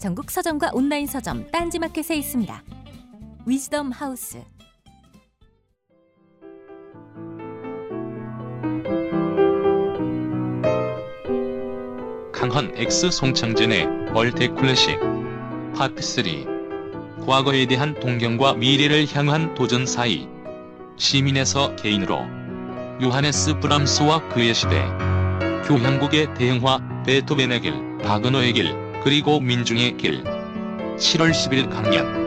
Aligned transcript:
전국 0.00 0.30
서점과 0.30 0.70
온라인 0.72 1.06
서점 1.06 1.50
딴지마켓에 1.50 2.16
있습니다. 2.16 2.64
위즈덤 3.44 3.90
하우스. 3.92 4.42
강헌 12.32 12.72
X 12.76 13.10
송창진의 13.10 14.14
All 14.14 14.31
That 14.31 14.54
Classic 14.54 14.98
파트 15.76 16.00
3 16.00 17.26
과거에 17.26 17.66
대한 17.66 17.92
동경과 18.00 18.54
미래를 18.54 19.06
향한 19.14 19.54
도전 19.54 19.84
사이. 19.84 20.26
시민에서 20.96 21.76
개인으로. 21.76 22.20
요하네스 23.02 23.60
브람스와 23.60 24.30
그의 24.30 24.54
시대. 24.54 24.82
교향곡의 25.66 26.32
대형화 26.34 27.02
베토벤의 27.04 27.60
길 27.60 27.98
바그너의 27.98 28.54
길 28.54 28.89
그리고 29.02 29.40
민중의 29.40 29.96
길. 29.96 30.22
7월 30.24 31.30
10일 31.30 31.70
강연 31.70 32.19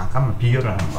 잠깐만 0.00 0.38
비교를 0.38 0.70
한번 0.70 0.89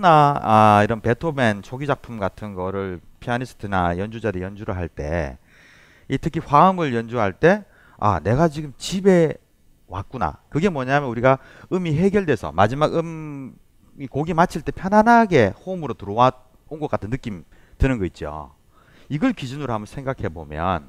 모차르트나 0.00 0.40
아, 0.42 0.82
이런 0.82 1.00
베토벤 1.00 1.62
초기 1.62 1.86
작품 1.86 2.18
같은 2.18 2.54
거를 2.54 3.00
피아니스트나 3.20 3.98
연주자들이 3.98 4.42
연주를 4.42 4.76
할 4.76 4.88
때, 4.88 5.38
이 6.08 6.18
특히 6.18 6.40
화음을 6.44 6.94
연주할 6.94 7.34
때, 7.34 7.64
아, 7.98 8.18
내가 8.20 8.48
지금 8.48 8.72
집에 8.76 9.34
왔구나. 9.86 10.38
그게 10.48 10.68
뭐냐면 10.68 11.08
우리가 11.10 11.38
음이 11.72 11.96
해결돼서 11.96 12.52
마지막 12.52 12.94
음이 12.96 14.06
곡이 14.10 14.34
마칠 14.34 14.62
때 14.62 14.72
편안하게 14.72 15.52
호흡으로 15.64 15.94
들어와 15.94 16.32
온 16.68 16.80
것 16.80 16.88
같은 16.88 17.10
느낌 17.10 17.44
드는 17.78 17.98
거 17.98 18.04
있죠. 18.06 18.54
이걸 19.08 19.32
기준으로 19.32 19.72
한번 19.72 19.86
생각해 19.86 20.28
보면 20.28 20.88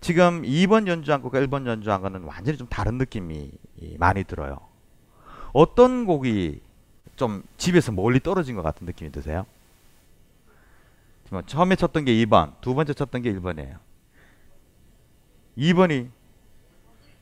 지금 0.00 0.42
2번 0.42 0.86
연주한 0.86 1.20
곡과 1.20 1.40
1번 1.40 1.66
연주한 1.66 2.00
거는 2.00 2.22
완전히 2.22 2.56
좀 2.56 2.68
다른 2.68 2.96
느낌이 2.98 3.50
많이 3.98 4.22
들어요. 4.22 4.58
어떤 5.52 6.06
곡이 6.06 6.60
좀 7.18 7.42
집에서 7.58 7.92
멀리 7.92 8.20
떨어진 8.20 8.54
것 8.56 8.62
같은 8.62 8.86
느낌이 8.86 9.12
드세요? 9.12 9.44
처음에 11.46 11.76
쳤던 11.76 12.06
게 12.06 12.12
2번, 12.24 12.52
두 12.62 12.74
번째 12.74 12.94
쳤던 12.94 13.20
게 13.20 13.30
1번이에요. 13.34 13.76
2번이 15.58 16.08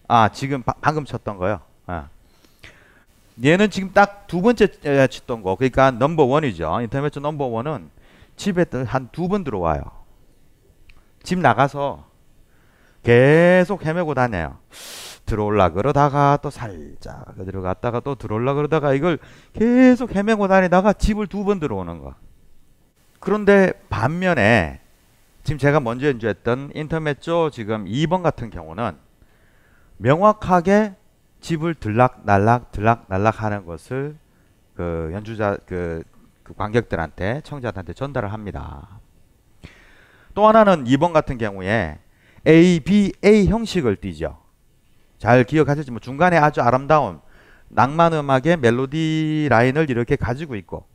아 0.06 0.28
지금 0.28 0.62
바, 0.62 0.74
방금 0.80 1.04
쳤던 1.04 1.38
거요. 1.38 1.60
아. 1.86 2.08
얘는 3.44 3.70
지금 3.70 3.92
딱 3.92 4.26
두 4.28 4.42
번째 4.42 4.68
쳤던 5.08 5.42
거, 5.42 5.56
그러니까 5.56 5.90
넘버 5.90 6.24
원이죠. 6.24 6.80
인터넷 6.80 7.12
넘버 7.18 7.46
원은 7.46 7.90
집에 8.36 8.64
한 8.86 9.08
두 9.12 9.28
번 9.28 9.42
들어와요. 9.44 9.82
집 11.22 11.38
나가서 11.40 12.04
계속 13.02 13.84
헤매고 13.84 14.14
다녀요. 14.14 14.58
들어올라 15.26 15.70
그러다가 15.70 16.38
또 16.40 16.50
살짝 16.50 17.34
들어갔다가 17.44 18.00
또 18.00 18.14
들어올라 18.14 18.54
그러다가 18.54 18.94
이걸 18.94 19.18
계속 19.52 20.14
헤매고 20.14 20.48
다니다가 20.48 20.92
집을 20.94 21.26
두 21.26 21.44
번 21.44 21.60
들어오는 21.60 21.98
거. 22.00 22.14
그런데 23.20 23.72
반면에 23.88 24.80
지금 25.42 25.58
제가 25.58 25.80
먼저 25.80 26.06
연주했던 26.08 26.72
인터메조 26.74 27.50
지금 27.50 27.84
2번 27.84 28.22
같은 28.22 28.50
경우는 28.50 28.96
명확하게 29.98 30.94
집을 31.40 31.74
들락날락 31.74 32.72
들락날락 32.72 33.42
하는 33.42 33.66
것을 33.66 34.16
그 34.74 35.10
연주자 35.12 35.56
그, 35.66 36.02
그 36.42 36.54
관객들한테 36.54 37.40
청자들한테 37.44 37.92
전달을 37.92 38.32
합니다. 38.32 39.00
또 40.34 40.46
하나는 40.46 40.84
2번 40.84 41.12
같은 41.12 41.38
경우에 41.38 41.98
A, 42.46 42.80
B, 42.80 43.12
A 43.24 43.46
형식을 43.46 43.96
띠죠. 43.96 44.38
잘 45.18 45.44
기억하셨지만 45.44 46.00
중간에 46.00 46.36
아주 46.36 46.60
아름다운 46.60 47.20
낭만 47.68 48.12
음악의 48.12 48.58
멜로디 48.58 49.48
라인을 49.50 49.90
이렇게 49.90 50.16
가지고 50.16 50.56
있고 50.56 50.86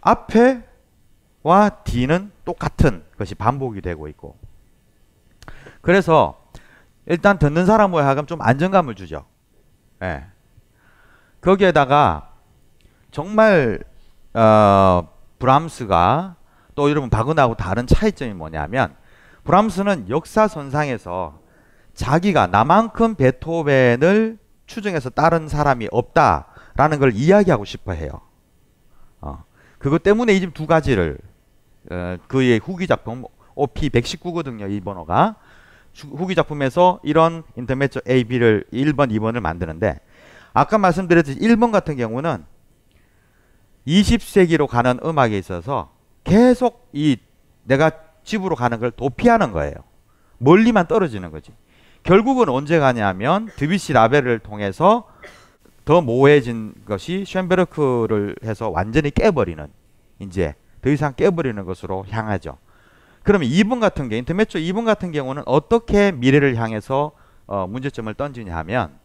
앞에와 0.00 1.70
D는 1.84 2.32
똑같은 2.44 3.04
것이 3.18 3.34
반복이 3.34 3.80
되고 3.80 4.08
있고 4.08 4.36
그래서 5.80 6.40
일단 7.06 7.38
듣는 7.38 7.66
사람과 7.66 8.04
하여금 8.04 8.26
좀 8.26 8.42
안정감을 8.42 8.94
주죠. 8.94 9.24
예. 10.02 10.26
거기에다가 11.40 12.32
정말 13.10 13.82
어, 14.34 15.08
브람스가 15.38 16.36
또 16.74 16.90
여러분 16.90 17.08
바그나하고 17.10 17.54
다른 17.54 17.86
차이점이 17.86 18.34
뭐냐면 18.34 18.94
브람스는 19.44 20.10
역사 20.10 20.46
선상에서 20.46 21.40
자기가 22.02 22.46
나만큼 22.46 23.16
베토벤을 23.16 24.38
추정해서 24.66 25.10
따른 25.10 25.48
사람이 25.48 25.88
없다라는 25.90 27.00
걸 27.00 27.12
이야기하고 27.12 27.64
싶어 27.64 27.90
해요. 27.92 28.20
어. 29.20 29.42
그것 29.80 30.04
때문에 30.04 30.32
이 30.32 30.38
지금 30.38 30.54
두 30.54 30.68
가지를 30.68 31.18
어, 31.90 32.16
그의 32.28 32.60
후기 32.62 32.86
작품 32.86 33.24
OP 33.56 33.88
119거든요. 33.88 34.70
이 34.70 34.80
번호가 34.80 35.34
주- 35.92 36.06
후기 36.06 36.36
작품에서 36.36 37.00
이런 37.02 37.42
인터메조 37.56 38.02
A, 38.08 38.22
B를 38.22 38.64
1번, 38.72 39.10
2번을 39.10 39.40
만드는데 39.40 39.98
아까 40.52 40.78
말씀드렸듯이 40.78 41.40
1번 41.40 41.72
같은 41.72 41.96
경우는 41.96 42.44
20세기로 43.88 44.68
가는 44.68 45.00
음악에 45.04 45.36
있어서 45.36 45.92
계속 46.22 46.88
이 46.92 47.16
내가 47.64 47.90
집으로 48.22 48.54
가는 48.54 48.78
걸 48.78 48.92
도피하는 48.92 49.50
거예요. 49.50 49.74
멀리만 50.38 50.86
떨어지는 50.86 51.32
거지. 51.32 51.50
결국은 52.08 52.48
언제 52.48 52.78
가냐면 52.78 53.50
드비시 53.56 53.92
라벨을 53.92 54.38
통해서 54.38 55.06
더 55.84 56.00
모호해진 56.00 56.72
것이 56.86 57.24
쉔베르크를 57.26 58.36
해서 58.44 58.70
완전히 58.70 59.10
깨버리는 59.10 59.68
이제 60.18 60.54
더 60.80 60.88
이상 60.88 61.12
깨버리는 61.14 61.62
것으로 61.66 62.06
향하죠. 62.08 62.56
그러면 63.24 63.50
2번 63.50 63.78
같은 63.78 64.08
게 64.08 64.16
인터메초 64.16 64.58
2번 64.58 64.86
같은 64.86 65.12
경우는 65.12 65.42
어떻게 65.44 66.10
미래를 66.10 66.56
향해서 66.56 67.12
어, 67.46 67.66
문제점을 67.66 68.14
던지냐 68.14 68.56
하면 68.56 68.98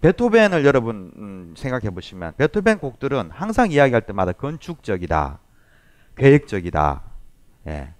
베토벤을 0.00 0.64
여러분 0.64 1.12
음, 1.18 1.54
생각해 1.58 1.90
보시면 1.90 2.36
베토벤 2.38 2.78
곡들은 2.78 3.32
항상 3.32 3.70
이야기할 3.70 4.00
때마다 4.00 4.32
건축적이다, 4.32 5.40
계획적이다. 6.16 7.02
예. 7.66 7.92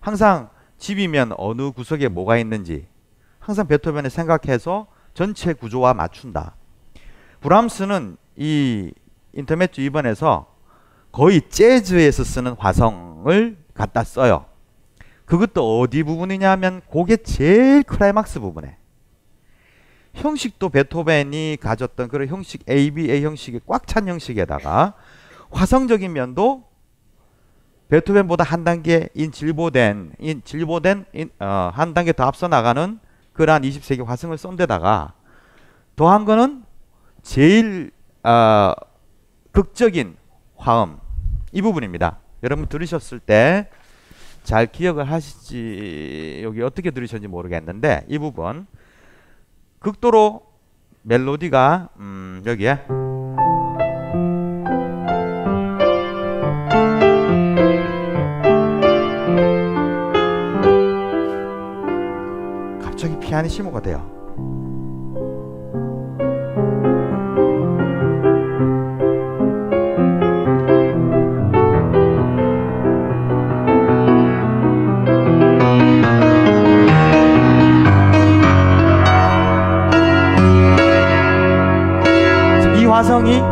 항상 0.00 0.50
집이면 0.78 1.34
어느 1.38 1.70
구석에 1.70 2.08
뭐가 2.08 2.38
있는지 2.38 2.88
항상 3.44 3.66
베토벤을 3.66 4.08
생각해서 4.08 4.86
전체 5.12 5.52
구조와 5.52 5.92
맞춘다. 5.92 6.56
브람스는 7.40 8.16
이 8.36 8.90
인터메초 9.34 9.82
2번에서 9.82 10.46
거의 11.12 11.42
재즈에서 11.50 12.24
쓰는 12.24 12.52
화성을 12.52 13.58
갖다 13.74 14.02
써요. 14.02 14.46
그것도 15.26 15.80
어디 15.80 16.02
부분이냐 16.04 16.50
하면 16.52 16.80
곡의 16.86 17.18
제일 17.24 17.82
클라이막스 17.82 18.40
부분에 18.40 18.78
형식도 20.14 20.70
베토벤이 20.70 21.58
가졌던 21.60 22.08
그런 22.08 22.28
형식 22.28 22.68
ABA 22.68 23.22
형식의 23.24 23.60
꽉찬 23.66 24.08
형식에다가 24.08 24.94
화성적인 25.50 26.14
면도 26.14 26.64
베토벤보다 27.88 28.42
한 28.42 28.64
단계 28.64 29.10
진일보된 29.12 30.42
진일보된 30.42 31.04
인, 31.12 31.30
어, 31.40 31.70
한 31.74 31.92
단계 31.92 32.12
더 32.12 32.24
앞서 32.24 32.48
나가는 32.48 32.98
그러한 33.34 33.62
20세기 33.62 34.04
화성을 34.04 34.36
쓴 34.38 34.56
데다가 34.56 35.12
더한 35.96 36.24
거는 36.24 36.64
제일 37.22 37.90
어, 38.22 38.72
극적인 39.52 40.16
화음 40.56 40.98
이 41.52 41.62
부분입니다. 41.62 42.18
여러분 42.42 42.66
들으셨을 42.66 43.20
때 43.20 43.68
잘 44.44 44.66
기억을 44.70 45.10
하시지 45.10 46.42
여기 46.44 46.60
어떻게 46.62 46.90
들으셨는지 46.90 47.28
모르겠는데 47.28 48.04
이 48.08 48.18
부분 48.18 48.66
극도로 49.78 50.42
멜로디가 51.02 51.88
음, 51.98 52.42
여기에 52.44 52.84
갑자기 63.34 63.48
피아니시모가 63.48 63.80
돼요. 63.80 64.00
지금 82.62 82.76
이 82.76 82.86
화성이 82.86 83.42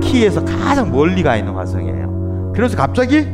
키에서 0.00 0.42
가장 0.44 0.90
멀리 0.90 1.22
가 1.22 1.36
있는 1.36 1.52
화성이에요. 1.54 2.52
그래서 2.54 2.76
갑자기 2.76 3.26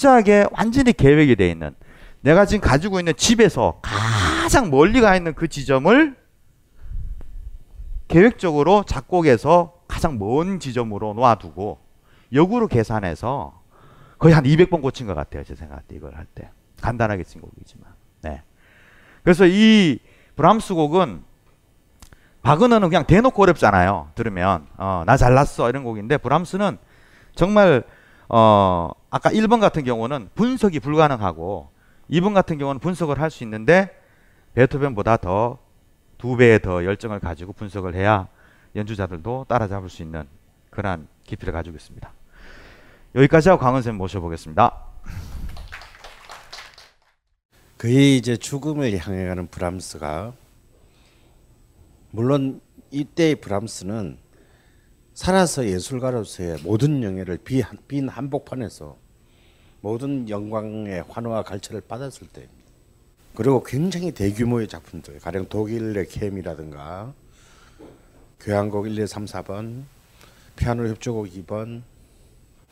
철저하게 0.00 0.46
완전히 0.52 0.92
계획이 0.92 1.36
돼 1.36 1.50
있는 1.50 1.74
내가 2.22 2.46
지금 2.46 2.66
가지고 2.66 2.98
있는 2.98 3.14
집에서 3.16 3.80
가장 3.82 4.70
멀리 4.70 5.00
가 5.00 5.14
있는 5.14 5.34
그 5.34 5.46
지점을 5.46 6.16
계획적으로 8.08 8.82
작곡에서 8.84 9.74
가장 9.86 10.18
먼 10.18 10.58
지점으로 10.58 11.14
놓아두고 11.14 11.78
역으로 12.32 12.66
계산해서 12.66 13.60
거의 14.18 14.34
한 14.34 14.44
200번 14.44 14.82
고친 14.82 15.06
것 15.06 15.14
같아요. 15.14 15.44
제 15.44 15.54
생각할 15.54 15.84
때 15.86 15.96
이걸 15.96 16.14
할 16.14 16.26
때. 16.26 16.50
간단하게 16.82 17.24
쓴 17.24 17.40
곡이지만. 17.40 17.90
네. 18.22 18.42
그래서 19.22 19.46
이 19.46 19.98
브람스 20.36 20.74
곡은 20.74 21.22
바그너는 22.42 22.88
그냥 22.88 23.06
대놓고 23.06 23.42
어렵잖아요. 23.42 24.10
들으면 24.14 24.66
어, 24.76 25.04
나 25.06 25.16
잘났어 25.16 25.68
이런 25.68 25.84
곡인데 25.84 26.18
브람스는 26.18 26.78
정말 27.34 27.84
어, 28.32 28.90
아까 29.10 29.30
1번 29.30 29.60
같은 29.60 29.84
경우는 29.84 30.30
분석이 30.34 30.80
불가능하고 30.80 31.70
2번 32.10 32.32
같은 32.32 32.58
경우는 32.58 32.80
분석을 32.80 33.20
할 33.20 33.30
수 33.30 33.44
있는데 33.44 33.90
베토벤보다 34.54 35.18
더 35.18 35.70
두 36.20 36.36
배의 36.36 36.60
더 36.60 36.84
열정을 36.84 37.18
가지고 37.18 37.54
분석을 37.54 37.94
해야 37.94 38.28
연주자들도 38.76 39.46
따라잡을 39.48 39.88
수 39.88 40.02
있는 40.02 40.28
그러한 40.68 41.08
깊이를 41.24 41.50
가지고 41.50 41.76
있습니다. 41.76 42.12
여기까지 43.14 43.48
하고 43.48 43.58
강원 43.58 43.80
쌤 43.80 43.96
모셔보겠습니다. 43.96 44.84
그의 47.78 48.18
이제 48.18 48.36
죽음을 48.36 48.98
향해 48.98 49.24
가는 49.24 49.46
브람스가 49.46 50.34
물론 52.10 52.60
이때의 52.90 53.36
브람스는 53.36 54.18
살아서 55.24 55.66
예술가로서의 55.66 56.62
모든 56.62 57.02
영예를 57.02 57.36
비- 57.44 57.62
빈 57.86 58.08
한복판에서 58.08 58.96
모든 59.82 60.26
영광의 60.30 61.04
환호와 61.10 61.42
갈채를 61.42 61.82
받았을 61.82 62.26
때입니다. 62.28 62.64
그리고 63.34 63.62
굉장히 63.62 64.12
대규모의 64.12 64.66
작품들, 64.66 65.18
가령 65.18 65.50
독일의 65.50 66.08
캠이라든가 66.08 67.12
교향곡 68.40 68.86
1, 68.86 68.98
2, 68.98 69.06
3, 69.06 69.26
4번, 69.26 69.82
피아노 70.56 70.88
협주곡 70.88 71.26
2번, 71.26 71.82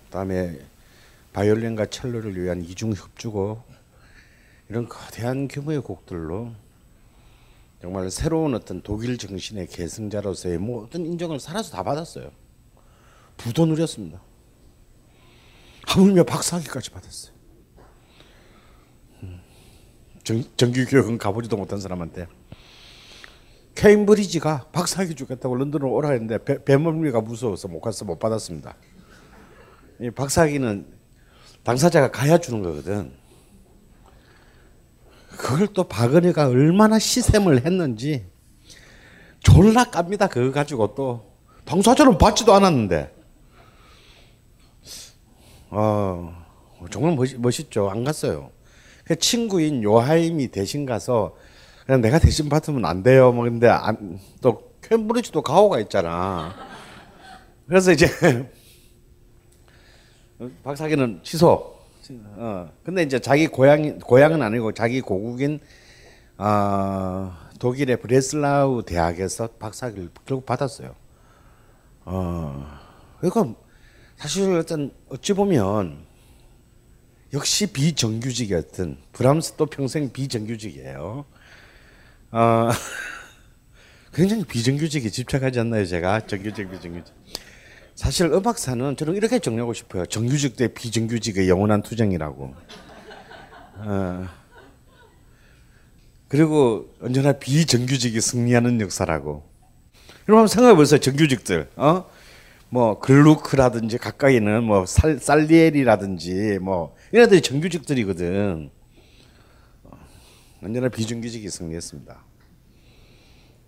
그다음에 0.07 0.59
바이올린과 1.35 1.85
첼로를 1.91 2.43
위한 2.43 2.63
이중 2.63 2.95
협주곡 2.95 3.63
이런 4.71 4.89
거대한 4.89 5.49
규모의 5.49 5.83
곡들로 5.83 6.53
정말 7.81 8.11
새로운 8.11 8.55
어떤 8.55 8.83
독일 8.83 9.19
정신의 9.19 9.69
계승자로서의 9.69 10.59
모든 10.59 11.07
인정을 11.07 11.39
살아서 11.39 11.71
다 11.71 11.83
받았어요. 11.83 12.31
부도 13.37 13.67
누렸습니다. 13.67 14.21
하물며 15.87 16.25
박사학위까지 16.25 16.91
받았어요. 16.91 17.35
음. 19.23 19.41
정, 20.25 20.43
정규 20.57 20.85
교육은 20.87 21.19
가보지도 21.19 21.57
못한 21.57 21.81
사람한테 21.81 22.27
케임브리지가 23.77 24.71
박사학위 24.73 25.15
주겠다고 25.15 25.55
런던으로 25.55 25.93
오라 25.93 26.11
했는데 26.11 26.39
배, 26.45 26.63
배멀미가 26.63 27.21
무서워서 27.21 27.69
못 27.69 27.81
가서 27.81 28.05
못 28.05 28.19
받았습니다. 28.19 28.75
이 30.01 30.11
박사기는 30.11 30.85
당사자가 31.63 32.11
가야 32.11 32.39
주는 32.39 32.61
거거든. 32.63 33.13
그걸 35.49 35.67
또 35.69 35.85
박은혜가 35.85 36.49
얼마나 36.49 36.99
시샘을 36.99 37.65
했는지 37.65 38.27
졸라 39.41 39.85
깝니다. 39.85 40.27
그거 40.27 40.53
가지고 40.53 40.95
또 40.95 41.25
당사자는 41.65 42.19
받지도 42.19 42.53
않았는데. 42.53 43.15
어, 45.71 46.45
정말 46.91 47.15
멋, 47.15 47.35
멋있죠. 47.39 47.89
안 47.89 48.05
갔어요. 48.05 48.51
그 49.05 49.19
친구인 49.19 49.83
요하임이 49.83 50.49
대신 50.49 50.85
가서 50.85 51.35
그냥 51.87 52.03
내가 52.03 52.19
대신 52.19 52.51
받으면 52.51 52.85
안 52.85 53.03
돼요. 53.03 53.33
뭐 53.33 53.45
근데 53.45 53.69
안, 53.69 54.21
또 54.43 54.75
캠브리지도 54.83 55.41
가오가 55.41 55.81
있잖아. 55.81 56.55
그래서 57.67 57.91
이제 57.91 58.07
박사기는 60.63 61.21
취소. 61.23 61.78
어. 62.11 62.73
근데 62.85 63.03
이제 63.03 63.19
자기 63.19 63.47
고향 63.47 63.99
고향은 63.99 64.43
아니고 64.43 64.73
자기 64.73 65.01
고국인 65.01 65.61
어, 66.37 67.33
독일의 67.59 68.01
브레슬라우 68.01 68.85
대학에서 68.85 69.49
박사학위를 69.59 70.11
결국 70.25 70.47
받았어요. 70.47 70.95
어. 72.05 72.67
그러니까 73.21 73.55
사실 74.17 74.51
어떤 74.57 74.93
어찌 75.09 75.33
보면 75.33 76.07
역시 77.33 77.67
비정규직이었던 77.67 78.99
브람스도 79.13 79.67
평생 79.67 80.13
비정규직이에요. 80.13 81.25
어, 82.31 82.69
굉장히 84.15 84.45
비정규직에 84.45 85.11
집착하지 85.11 85.61
않나요, 85.61 85.85
제가 85.85 86.21
정규직 86.21 86.71
비정규직. 86.71 87.18
사실 87.99 88.27
음악사는 88.27 88.97
저는 88.97 89.17
이렇게 89.17 89.41
정리하고 89.41 89.73
싶어요. 89.73 90.07
정규직 90.07 90.55
대 90.55 90.73
비정규직의 90.73 91.49
영원한 91.49 91.83
투쟁이라고. 91.83 92.55
어, 93.79 94.29
그리고 96.29 96.95
언제나 97.03 97.33
비정규직이 97.33 98.21
승리하는 98.21 98.81
역사라고. 98.83 99.43
여러분 100.29 100.47
생각해 100.47 100.77
보세요, 100.77 101.01
정규직들. 101.01 101.71
어? 101.75 102.09
뭐 102.69 103.01
글루크라든지 103.01 103.99
가까이는 103.99 104.63
뭐 104.63 104.87
살, 104.87 105.19
살리엘이라든지 105.19 106.61
뭐 106.63 106.95
이네들이 107.13 107.41
정규직들이거든. 107.41 108.71
어, 109.83 109.91
언제나 110.63 110.89
비정규직이 110.89 111.51
승리했습니다. 111.51 112.25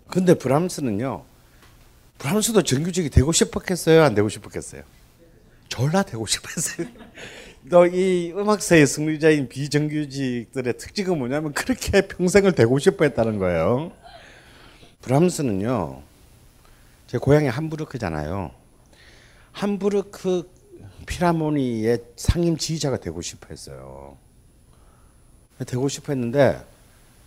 근데 0.07 0.35
브람스는요. 0.35 1.30
브람스도 2.21 2.61
정규직이 2.61 3.09
되고 3.09 3.31
싶었겠어요? 3.31 4.03
안 4.03 4.13
되고 4.13 4.29
싶었겠어요? 4.29 4.83
졸라 5.69 6.03
되고 6.03 6.23
싶었어요. 6.27 6.87
너이 7.63 8.31
음악사의 8.31 8.85
승리자인 8.85 9.49
비정규직들의 9.49 10.77
특징은 10.77 11.17
뭐냐면 11.17 11.51
그렇게 11.53 12.07
평생을 12.07 12.51
되고 12.51 12.77
싶어 12.77 13.05
했다는 13.05 13.39
거예요. 13.39 13.91
브람스는요. 15.01 16.03
제 17.07 17.17
고향이 17.17 17.47
함부르크잖아요. 17.47 18.51
함부르크 19.51 20.47
피라모니의 21.07 22.03
상임 22.17 22.55
지휘자가 22.55 22.97
되고 22.97 23.19
싶어 23.23 23.47
했어요. 23.49 24.15
되고 25.65 25.87
싶어 25.87 26.13
했는데 26.13 26.63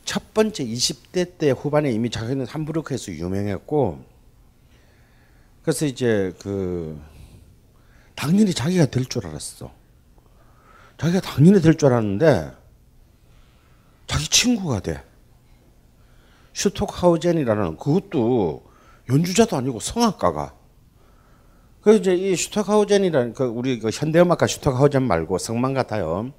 첫 0.04 0.33
번째 0.35 0.64
20대 0.64 1.37
때 1.37 1.50
후반에 1.50 1.90
이미 1.90 2.11
자기는 2.11 2.46
함부르크에서 2.46 3.11
유명했고 3.11 4.13
그래서 5.64 5.87
이제 5.87 6.33
그 6.40 7.00
당연히 8.14 8.53
자기가 8.53 8.87
될 8.87 9.07
줄 9.07 9.27
알았어. 9.27 9.72
자기가 10.98 11.20
당연히 11.20 11.61
될 11.61 11.77
줄 11.77 11.92
알았는데 11.92 12.53
자기 14.07 14.29
친구가 14.29 14.81
돼. 14.81 15.03
슈톡하우젠이라는 16.53 17.79
그것도 17.79 18.62
연주자도 19.09 19.57
아니고 19.57 19.81
성악가가. 19.81 20.55
그래서 21.81 22.00
이제 22.00 22.14
이 22.14 22.37
슈톡하우젠이라는 22.37 23.33
그 23.35 23.44
우리 23.44 23.79
그 23.79 23.90
현대음악가 23.92 24.46
슈톡하우젠 24.46 25.03
말고 25.03 25.38
성만 25.38 25.74
같아요. 25.74 26.33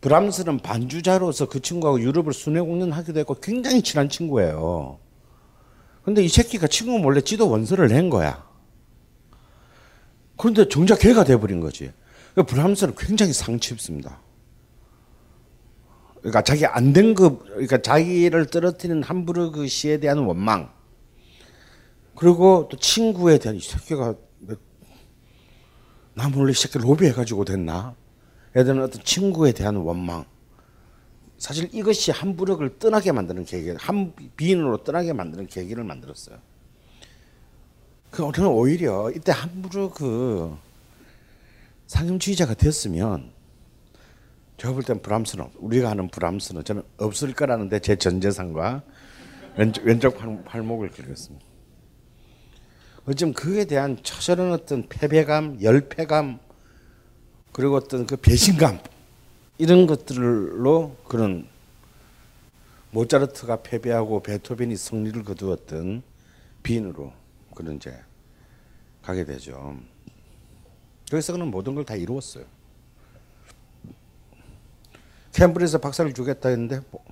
브람스는 0.00 0.58
반주자로서 0.58 1.48
그 1.48 1.60
친구하고 1.60 2.00
유럽을 2.00 2.32
순회 2.32 2.60
공연하기도 2.60 3.18
했고 3.18 3.34
굉장히 3.40 3.82
친한 3.82 4.08
친구예요. 4.08 5.00
근데 6.08 6.24
이 6.24 6.28
새끼가 6.28 6.68
친구 6.68 6.98
몰래 6.98 7.20
지도 7.20 7.50
원서를 7.50 7.88
낸 7.88 8.08
거야. 8.08 8.42
그런데 10.38 10.66
정작 10.66 11.00
걔가 11.00 11.22
돼버린 11.22 11.60
거지. 11.60 11.92
그러니까 12.32 12.50
브람스는 12.50 12.94
굉장히 12.96 13.34
상처 13.34 13.74
입습니다. 13.74 14.18
그러니까 16.20 16.40
자기 16.40 16.64
안된 16.64 17.12
그, 17.12 17.38
그러니까 17.40 17.82
자기를 17.82 18.46
떨어뜨리는 18.46 19.02
함부르그 19.02 19.68
시에 19.68 20.00
대한 20.00 20.20
원망. 20.20 20.72
그리고 22.14 22.68
또 22.70 22.78
친구에 22.78 23.36
대한 23.36 23.56
이 23.56 23.60
새끼가 23.60 24.14
나 26.14 26.28
몰래 26.30 26.52
이 26.52 26.54
새끼 26.54 26.78
로비해가지고 26.78 27.44
됐나? 27.44 27.94
애들은 28.56 28.82
어떤 28.82 29.04
친구에 29.04 29.52
대한 29.52 29.76
원망. 29.76 30.24
사실 31.38 31.68
이것이 31.72 32.10
함부르크를 32.10 32.78
떠나게 32.78 33.12
만드는 33.12 33.44
계기, 33.44 33.70
한 33.78 34.12
비인으로 34.36 34.82
떠나게 34.82 35.12
만드는 35.12 35.46
계기를 35.46 35.84
만들었어요. 35.84 36.38
그 38.10 38.30
저는 38.34 38.50
오히려 38.50 39.10
이때 39.10 39.32
함부르크 39.32 40.56
상임주의자가 41.86 42.54
됐으면 42.54 43.30
제가 44.56 44.74
볼 44.74 44.82
땐 44.82 45.00
브람스는 45.00 45.50
우리가 45.58 45.90
하는 45.90 46.08
브람스는 46.08 46.64
저는 46.64 46.82
없을 46.96 47.32
거라는데 47.32 47.78
제 47.78 47.94
전재산과 47.94 48.82
왼쪽, 49.56 49.84
왼쪽 49.84 50.18
팔, 50.18 50.42
팔목을 50.44 50.90
기르겠습니다. 50.90 51.46
어쩜 53.06 53.32
그에 53.32 53.64
대한 53.64 53.96
처절한 54.02 54.52
어떤 54.52 54.88
패배감, 54.88 55.62
열패감, 55.62 56.40
그리고 57.52 57.76
어떤 57.76 58.06
그 58.06 58.16
배신감 58.16 58.80
이런 59.58 59.86
것들로 59.86 60.96
그런 61.08 61.48
모차르트가 62.92 63.62
패배하고 63.62 64.22
베토벤이 64.22 64.76
승리를 64.76 65.22
거두었던 65.24 66.02
빈으로 66.62 67.12
그런 67.54 67.76
이제 67.76 67.94
가게 69.02 69.24
되죠. 69.24 69.76
그래서 71.10 71.32
그는 71.32 71.48
모든 71.50 71.74
걸 71.74 71.84
다 71.84 71.96
이루었어요. 71.96 72.44
캠브리에서 75.32 75.78
박사를 75.78 76.12
주겠다 76.14 76.48
했는데 76.48 76.80
뭐, 76.90 77.04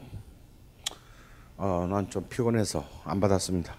어, 1.57 1.87
난 1.89 2.09
좀 2.11 2.27
피곤해서 2.29 2.85
안 3.05 3.21
받았습니다. 3.21 3.75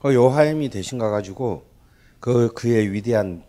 그 0.00 0.14
요하임이 0.14 0.68
대신 0.70 0.98
가가지고 0.98 1.66
그 2.20 2.52
그의 2.54 2.92
위대한 2.92 3.42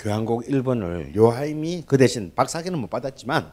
교향곡 0.00 0.46
1번을 0.46 1.14
요하임이 1.14 1.84
그 1.86 1.98
대신 1.98 2.32
박사기는 2.34 2.78
못 2.78 2.88
받았지만 2.88 3.52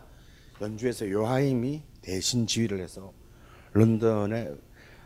연주에서 0.61 1.09
요하임이 1.09 1.83
대신 2.01 2.47
지휘를 2.47 2.79
해서 2.81 3.11
런던에 3.73 4.49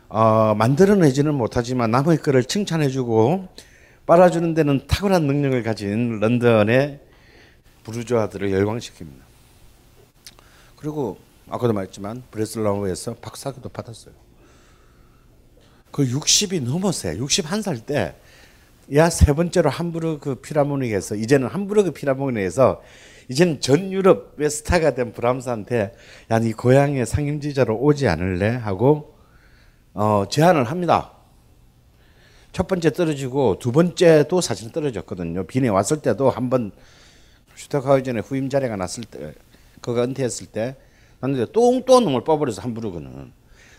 어, 0.08 0.54
만들어내지는 0.54 1.34
못하지만 1.34 1.90
남의 1.90 2.18
거를 2.18 2.44
칭찬해주고 2.44 3.48
빨아주는 4.06 4.54
데는 4.54 4.86
탁월한 4.86 5.26
능력을 5.26 5.62
가진 5.62 6.20
런던의 6.20 7.00
부르주아들을 7.82 8.50
열광시킵니다. 8.50 9.22
그리고 10.76 11.18
아까도 11.48 11.72
말했지만 11.72 12.22
브레슬라우에서 12.30 13.14
박사기도 13.16 13.68
받았어요. 13.68 14.14
그 15.90 16.04
60이 16.04 16.62
넘었어요. 16.62 17.24
61살 17.24 17.84
때, 17.84 18.16
야, 18.94 19.08
세 19.08 19.32
번째로 19.32 19.70
함부르크 19.70 20.36
피라모닉에서, 20.36 21.14
이제는 21.14 21.48
함부르크 21.48 21.92
피라모닉에서, 21.92 22.82
이제는 23.30 23.60
전 23.60 23.90
유럽의 23.90 24.50
스타가 24.50 24.94
된 24.94 25.12
브람스한테, 25.12 25.94
야, 26.30 26.38
네 26.38 26.52
고향의 26.52 27.06
상임지자로 27.06 27.78
오지 27.78 28.08
않을래? 28.08 28.48
하고, 28.50 29.16
어, 29.94 30.24
제안을 30.30 30.64
합니다. 30.64 31.12
첫 32.52 32.68
번째 32.68 32.92
떨어지고, 32.92 33.58
두 33.58 33.72
번째도 33.72 34.42
사실 34.42 34.70
떨어졌거든요. 34.72 35.46
빈에 35.46 35.68
왔을 35.68 36.02
때도 36.02 36.28
한 36.28 36.50
번, 36.50 36.72
슈터카우전에 37.54 38.20
후임 38.20 38.50
자리가 38.50 38.76
났을 38.76 39.04
때, 39.04 39.32
그가 39.80 40.04
은퇴했을 40.04 40.48
때, 40.48 40.76
났는데 41.20 41.52
똥또 41.52 42.00
놈을 42.00 42.24
뽑아버려서 42.24 42.60
함부르크는. 42.60 43.32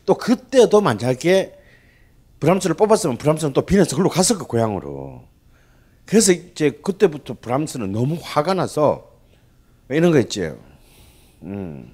또 0.07 0.15
그때도 0.15 0.81
만약에 0.81 1.62
브람스를 2.43 2.75
뽑았으면 2.75 3.17
브람스는 3.17 3.53
또 3.53 3.61
빈에서 3.61 3.95
글로 3.95 4.09
갔을 4.09 4.37
거 4.37 4.45
고향으로. 4.45 5.23
그래서 6.05 6.33
이제 6.33 6.71
그때부터 6.71 7.37
브람스는 7.39 7.93
너무 7.93 8.17
화가 8.21 8.53
나서 8.53 9.09
이런 9.89 10.11
거 10.11 10.19
있지. 10.19 10.51
음. 11.43 11.93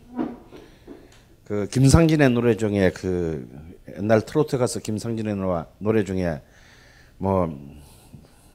그 1.45 1.67
김상진의 1.67 2.31
노래 2.31 2.57
중에 2.57 2.89
그 2.95 3.47
옛날 3.95 4.21
트로트 4.21 4.57
가수 4.57 4.79
김상진의 4.79 5.35
노래 5.77 6.03
중에 6.03 6.41
뭐 7.19 7.55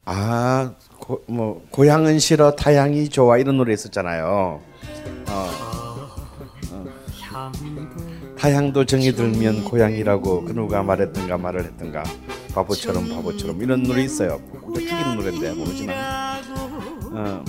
아, 0.04 0.74
고, 0.98 1.22
뭐 1.28 1.64
고향은 1.70 2.18
싫어 2.18 2.56
타향이 2.56 3.08
좋아 3.08 3.38
이런 3.38 3.56
노래 3.56 3.72
있었잖아요. 3.72 4.60
어. 5.28 5.64
어. 6.72 6.84
타향도 8.38 8.84
정이 8.84 9.12
들면 9.12 9.64
고향이라고 9.64 10.44
그 10.44 10.52
누가 10.52 10.82
말했던가 10.82 11.38
말을 11.38 11.64
했던가 11.64 12.02
바보처럼 12.54 13.08
바보처럼 13.08 13.62
이런 13.62 13.82
노래 13.82 14.02
있어요. 14.02 14.40
죽이는 14.74 15.16
노래인데 15.16 15.52
모르지만. 15.52 15.96
어. 15.96 17.44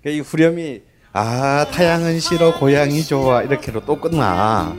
그러니까 0.00 0.10
이 0.10 0.20
후렴이 0.20 0.82
아 1.12 1.66
타향은 1.70 2.20
싫어 2.20 2.58
고향이 2.58 3.02
좋아 3.04 3.42
이렇게로 3.42 3.84
또 3.84 4.00
끝나. 4.00 4.74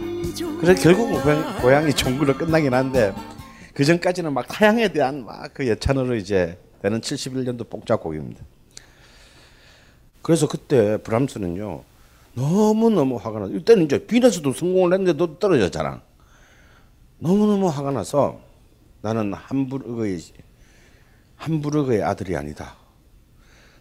그래 0.61 0.73
결국은 0.75 1.21
고향, 1.21 1.61
고향이 1.61 1.93
종구로 1.93 2.35
끝나긴 2.35 2.73
한데 2.73 3.13
그 3.73 3.83
전까지는 3.83 4.33
막 4.33 4.47
타향에 4.47 4.89
대한 4.89 5.25
막 5.25 5.53
그 5.53 5.67
예찬으로 5.67 6.15
이제 6.15 6.57
되는 6.81 7.01
71년도 7.01 7.69
복작곡입니다. 7.69 8.43
그래서 10.21 10.47
그때 10.47 10.97
브람스는요 10.97 11.83
너무 12.33 12.89
너무 12.89 13.17
화가 13.17 13.39
나. 13.39 13.45
이때는 13.47 13.85
이제 13.85 14.05
빈에서도 14.05 14.53
성공을 14.53 14.93
했는데도 14.93 15.39
떨어졌잖아. 15.39 16.01
너무 17.19 17.47
너무 17.47 17.67
화가 17.67 17.91
나서 17.91 18.39
나는 19.01 19.33
함부르크의 19.33 20.19
함부르크의 21.35 22.03
아들이 22.03 22.35
아니다. 22.35 22.75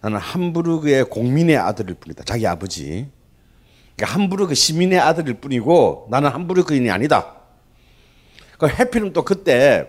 나는 0.01 0.19
함부르크의 0.19 1.05
공민의 1.05 1.57
아들일 1.57 1.95
뿐이다. 1.95 2.25
자기 2.25 2.47
아버지. 2.47 3.09
그러니까 3.97 4.15
함부르크 4.15 4.55
시민의 4.55 5.01
아들일 5.01 5.35
뿐이고 5.35 6.07
나는 6.11 6.31
함부르크인이 6.31 6.89
아니다. 6.89 7.35
그 8.59 8.69
해피는 8.69 9.13
또 9.13 9.25
그때 9.25 9.89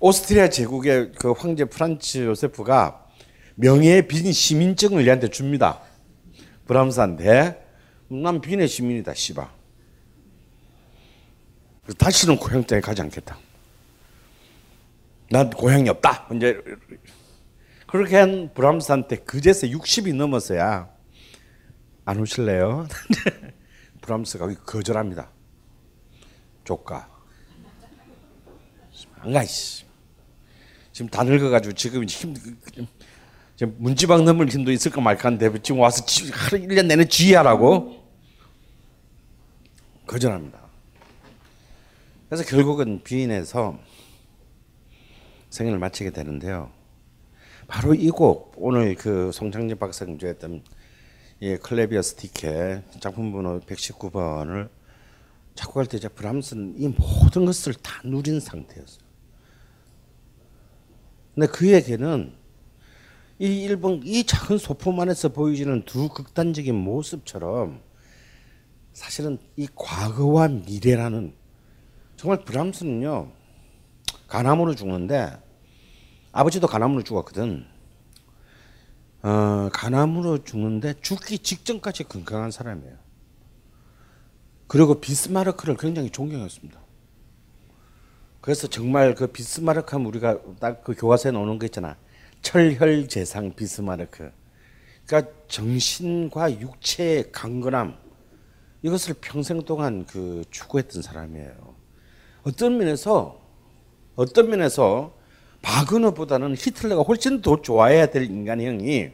오스트리아 0.00 0.48
제국의 0.48 1.12
그 1.12 1.32
황제 1.32 1.64
프란츠 1.64 2.26
요세프가 2.26 3.06
명예의 3.56 4.06
빈 4.06 4.32
시민증을 4.32 5.06
얘한테 5.06 5.28
줍니다. 5.28 5.80
브람스한테 6.66 7.63
난 8.08 8.40
빈의 8.40 8.68
시민이다, 8.68 9.14
씨바. 9.14 9.50
다시는 11.98 12.36
고향 12.36 12.64
땅에 12.64 12.80
가지 12.80 13.02
않겠다. 13.02 13.38
난 15.30 15.50
고향이 15.50 15.88
없다. 15.88 16.28
이제 16.34 16.62
그렇게 17.86 18.16
한 18.16 18.52
브람스한테 18.54 19.16
그제서 19.18 19.66
60이 19.66 20.14
넘었어야 20.14 20.88
안 22.04 22.20
오실래요? 22.20 22.86
브람스가 24.02 24.52
거절합니다. 24.64 25.30
조카. 26.64 27.08
안 29.18 29.32
가, 29.32 29.44
씨. 29.44 29.84
지금 30.92 31.08
다 31.08 31.24
늙어가지고 31.24 31.74
지금 31.74 32.04
힘, 32.04 32.34
지금 33.56 33.76
문지방 33.78 34.24
넘을 34.24 34.48
힘도 34.48 34.72
있을까 34.72 35.00
말까 35.00 35.28
한데 35.28 35.50
지금 35.62 35.80
와서 35.80 36.04
지, 36.04 36.30
하루 36.30 36.58
1년 36.58 36.86
내내 36.86 37.04
지휘하라고? 37.04 38.02
거절합니다. 40.06 40.60
그래서 42.28 42.44
결국은 42.44 43.02
비인에서 43.04 43.78
생일을 45.50 45.78
마치게 45.78 46.10
되는데요. 46.10 46.72
바로 47.68 47.94
이 47.94 48.10
곡, 48.10 48.54
오늘 48.56 48.94
그 48.96 49.30
송창진 49.32 49.78
박사가 49.78 50.10
연주했던 50.10 50.62
이 51.40 51.56
클레비어스 51.56 52.16
티켓 52.16 52.82
작품 53.00 53.32
번호 53.32 53.60
119번을 53.60 54.68
작곡할 55.54 55.86
때 55.86 55.98
브람스는 56.08 56.74
이 56.76 56.88
모든 56.88 57.44
것을 57.44 57.74
다 57.74 58.00
누린 58.04 58.40
상태였어요. 58.40 59.04
근데 61.34 61.46
그에게는 61.46 62.43
이 63.38 63.62
일본 63.62 64.00
이 64.04 64.24
작은 64.24 64.58
소품 64.58 65.00
안에서 65.00 65.30
보여지는 65.30 65.84
두 65.84 66.08
극단적인 66.08 66.74
모습처럼 66.74 67.80
사실은 68.92 69.38
이 69.56 69.66
과거와 69.74 70.48
미래라는 70.48 71.34
정말 72.16 72.44
브람스는요 72.44 73.32
가남으로 74.28 74.74
죽는데 74.74 75.36
아버지도 76.32 76.66
가남으로 76.66 77.02
죽었거든. 77.02 77.66
어, 79.22 79.68
가남으로 79.72 80.44
죽는데 80.44 80.94
죽기 81.00 81.38
직전까지 81.38 82.04
건강한 82.04 82.50
사람이에요. 82.50 82.96
그리고 84.66 85.00
비스마르크를 85.00 85.76
굉장히 85.76 86.10
존경했습니다. 86.10 86.80
그래서 88.40 88.66
정말 88.66 89.14
그 89.14 89.28
비스마르크 89.28 89.92
하면 89.92 90.06
우리가 90.08 90.38
딱 90.60 90.82
그 90.84 90.94
교과서에 90.94 91.32
나오는 91.32 91.58
거 91.58 91.66
있잖아. 91.66 91.96
철혈 92.44 93.08
재상 93.08 93.52
비스마르크. 93.54 94.30
그러니까 95.06 95.32
정신과 95.48 96.60
육체의 96.60 97.32
강건함 97.32 97.96
이것을 98.82 99.14
평생 99.20 99.62
동안 99.62 100.04
그 100.06 100.44
추구했던 100.50 101.02
사람이에요. 101.02 101.74
어떤 102.44 102.78
면에서 102.78 103.40
어떤 104.14 104.50
면에서 104.50 105.16
바그너보다는 105.62 106.54
히틀러가 106.54 107.02
훨씬 107.02 107.40
더 107.40 107.60
좋아해야 107.60 108.06
될 108.06 108.24
인간형이 108.24 109.08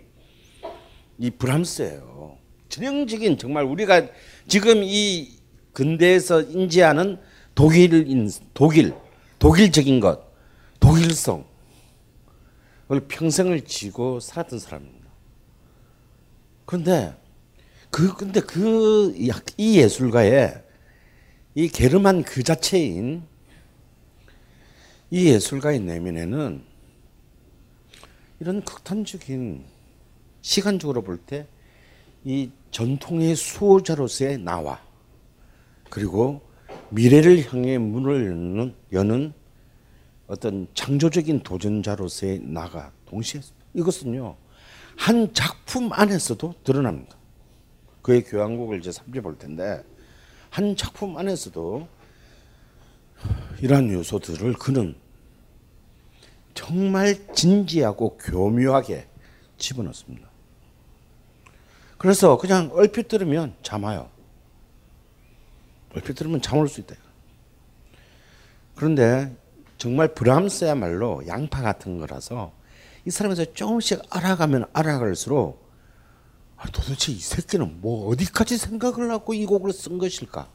이 1.18 1.30
브람스예요. 1.30 2.36
전형적인 2.68 3.38
정말 3.38 3.64
우리가 3.64 4.08
지금 4.48 4.82
이 4.82 5.38
근대에서 5.72 6.42
인지하는 6.42 7.18
독일인 7.54 8.30
독일 8.52 8.94
독일적인 9.38 10.00
것 10.00 10.20
독일성 10.80 11.49
그걸 12.90 13.06
평생을 13.06 13.60
지고 13.66 14.18
살았던 14.18 14.58
사람입니다. 14.58 15.08
그런데 16.66 17.14
그 17.88 18.16
근데 18.16 18.40
그 18.40 19.14
이 19.56 19.78
예술가의 19.78 20.64
이 21.54 21.68
게르만 21.68 22.24
그 22.24 22.42
자체인 22.42 23.22
이 25.08 25.26
예술가의 25.26 25.78
내면에는 25.80 26.64
이런 28.40 28.64
극단적인 28.64 29.64
시간적으로 30.42 31.02
볼 31.02 31.18
때 31.24 31.46
이 32.24 32.50
전통의 32.72 33.36
수호자로서의 33.36 34.38
나와 34.38 34.82
그리고 35.90 36.42
미래를 36.90 37.52
향해 37.52 37.78
문을 37.78 38.26
여는, 38.26 38.74
여는 38.92 39.32
어떤 40.30 40.68
창조적인 40.74 41.40
도전자로서의 41.40 42.38
나가 42.38 42.92
동시에 43.06 43.40
이것은요 43.74 44.36
한 44.96 45.34
작품 45.34 45.92
안에서도 45.92 46.54
드러납니다. 46.62 47.16
그의 48.00 48.22
교향곡을 48.22 48.78
이제 48.78 48.92
살펴볼 48.92 49.38
텐데 49.38 49.82
한 50.48 50.76
작품 50.76 51.16
안에서도 51.18 51.88
이러한 53.60 53.90
요소들을 53.90 54.52
그는 54.54 54.94
정말 56.54 57.26
진지하고 57.34 58.16
교묘하게 58.18 59.08
집어넣습니다. 59.58 60.28
그래서 61.98 62.38
그냥 62.38 62.70
얼핏 62.72 63.08
들으면 63.08 63.54
잠아요. 63.62 64.08
얼핏 65.92 66.14
들으면 66.14 66.40
잠올 66.40 66.68
수 66.68 66.80
있다. 66.80 66.94
그런데 68.76 69.36
정말 69.80 70.08
브람스야말로 70.08 71.26
양파 71.26 71.62
같은 71.62 71.96
거라서 71.96 72.52
이 73.06 73.10
사람에서 73.10 73.46
조금씩 73.54 74.02
알아가면 74.10 74.66
알아갈수록 74.74 75.70
아, 76.58 76.66
도대체 76.70 77.12
이 77.12 77.18
새끼는 77.18 77.80
뭐 77.80 78.10
어디까지 78.10 78.58
생각을 78.58 79.10
하고 79.10 79.32
이 79.32 79.46
곡을 79.46 79.72
쓴 79.72 79.96
것일까? 79.96 80.50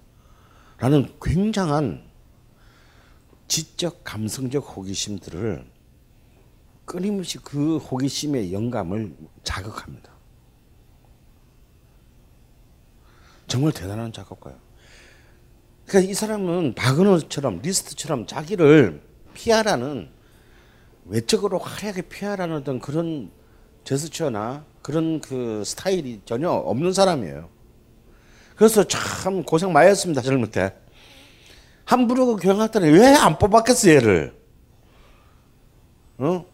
라는 0.78 1.12
굉장한 1.20 2.04
지적 3.48 4.04
감성적 4.04 4.78
호기심들을 4.78 5.66
끊임없이 6.86 7.40
그 7.40 7.78
호기심의 7.78 8.54
영감을 8.54 9.16
자극합니다. 9.44 10.12
정말 13.48 13.72
대단한 13.72 14.14
작곡가예요. 14.14 14.60
그러니까 15.88 16.12
이 16.12 16.14
사람은 16.14 16.76
바그너처럼 16.76 17.62
리스트처럼 17.64 18.28
자기를 18.28 19.05
피하라는 19.36 20.10
외적으로 21.06 21.60
화려하게 21.60 22.04
피하라는 22.04 22.56
어떤 22.58 22.80
그런 22.80 23.30
제스처나 23.84 24.66
그런 24.82 25.22
그 25.22 25.64
스타일이 25.64 26.22
전혀 26.26 26.50
없는 26.50 26.94
사람이에요. 26.94 27.50
그래서 28.56 28.84
참 28.86 29.44
고생 29.44 29.72
많이 29.72 29.90
했습니다 29.90 30.22
젊을 30.22 30.50
때. 30.50 30.74
함부르크 31.86 32.38
교향악단에 32.38 32.90
왜 32.90 33.16
안 33.16 33.38
뽑았겠어 33.38 33.90
얘를? 33.92 34.36
어? 36.18 36.46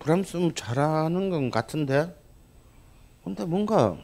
브람스 0.00 0.50
잘하는 0.56 1.30
건 1.30 1.50
같은데. 1.50 2.12
근데 3.22 3.44
뭔가 3.44 3.96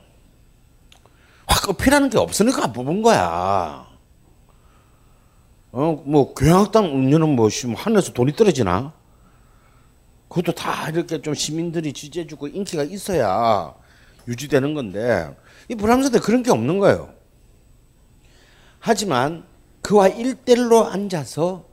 확 1.47 1.69
어필하는 1.71 2.11
게 2.11 2.19
없으니까 2.19 2.65
안 2.65 2.73
뽑은 2.73 3.03
거야. 3.03 3.87
어, 5.73 6.03
뭐 6.05 6.35
교향악단 6.35 6.85
음료는 6.85 7.35
뭐 7.35 7.49
하늘에서 7.75 8.13
돈이 8.13 8.35
떨어지나? 8.35 8.93
그것도 10.29 10.53
다 10.53 10.91
이렇게 10.91 11.21
좀 11.21 11.35
시민들이 11.35 11.93
지지해주고 11.93 12.49
인기가 12.49 12.83
있어야 12.85 13.75
유지되는 14.29 14.75
건데 14.75 15.35
이 15.69 15.75
브람스한테 15.75 16.21
그런 16.21 16.43
게 16.43 16.51
없는 16.51 16.79
거예요. 16.79 17.13
하지만 18.81 19.45
그와 19.81 20.09
일대일로 20.09 20.87
앉아서 20.87 21.65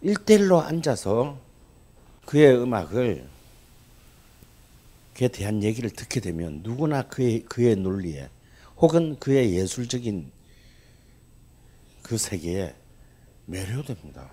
일대일로 0.00 0.60
앉아서 0.60 1.38
그의 2.24 2.56
음악을 2.56 3.26
그에 5.14 5.28
대한 5.28 5.62
얘기를 5.62 5.90
듣게 5.90 6.20
되면 6.20 6.60
누구나 6.62 7.02
그의 7.02 7.42
그의 7.44 7.76
논리에 7.76 8.28
혹은 8.76 9.18
그의 9.18 9.54
예술적인 9.54 10.30
그 12.02 12.18
세계에 12.18 12.74
매료됩니다. 13.46 14.30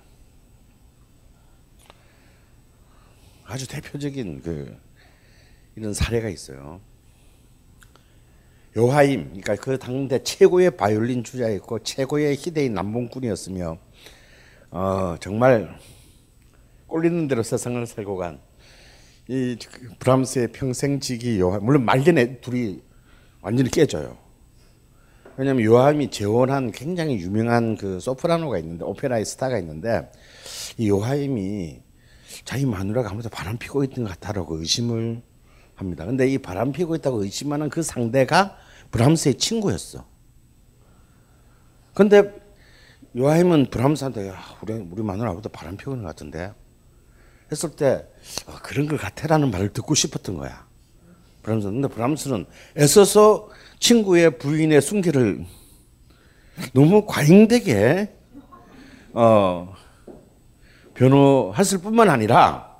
아주 3.46 3.68
대표적인 3.68 4.42
그 4.42 4.78
이런 5.76 5.94
사례가 5.94 6.30
있어요. 6.30 6.82
요하임, 8.76 9.26
그러니까 9.28 9.56
그 9.56 9.78
당대 9.78 10.24
최고의 10.24 10.78
바이올린 10.78 11.24
주자였고 11.24 11.84
최고의 11.84 12.36
희대인 12.36 12.74
남봉꾼이었으며 12.74 13.78
어, 14.72 15.16
정말 15.20 15.78
꼴리는 16.88 17.28
대로 17.28 17.44
세상을 17.44 17.86
살고 17.86 18.18
간 18.18 18.54
이 19.30 19.58
브람스의 20.00 20.52
평생지기 20.52 21.40
요하임 21.40 21.64
물론 21.64 21.86
말년에 21.86 22.42
둘이 22.42 22.82
완전히 23.42 23.70
깨져요. 23.70 24.18
왜냐하면 25.36 25.64
요하임이 25.64 26.12
재혼한 26.12 26.72
굉장히 26.72 27.18
유명한 27.18 27.76
그 27.76 28.00
소프라노가 28.00 28.60
있는데 28.60 28.86
오페라의 28.86 29.26
스타가 29.26 29.58
있는데 29.60 30.12
이 30.78 30.90
요하임이 30.90 31.82
자기 32.46 32.66
마누라가 32.66 33.10
아무도 33.10 33.30
바람 33.30 33.58
피고 33.58 33.84
있는 33.84 34.04
것 34.04 34.10
같다라고 34.10 34.60
의심을 34.60 35.22
합니다. 35.76 36.06
근데 36.06 36.28
이 36.28 36.38
바람 36.38 36.72
피고 36.72 36.96
있다고 36.96 37.24
의심하는 37.24 37.70
그 37.70 37.82
상대가 37.82 38.58
브람스의 38.92 39.36
친구였어. 39.36 40.06
근데 41.96 42.32
요하임은 43.16 43.68
브람스한테 43.72 44.30
야, 44.30 44.40
우리 44.62 44.74
우리 44.74 45.04
마누라 45.04 45.32
아무도 45.32 45.50
바람 45.50 45.78
피고 45.78 45.92
있는 45.92 46.04
것 46.04 46.10
같은데 46.10 46.54
했을 47.52 47.72
때 47.72 48.06
어, 48.48 48.54
그런 48.62 48.88
것 48.88 49.00
같아라는 49.00 49.50
말을 49.52 49.74
듣고 49.74 49.96
싶었던 49.96 50.38
거야. 50.38 50.68
브람스. 51.44 51.68
근데 51.68 51.88
브람스는 51.88 52.46
애써서 52.78 53.50
친구의 53.84 54.38
부인의 54.38 54.82
순결을 54.82 55.46
너무 56.72 57.06
과잉되게 57.06 58.10
어, 59.12 59.76
변호했을 60.94 61.80
뿐만 61.80 62.10
아니라 62.10 62.78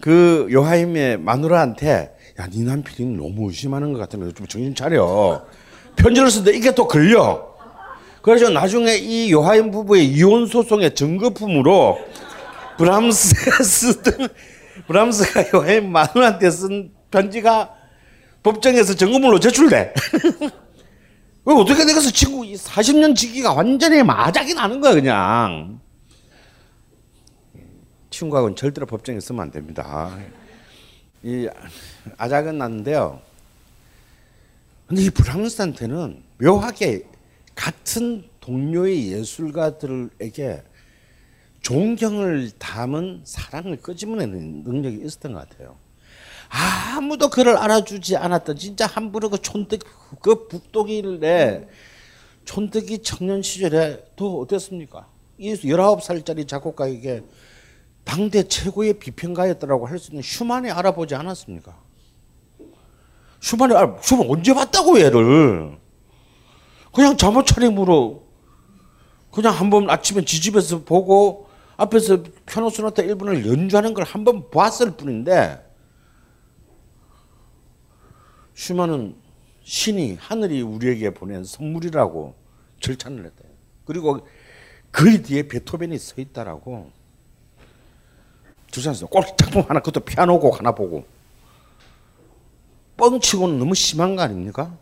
그 0.00 0.48
요하임의 0.50 1.18
마누라한테 1.18 2.12
야, 2.40 2.48
네 2.50 2.64
남편이 2.64 3.16
너무 3.16 3.48
의심하는 3.48 3.92
것 3.92 4.00
같으면 4.00 4.34
좀 4.34 4.48
정신 4.48 4.74
차려. 4.74 5.46
편지를 5.94 6.28
쓰는데 6.28 6.58
이게 6.58 6.74
또 6.74 6.88
걸려. 6.88 7.54
그래서 8.20 8.50
나중에 8.50 8.96
이 8.96 9.30
요하임 9.30 9.70
부부의 9.70 10.08
이혼 10.08 10.46
소송의 10.46 10.96
증거품으로 10.96 11.98
브람스가 12.78 13.62
쓰던 13.62 14.28
브람스가 14.88 15.44
요하임 15.54 15.92
마누라한테 15.92 16.50
쓴 16.50 16.90
편지가 17.12 17.73
법정에서 18.44 18.94
증거물로 18.94 19.40
제출돼. 19.40 19.94
왜 21.46 21.54
어떻게 21.54 21.84
되겠어? 21.84 22.10
친구 22.10 22.42
40년 22.42 23.16
지기가 23.16 23.52
완전히 23.52 24.02
마작이 24.02 24.54
나는 24.54 24.80
거야 24.80 24.94
그냥. 24.94 25.80
친구하고는 28.10 28.54
절대로 28.54 28.86
법정에 28.86 29.18
쓰면 29.18 29.40
안 29.40 29.50
됩니다. 29.50 30.16
이 31.22 31.48
아작은 32.16 32.58
났는데요. 32.58 33.20
근데 34.86 35.02
이 35.02 35.10
브람스한테는 35.10 36.22
묘하게 36.38 37.02
같은 37.54 38.28
동료의 38.40 39.12
예술가들에게 39.12 40.62
존경을 41.62 42.50
담은 42.58 43.22
사랑을 43.24 43.78
끄집어내는 43.78 44.64
능력이 44.64 45.00
있었던 45.04 45.32
것 45.32 45.48
같아요. 45.48 45.76
아무도 46.48 47.28
그를 47.30 47.56
알아주지 47.56 48.16
않았던 48.16 48.56
진짜 48.56 48.86
함부로 48.86 49.28
그 49.30 49.40
촌뜨기 49.40 49.84
그 50.20 50.46
북독일의 50.48 51.66
촌뜨기 52.44 52.98
청년 53.02 53.42
시절에 53.42 54.04
또 54.16 54.40
어땠습니까? 54.40 55.06
이 55.38 55.54
19살짜리 55.54 56.46
작곡가에게 56.46 57.22
당대 58.04 58.42
최고의 58.46 58.94
비평가였다라고 58.98 59.86
할 59.86 59.98
수 59.98 60.10
있는 60.10 60.22
슈만이 60.22 60.70
알아보지 60.70 61.14
않았습니까? 61.14 61.74
슈만이 63.40 63.74
알, 63.74 63.96
슈만 64.00 64.28
언제 64.28 64.54
봤다고 64.54 65.00
얘를? 65.00 65.76
그냥 66.92 67.16
잠옷 67.16 67.46
차림으로 67.46 68.24
그냥 69.32 69.52
한 69.54 69.70
번 69.70 69.90
아침에 69.90 70.24
지집에서 70.24 70.84
보고 70.84 71.48
앞에서 71.76 72.22
피아노 72.46 72.70
소나타 72.70 73.02
1번을 73.02 73.44
연주하는 73.50 73.94
걸 73.94 74.04
한 74.04 74.24
번 74.24 74.48
봤을 74.50 74.92
뿐인데 74.92 75.60
슈만은 78.54 79.16
신이 79.62 80.16
하늘이 80.16 80.62
우리에게 80.62 81.10
보낸 81.10 81.44
선물이라고 81.44 82.34
절찬을 82.80 83.24
했대요. 83.24 83.50
그리고 83.84 84.26
그 84.90 85.22
뒤에 85.22 85.48
베토벤이 85.48 85.98
서 85.98 86.20
있다라고 86.20 86.90
주장했어. 88.70 89.06
꼭 89.06 89.36
작품 89.36 89.62
하나 89.62 89.80
그것도 89.80 90.00
피아노 90.00 90.38
곡 90.38 90.58
하나 90.58 90.72
보고 90.72 91.04
뻥치고는 92.96 93.58
너무 93.58 93.74
심한 93.74 94.16
거 94.16 94.22
아닙니까? 94.22 94.76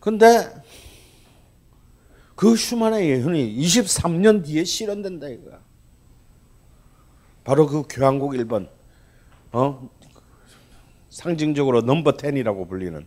근데 0.00 0.26
그 2.34 2.56
슈만의 2.56 3.08
예언이 3.08 3.56
23년 3.56 4.44
뒤에 4.44 4.64
실현된다 4.64 5.28
이거야. 5.28 5.60
바로 7.44 7.66
그 7.66 7.84
교향곡 7.88 8.32
1번. 8.32 8.68
어? 9.52 9.90
상징적으로 11.12 11.82
넘버 11.82 12.12
10이라고 12.12 12.66
불리는 12.66 13.06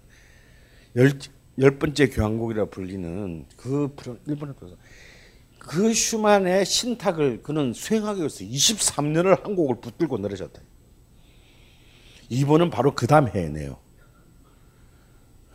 열, 0.96 1.12
열 1.58 1.80
번째 1.80 2.08
교향곡이라 2.08 2.65
불리는 2.65 3.46
그 3.58 3.96
1번에 3.96 4.56
들어서 4.56 4.76
그 5.58 5.91
슈만의 5.91 6.65
신탁을 6.65 7.41
그는 7.41 7.74
수행하기 7.74 8.20
위해서 8.20 8.46
23년을 8.46 9.44
한 9.44 9.56
곡을 9.56 9.82
붙들고 9.82 10.20
내려졌다. 10.20 10.62
2번은 12.30 12.70
바로 12.70 12.94
그 12.94 13.08
다음 13.08 13.28
해네요. 13.28 13.80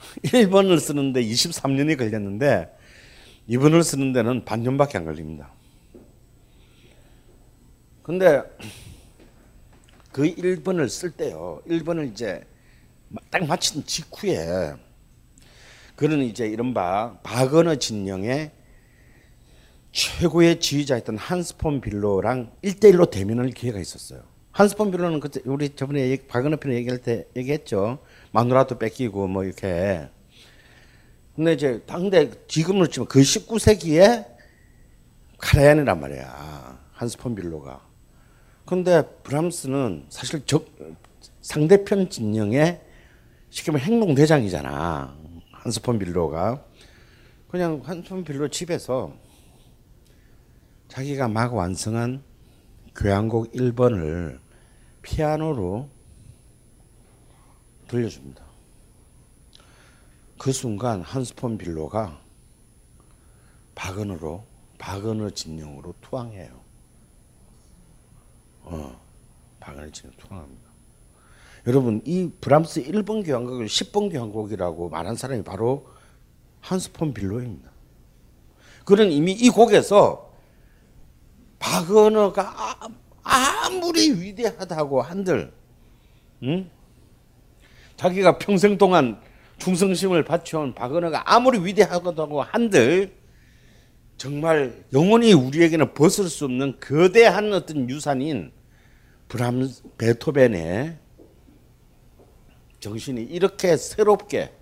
1번을 0.24 0.80
쓰는데 0.80 1.22
23년이 1.22 1.96
걸렸는데 1.96 2.68
2번을 3.48 3.84
쓰는 3.84 4.12
데는 4.12 4.44
반년밖에 4.44 4.98
안 4.98 5.04
걸립니다. 5.04 5.52
근데 8.02 8.42
그 10.12 10.22
1번을 10.22 10.88
쓸 10.88 11.10
때요. 11.10 11.62
1번을 11.68 12.10
이제 12.10 12.44
딱 13.30 13.46
마친 13.46 13.84
직후에 13.84 14.74
그는 15.96 16.22
이제 16.22 16.46
이른바 16.46 17.18
바거너 17.22 17.76
진영의 17.76 18.52
최고의 19.92 20.60
지휘자였던 20.60 21.18
한스 21.18 21.56
폰 21.56 21.80
빌로랑 21.80 22.52
1대1로 22.62 23.10
대면할 23.10 23.50
기회가 23.50 23.78
있었어요. 23.78 24.22
한스 24.52 24.76
폰 24.76 24.90
빌로는 24.90 25.20
그때 25.20 25.40
우리 25.44 25.74
저번에 25.74 26.16
바거너 26.28 26.56
편 26.56 26.72
얘기할 26.72 26.98
때 26.98 27.26
얘기했죠. 27.36 27.98
마누라도 28.32 28.78
뺏기고 28.78 29.26
뭐 29.28 29.44
이렇게. 29.44 30.08
근데 31.36 31.52
이제 31.52 31.82
당대 31.86 32.30
지금으로 32.48 32.88
치면 32.88 33.08
그 33.08 33.20
19세기에 33.20 34.26
카라얀이란 35.38 36.00
말이야. 36.00 36.80
한스 36.92 37.16
폰 37.16 37.34
빌로가. 37.34 37.89
근데 38.70 39.02
브람스는 39.24 40.06
사실 40.11 40.46
적, 40.46 40.64
상대편 41.40 42.09
진영의 42.09 42.80
쉽게 43.50 43.72
말하면 43.72 43.94
행동대장이잖아. 43.94 45.12
한스 45.50 45.83
폰 45.83 45.98
빌로가. 45.98 46.64
그냥 47.48 47.83
한스 47.85 48.09
폰 48.09 48.22
빌로 48.22 48.46
집에서 48.46 49.12
자기가 50.87 51.26
막 51.26 51.52
완성한 51.52 52.22
교향곡 52.94 53.50
1번을 53.54 54.38
피아노로 55.02 55.88
들려줍니다. 57.88 58.44
그 60.38 60.52
순간 60.52 61.02
한스폰 61.02 61.59
빌로가 61.59 62.20
바그너로 63.74 64.44
바그너 64.78 65.30
진영으로 65.30 65.92
투항해요. 66.00 66.59
어, 68.70 69.00
바그너 69.61 69.90
진영 69.90 70.14
투항합니다. 70.16 70.70
여러분 71.66 72.00
이 72.04 72.30
브람스 72.40 72.85
1번 72.85 73.24
교향곡을 73.24 73.66
10번 73.66 74.11
교향곡이라고 74.11 74.88
말한 74.88 75.16
사람이 75.16 75.44
바로 75.44 75.87
한스 76.61 76.92
폰 76.92 77.12
빌로입니다. 77.12 77.70
그는 78.85 79.12
이미 79.12 79.33
이 79.33 79.50
곡에서 79.50 80.33
바그너가 81.59 82.76
아무리 83.22 84.11
위대하다고 84.11 85.02
한들, 85.02 85.52
응? 86.44 86.70
자기가 87.96 88.38
평생 88.38 88.78
동안 88.78 89.20
충성심을 89.59 90.24
바쳐온 90.24 90.74
박은호가 90.74 91.22
아무리 91.26 91.62
위대하다고 91.64 92.42
한들 92.42 93.14
정말 94.16 94.85
영원히 94.92 95.35
우리에게는 95.35 95.92
벗을 95.92 96.28
수 96.28 96.46
없는 96.46 96.80
거대한 96.80 97.52
어떤 97.52 97.88
유산인 97.88 98.52
브람 99.30 99.68
베토벤의 99.96 100.98
정신이 102.80 103.22
이렇게 103.22 103.76
새롭게 103.76 104.52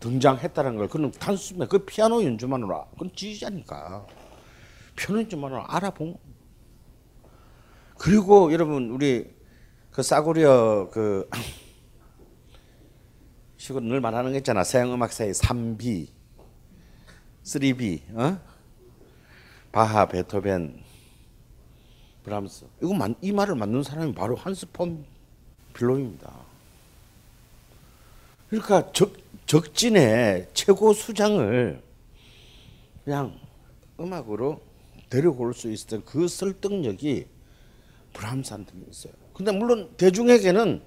등장했다는 0.00 0.76
걸 0.76 0.88
그는 0.88 1.12
단순히 1.12 1.68
그 1.68 1.84
피아노 1.84 2.24
연주만으로 2.24 2.88
그건 2.90 3.12
지휘자니까. 3.14 4.04
피아노 4.96 5.20
연주만으로 5.20 5.64
알아본 5.68 6.16
그리고 7.96 8.52
여러분 8.52 8.90
우리 8.90 9.32
그 9.92 10.02
싸구려 10.02 10.90
그 10.90 11.30
시골 13.56 13.84
늘 13.84 14.00
말하는 14.00 14.32
거 14.32 14.38
있잖아. 14.38 14.64
서양 14.64 14.92
음악사의 14.92 15.32
3B 15.32 16.08
3B 17.44 18.18
어? 18.18 18.40
바하 19.70 20.06
베토벤 20.06 20.81
브람스 22.24 22.66
이거 22.82 22.94
만, 22.94 23.14
이 23.20 23.32
말을 23.32 23.54
만든 23.54 23.82
사람이 23.82 24.14
바로 24.14 24.36
한스 24.36 24.66
폰 24.72 25.04
빌로입니다. 25.74 26.32
그러니까 28.48 28.92
적, 28.92 29.12
적진의 29.46 30.50
최고 30.52 30.92
수장을 30.92 31.82
그냥 33.04 33.38
음악으로 33.98 34.60
데리고 35.08 35.44
올수 35.44 35.70
있었던 35.70 36.04
그 36.04 36.28
설득력이 36.28 37.26
브람스한테 38.12 38.72
있어요. 38.90 39.12
근데 39.34 39.52
물론 39.52 39.90
대중에게는 39.96 40.82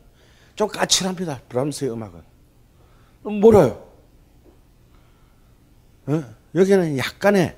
좀 0.55 0.67
까칠합니다. 0.67 1.41
브람스의 1.49 1.91
음악은. 1.91 2.21
뭐라요? 3.23 3.91
어? 6.07 6.23
여기는 6.53 6.97
약간의 6.97 7.57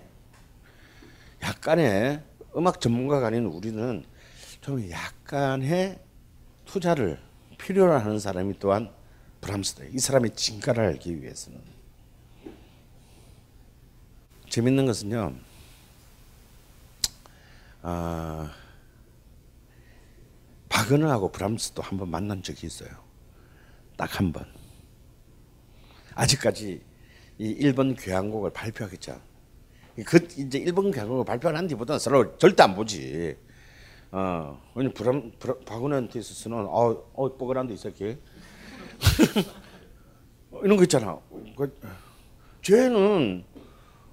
약간의 1.44 2.24
음악 2.58 2.82
전문가가 2.82 3.28
아닌 3.28 3.46
우리는 3.46 4.04
좀 4.62 4.90
약간의 4.90 6.00
투자를 6.66 7.20
필요로 7.58 7.94
하는 7.94 8.20
사람이 8.20 8.60
또한 8.60 8.92
브람스다. 9.42 9.86
이 9.86 10.00
사람의 10.00 10.36
진가를 10.36 10.84
알기 10.84 11.22
위해서는 11.22 11.62
재밌는 14.50 14.86
것은요. 14.86 15.36
아, 17.84 18.52
바그너하고 20.70 21.32
브람스도 21.32 21.82
한번 21.82 22.10
만난 22.10 22.42
적이 22.44 22.68
있어요. 22.68 22.90
딱 23.98 24.20
한 24.20 24.32
번. 24.32 24.46
아직까지 26.16 26.82
이 27.40 27.46
일본 27.46 27.96
교향곡을 27.96 28.52
발표하겠죠. 28.52 29.22
그 30.06 30.28
이제 30.38 30.60
일본 30.60 30.92
교향곡을 30.92 31.26
발표한 31.26 31.68
뒤보다는 31.68 32.00
서로 32.00 32.38
절대 32.38 32.64
안 32.64 32.76
보지. 32.76 33.36
어, 34.12 34.62
왜냐 34.76 34.92
브람, 34.94 35.32
바그너한테 35.66 36.20
있어서는 36.20 36.66
어, 36.70 37.04
어 37.14 37.38
뽀글한 37.38 37.68
데 37.68 37.74
있었기. 37.74 38.18
이런 40.64 40.78
거 40.78 40.84
있잖아. 40.84 41.20
그, 41.56 41.76
쟤는 42.62 43.44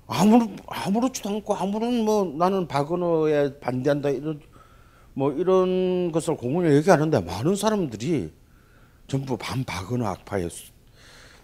아무렇 0.07 0.49
아무렇지도 0.67 1.29
않고 1.31 1.55
아무런 1.55 2.05
뭐 2.05 2.25
나는 2.25 2.67
바그너에 2.67 3.59
반대한다 3.59 4.11
이런 4.11 4.41
뭐 5.15 5.33
이런 5.33 6.13
것을 6.13 6.37
공연에 6.37 6.75
얘기하는데 6.77 7.21
많은 7.21 7.57
사람들이 7.57 8.33
전부 9.07 9.37
반 9.37 9.65
바그너 9.65 10.07
악파에 10.07 10.49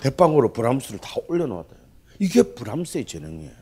대빵으로 0.01 0.53
브람스를 0.53 0.99
다 0.99 1.14
올려놓았다. 1.28 1.76
이게 2.18 2.43
브람스의 2.43 3.05
재능이에요. 3.05 3.60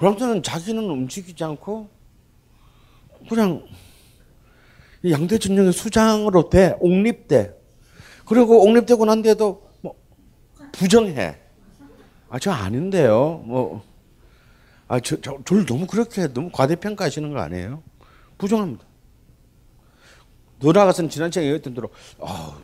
브람스는 0.00 0.42
자기는 0.42 0.82
움직이지 0.82 1.44
않고 1.44 1.90
그냥 3.28 3.66
양대 5.10 5.36
전쟁의 5.38 5.72
수장으로 5.74 6.48
돼 6.48 6.74
옥립돼 6.80 7.54
그리고 8.24 8.62
옥립되고 8.62 9.04
난 9.04 9.20
뒤에도 9.20 9.68
뭐 9.82 9.94
부정해. 10.72 11.36
아 12.30 12.38
저 12.38 12.50
아닌데요. 12.50 13.42
뭐 13.46 13.82
아 14.88 14.98
저 15.00 15.20
저 15.20 15.38
저를 15.44 15.66
너무 15.66 15.86
그렇게 15.86 16.26
너무 16.32 16.50
과대평가하시는 16.50 17.30
거 17.32 17.38
아니에요? 17.40 17.82
부정합니다. 18.38 18.84
노라가서는 20.60 21.10
지난 21.10 21.30
시간에 21.30 21.46
얘기했던 21.48 21.74
대로 21.74 21.90
아, 22.20 22.58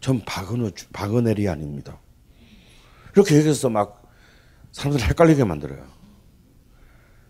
전 0.00 0.20
박은호 0.24 0.70
박은혜리 0.92 1.48
아닙니다. 1.48 1.98
이렇게 3.14 3.36
얘기해서 3.36 3.68
막 3.70 4.02
사람들 4.72 5.06
헷갈리게 5.08 5.44
만들어요. 5.44 5.93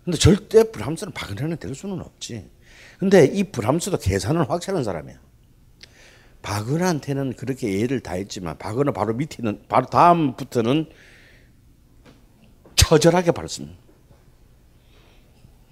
근데 0.04 0.18
절대 0.18 0.70
브람스는 0.70 1.12
박은혜는 1.12 1.56
될 1.56 1.74
수는 1.74 2.00
없지. 2.00 2.50
근데 2.98 3.24
이 3.24 3.44
브람스도 3.44 3.98
계산을 3.98 4.48
확실한 4.50 4.84
사람이야. 4.84 5.18
박은한테는 6.42 7.34
그렇게 7.34 7.72
예의를 7.72 8.00
다했지만 8.00 8.58
박은호 8.58 8.92
바로 8.92 9.14
밑에 9.14 9.42
는 9.42 9.62
바로 9.68 9.86
다음부터는 9.86 10.90
처절하게. 12.76 13.32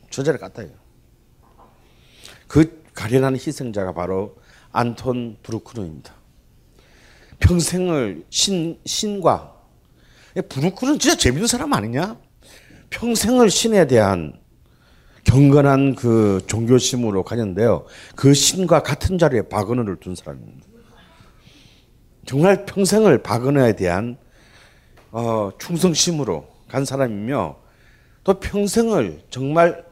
처절히 0.09 0.39
깠다 0.39 0.65
이거. 0.65 0.75
그 2.47 2.83
가련한 2.95 3.35
희생자가 3.35 3.93
바로 3.93 4.37
안톤 4.73 5.39
브루크노입니다. 5.43 6.15
평생을 7.39 8.25
신 8.31 8.79
신과 8.87 9.61
브루크는 10.49 10.99
진짜 10.99 11.17
재밌는 11.17 11.47
사람 11.47 11.73
아니냐? 11.73 12.19
평생을 12.93 13.51
신에 13.51 13.87
대한 13.87 14.35
경건한 15.25 15.95
그 15.95 16.43
종교심으로 16.47 17.25
가졌는데요. 17.25 17.87
그 18.15 18.35
신과 18.35 18.83
같은 18.83 19.19
자리에 19.19 19.43
박은호를 19.43 19.97
둔 19.97 20.15
사람입니다. 20.15 20.67
정말 22.27 22.65
평생을 22.67 23.23
박은호에 23.23 23.75
대한 23.75 24.17
어, 25.11 25.51
충성심으로 25.59 26.47
간 26.69 26.85
사람이며 26.85 27.57
또 28.25 28.35
평생을 28.41 29.23
정말 29.31 29.85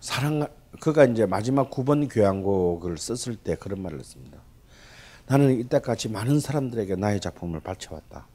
사랑 0.00 0.46
그가 0.80 1.04
이제 1.04 1.26
마지막 1.26 1.70
9번 1.70 2.08
교향곡을 2.12 2.98
썼을 2.98 3.36
때 3.36 3.56
그런 3.56 3.82
말을 3.82 3.98
했습니다. 3.98 4.38
나는 5.26 5.58
이때까지 5.58 6.10
많은 6.10 6.38
사람들에게 6.38 6.96
나의 6.96 7.20
작품을 7.20 7.60
바쳐왔다. 7.60 8.28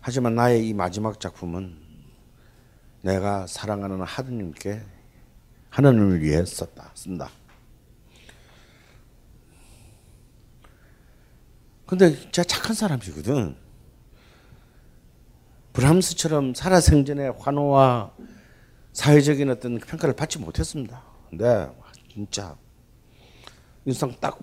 하지만 0.00 0.34
나의 0.34 0.66
이 0.66 0.72
마지막 0.74 1.20
작품은 1.20 1.76
내가 3.02 3.46
사랑하는 3.46 4.02
하느님께 4.02 4.82
하나님을 5.68 6.22
위해 6.22 6.44
썼다. 6.44 6.92
쓴다. 6.94 7.30
근데 11.86 12.14
진짜 12.14 12.44
착한 12.44 12.74
사람이거든. 12.74 13.56
브람스처럼 15.72 16.54
살아생전에 16.54 17.28
환호와 17.38 18.12
사회적인 18.92 19.50
어떤 19.50 19.78
평가를 19.78 20.14
받지 20.16 20.38
못했습니다. 20.38 21.02
근데 21.28 21.70
진짜 22.12 22.56
인상 23.84 24.14
딱 24.20 24.38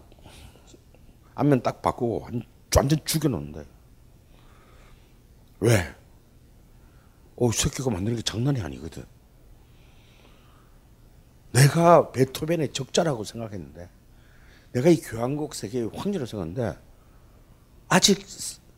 안면 1.36 1.62
딱 1.62 1.82
바꾸고 1.82 2.28
완전 2.76 3.00
죽여놓는데 3.06 3.77
왜? 5.60 5.96
오 7.36 7.52
새끼가 7.52 7.90
만드는 7.90 8.18
게 8.18 8.22
장난이 8.22 8.62
아니거든. 8.62 9.04
내가 11.52 12.12
베토벤의 12.12 12.74
적자라고 12.74 13.24
생각했는데 13.24 13.90
내가 14.74 14.90
이 14.90 14.98
교향곡 14.98 15.56
세계의 15.56 15.92
황제로 15.94 16.26
생각했는데 16.26 16.78
아직 17.88 18.26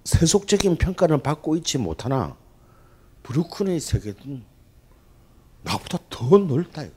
세속적인 0.04 0.78
평가를 0.78 1.22
받고 1.22 1.56
있지 1.58 1.78
못하나 1.78 2.38
브루크의 3.24 3.80
세계는 3.80 4.46
나보다 5.64 5.98
더 6.10 6.38
넓다 6.38 6.84
이거. 6.84 6.94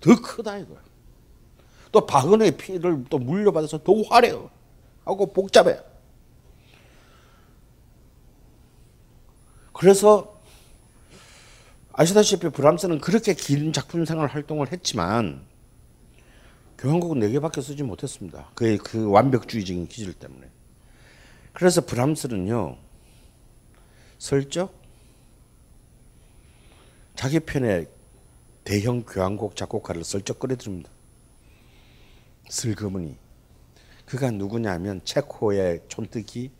더 0.00 0.20
크다 0.20 0.58
이거. 0.58 0.76
또 1.92 2.06
박은의 2.06 2.56
피를 2.56 3.04
또 3.10 3.18
물려받아서 3.18 3.82
더 3.82 3.92
화려하고 4.08 5.32
복잡해. 5.32 5.89
그래서 9.80 10.38
아시다시피 11.94 12.50
브람스는 12.50 13.00
그렇게 13.00 13.32
긴 13.32 13.72
작품 13.72 14.04
생활 14.04 14.28
활동을 14.28 14.70
했지만 14.70 15.40
교향곡은 16.76 17.20
네 17.20 17.30
개밖에 17.30 17.62
쓰지 17.62 17.82
못했습니다. 17.82 18.50
그의 18.54 18.76
그 18.76 19.08
완벽주의적인 19.08 19.88
기질 19.88 20.12
때문에. 20.12 20.50
그래서 21.54 21.80
브람스는요 21.80 22.76
슬쩍 24.18 24.74
자기 27.16 27.40
편에 27.40 27.86
대형 28.64 29.02
교향곡 29.04 29.56
작곡가를 29.56 30.04
슬쩍 30.04 30.40
끌어들입니다. 30.40 30.90
슬그머니. 32.50 33.16
그가 34.04 34.30
누구냐면 34.30 35.00
체코의 35.04 35.84
촌뜨기 35.88 36.50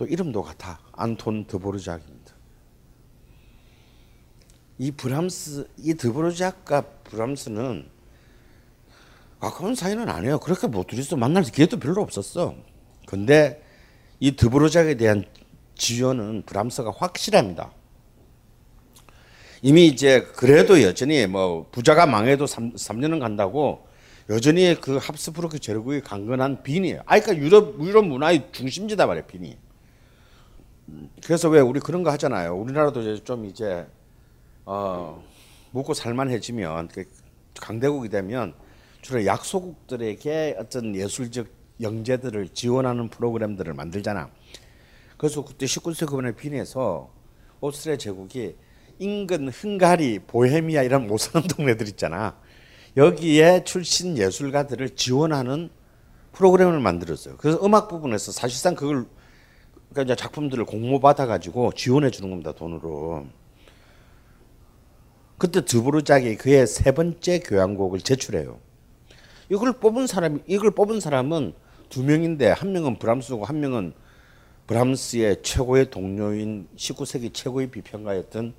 또 0.00 0.06
이름도 0.06 0.42
같아 0.42 0.80
안톤 0.92 1.44
드보르작입니다. 1.44 2.34
이 4.78 4.90
브람스 4.92 5.68
이 5.76 5.92
드보르작과 5.92 6.80
브람스는 7.04 7.86
가까운 9.40 9.74
사이는 9.74 10.08
아니에요. 10.08 10.40
그렇게 10.40 10.68
뭐 10.68 10.84
둘이서 10.84 11.18
만날 11.18 11.42
기회도 11.42 11.78
별로 11.78 12.00
없었어. 12.00 12.54
근데 13.06 13.62
이 14.20 14.36
드보르작에 14.36 14.94
대한 14.94 15.26
지원은 15.74 16.44
브람스가 16.46 16.92
확실합니다. 16.96 17.70
이미 19.60 19.86
이제 19.86 20.22
그래도 20.34 20.80
여전히 20.80 21.26
뭐 21.26 21.68
부자가 21.70 22.06
망해도 22.06 22.46
3, 22.46 22.72
3년은 22.72 23.20
간다고 23.20 23.86
여전히 24.30 24.80
그 24.80 24.96
합스부르크 24.96 25.58
제국의 25.58 26.00
강건한 26.00 26.62
빈이에요. 26.62 27.02
아, 27.04 27.20
그러니까 27.20 27.44
유럽 27.44 27.78
유럽 27.84 28.06
문화의 28.06 28.48
중심지다 28.52 29.06
말이에요, 29.06 29.26
빈이. 29.26 29.58
그래서 31.24 31.48
왜 31.48 31.60
우리 31.60 31.80
그런 31.80 32.02
거 32.02 32.10
하잖아요. 32.12 32.54
우리나라도 32.56 33.00
이제 33.00 33.22
좀 33.22 33.44
이제 33.44 33.86
어 34.64 35.22
묵고 35.72 35.94
살만해지면 35.94 36.88
그 36.88 37.04
강대국이 37.60 38.08
되면 38.08 38.54
주로 39.02 39.24
약소국들에게 39.24 40.56
어떤 40.58 40.94
예술적 40.94 41.46
영재들을 41.80 42.50
지원하는 42.50 43.08
프로그램들을 43.08 43.72
만들잖아. 43.74 44.30
그래서 45.16 45.44
그때 45.44 45.66
19세기 45.66 46.10
후반에 46.10 46.32
빈에서 46.34 47.10
오스트리아 47.60 47.96
제국이 47.96 48.56
인근 48.98 49.48
헝가리, 49.48 50.20
보헤미아 50.26 50.82
이런 50.82 51.06
못 51.06 51.18
사는 51.18 51.46
동네들 51.48 51.88
있잖아. 51.88 52.38
여기에 52.96 53.64
출신 53.64 54.18
예술가들을 54.18 54.90
지원하는 54.90 55.70
프로그램을 56.32 56.80
만들었어요. 56.80 57.36
그래서 57.38 57.64
음악 57.64 57.88
부분에서 57.88 58.32
사실상 58.32 58.74
그걸 58.74 59.06
그러니까 59.90 60.12
이제 60.12 60.16
작품들을 60.16 60.64
공모 60.64 61.00
받아 61.00 61.26
가지고 61.26 61.72
지원해 61.72 62.10
주는 62.10 62.30
겁니다 62.30 62.52
돈으로. 62.52 63.26
그때 65.36 65.64
드보르작이 65.64 66.36
그의 66.36 66.66
세 66.66 66.92
번째 66.92 67.40
교향곡을 67.40 68.00
제출해요. 68.00 68.58
이걸 69.48 69.72
뽑은 69.72 70.06
사람 70.06 70.40
이걸 70.46 70.70
뽑은 70.70 71.00
사람은 71.00 71.54
두 71.88 72.04
명인데 72.04 72.50
한 72.50 72.72
명은 72.72 72.98
브람스고 72.98 73.44
한 73.44 73.58
명은 73.60 73.94
브람스의 74.68 75.42
최고의 75.42 75.90
동료인 75.90 76.68
19세기 76.76 77.34
최고의 77.34 77.70
비평가였던 77.70 78.54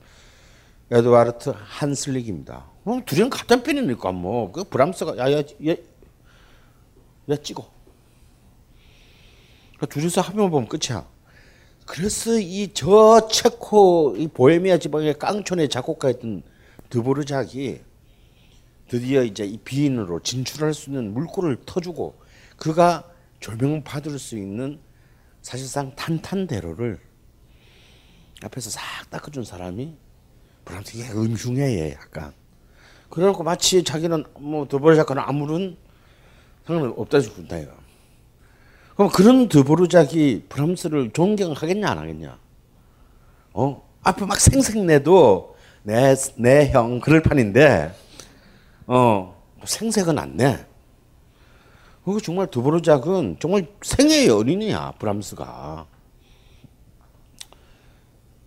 에드와르트 0.91 1.53
한슬릭입니다. 1.55 2.65
뭐 2.83 3.01
둘이는 3.05 3.29
같은 3.29 3.63
편이니까 3.63 4.11
뭐 4.11 4.51
그 4.51 4.65
브람스가 4.65 5.17
야야 5.17 5.43
얘, 5.65 5.77
얘 7.29 7.37
찍어. 7.37 7.71
그 9.79 9.87
둘이서 9.87 10.19
합의만 10.19 10.51
보면 10.51 10.67
끝이야. 10.67 11.10
그래서 11.91 12.39
이 12.39 12.71
저 12.73 13.27
체코 13.29 14.15
이 14.17 14.25
보헤미아 14.29 14.77
지방의 14.77 15.19
깡촌의 15.19 15.67
작곡가였던 15.67 16.41
드보르작이 16.89 17.81
드디어 18.87 19.23
이제 19.23 19.43
이 19.43 19.57
비인으로 19.57 20.21
진출할 20.21 20.73
수 20.73 20.89
있는 20.89 21.13
물꼬를 21.13 21.57
터주고 21.65 22.15
그가 22.55 23.03
조명받을 23.41 24.17
수 24.19 24.37
있는 24.37 24.79
사실상 25.41 25.93
탄탄대로를 25.97 26.97
앞에서 28.41 28.69
싹 28.69 28.81
닦아준 29.09 29.43
사람이 29.43 29.93
브람스 30.63 30.95
이게 30.95 31.11
음흉해 31.11 31.91
약간. 31.91 32.31
그래놓고 33.09 33.43
마치 33.43 33.83
자기는 33.83 34.23
뭐 34.39 34.65
드보르작과는 34.65 35.21
아무런 35.25 35.75
상관 36.65 36.93
없다 36.95 37.19
싶다 37.19 37.57
이거 37.57 37.73
그럼 39.01 39.11
그런 39.11 39.49
드보르작이 39.49 40.45
브람스를 40.49 41.11
존경하겠냐 41.11 41.89
안 41.89 41.97
하겠냐 41.97 42.37
어 43.53 43.89
앞에 44.03 44.25
막 44.25 44.39
생색내도 44.39 45.55
내 45.83 46.13
내 46.37 46.69
형 46.71 46.99
그럴 46.99 47.23
판인데 47.23 47.91
어 48.85 49.41
생색은 49.63 50.19
안 50.19 50.37
내. 50.37 50.65
그거 52.03 52.19
정말 52.19 52.47
드보르작은 52.49 53.37
정말 53.39 53.67
생애의 53.81 54.27
연인이야 54.27 54.93
브람스가. 54.99 55.85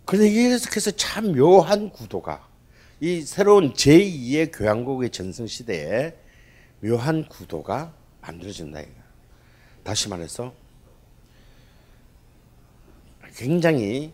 그런데 0.05 0.29
이래서 0.31 0.91
참 0.93 1.33
묘한 1.33 1.91
구도가 1.91 2.47
이 3.01 3.23
새로운 3.23 3.73
제2의 3.73 4.51
교향곡의 4.53 5.11
전승 5.11 5.47
시대에 5.47 6.15
묘한 6.81 7.27
구도가 7.29 7.93
만들어진다 8.21 8.81
이거. 8.81 9.04
다시 9.85 10.09
말해서 10.09 10.53
굉장히 13.37 14.13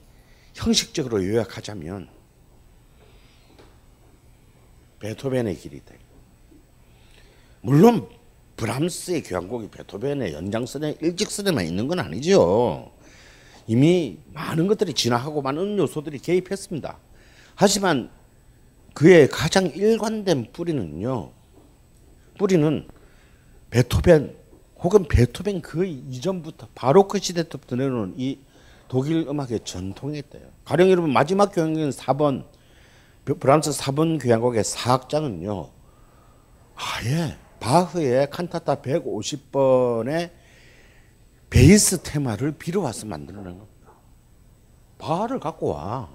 형식적으로 0.55 1.25
요약하자면 1.25 2.09
베토벤의 4.99 5.57
길이다. 5.57 5.95
물론 7.63 8.09
브람스의 8.57 9.23
교향곡이 9.23 9.71
베토벤의 9.71 10.35
연장선에 10.35 10.99
일직선에만 11.01 11.65
있는 11.65 11.89
건 11.89 12.01
아니죠. 12.01 12.93
이미 13.67 14.19
많은 14.33 14.67
것들이 14.67 14.93
진화하고 14.93 15.41
많은 15.41 15.79
요소들이 15.79 16.19
개입했습니다. 16.19 16.99
하지만 17.55 18.11
그의 18.93 19.29
가장 19.29 19.67
일관된 19.67 20.53
뿌리는요. 20.53 21.33
뿌리는 22.37 22.89
베토벤 23.71 24.40
혹은 24.83 25.05
베토벤 25.07 25.61
그 25.61 25.85
이전부터 25.85 26.69
바로크 26.75 27.19
시대부터 27.19 27.77
내려오는 27.77 28.15
이 28.17 28.39
독일 28.89 29.29
음악의 29.29 29.61
전통이 29.65 30.19
있대요. 30.19 30.49
가령 30.65 30.91
여러분 30.91 31.13
마지막 31.13 31.53
교향곡인 31.53 31.91
4번 31.91 32.45
브람스 33.25 33.71
4번 33.71 34.21
교향곡의 34.21 34.65
4악장은요. 34.65 35.71
아예 36.75 37.37
바흐의 37.61 38.31
칸타타 38.31 38.77
150번의 38.77 40.31
베이스 41.51 42.03
테마를 42.03 42.53
빌어와서 42.53 43.07
만들어낸 43.07 43.59
겁니다. 43.59 43.93
바흐를 44.99 45.41
갖고 45.41 45.69
와. 45.69 46.09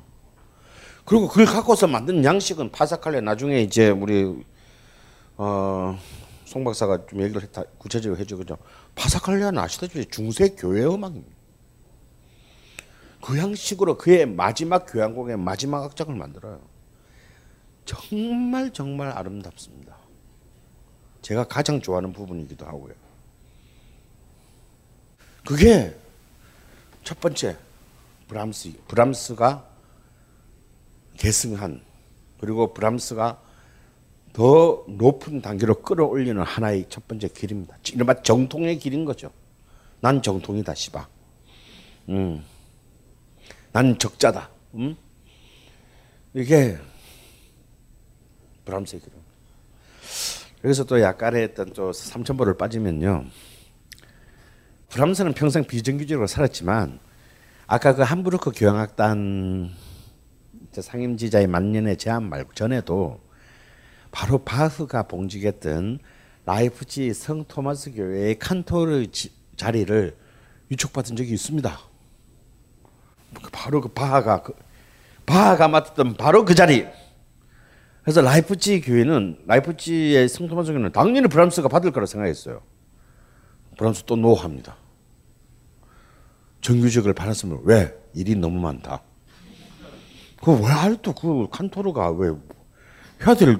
그리고 1.05 1.27
그걸 1.27 1.45
갖고서 1.45 1.87
만든 1.87 2.23
양식은 2.23 2.71
파사칼레 2.71 3.21
나중에 3.21 3.61
이제 3.61 3.89
우리 3.89 4.43
어, 5.37 5.99
송 6.45 6.63
박사가 6.63 7.07
좀 7.07 7.21
얘기를 7.21 7.41
했다 7.41 7.63
구체적으로 7.77 8.19
해주거죠. 8.19 8.57
파사칼레는 8.95 9.57
아시다시피 9.57 10.05
중세 10.05 10.49
교회 10.49 10.85
음악입니다. 10.85 11.35
그 13.21 13.37
양식으로 13.37 13.97
그의 13.97 14.27
마지막 14.27 14.85
교향곡의 14.85 15.37
마지막 15.37 15.83
악장을 15.83 16.15
만들어요. 16.15 16.61
정말 17.83 18.71
정말 18.71 19.09
아름답습니다. 19.09 19.97
제가 21.23 21.45
가장 21.45 21.81
좋아하는 21.81 22.13
부분이기도 22.13 22.65
하고요. 22.65 22.93
그게 25.43 25.95
첫 27.03 27.19
번째 27.19 27.57
브람스 28.27 28.73
브람스가 28.87 29.65
계승한 31.17 31.81
그리고 32.39 32.73
브람스가 32.73 33.41
더 34.35 34.83
높은 34.89 35.41
단계로 35.41 35.81
끌어올리는 35.81 36.41
하나의 36.41 36.87
첫 36.89 37.07
번째 37.07 37.29
길입니다. 37.29 37.77
이른바 37.93 38.21
정통의 38.21 38.77
길인 38.79 39.05
거죠. 39.05 39.31
난 40.01 40.21
정통이다, 40.21 40.75
시바. 40.75 41.07
음. 42.09 42.43
난 43.71 43.97
적자다. 43.97 44.49
음? 44.73 44.97
이게 46.33 46.77
브람스의 48.65 49.03
길은. 49.03 49.17
여기서 50.65 50.83
또 50.83 50.99
약간의 50.99 51.43
했던 51.43 51.71
또 51.71 51.93
삼천보를 51.93 52.57
빠지면요. 52.57 53.23
브람스는 54.89 55.31
평생 55.31 55.63
비정규직으로 55.63 56.27
살았지만 56.27 56.99
아까 57.67 57.95
그 57.95 58.01
함부르크 58.01 58.51
교향악단 58.53 59.71
상임지자의 60.73 61.47
만년의 61.47 61.97
제안 61.97 62.27
말고 62.27 62.51
전에도 62.53 63.24
바로 64.15 64.37
바흐가 64.37 65.03
봉직했던 65.03 65.99
라이프치 66.45 67.13
성 67.13 67.43
토마스 67.43 67.93
교회의 67.93 68.39
칸토르 68.39 69.07
자리를 69.57 70.15
위촉받은 70.69 71.17
적이 71.17 71.33
있습니다. 71.33 71.77
바로 73.51 73.81
그 73.81 73.89
바하가 73.89 74.41
그 74.41 74.53
바하가 75.25 75.67
맡았던 75.67 76.13
바로 76.13 76.45
그 76.45 76.55
자리. 76.55 76.87
그래서 78.03 78.21
라이프치히 78.21 78.79
교회는 78.79 79.43
라이프치히의 79.47 80.29
성 80.29 80.47
토마스 80.47 80.71
교회는 80.71 80.93
당연히 80.93 81.27
브람스가 81.27 81.67
받을 81.67 81.91
거라 81.91 82.05
생각했어요. 82.05 82.61
브람스 83.77 84.03
또 84.05 84.15
노합니다. 84.15 84.77
정규직을 86.61 87.13
받았으면 87.13 87.63
왜 87.65 87.93
일이 88.13 88.33
너무 88.35 88.61
많다. 88.61 89.01
그왜 90.41 90.63
할또 90.67 91.13
그 91.13 91.49
칸토르가 91.51 92.11
왜 92.11 92.33
해야 93.25 93.35
될 93.35 93.57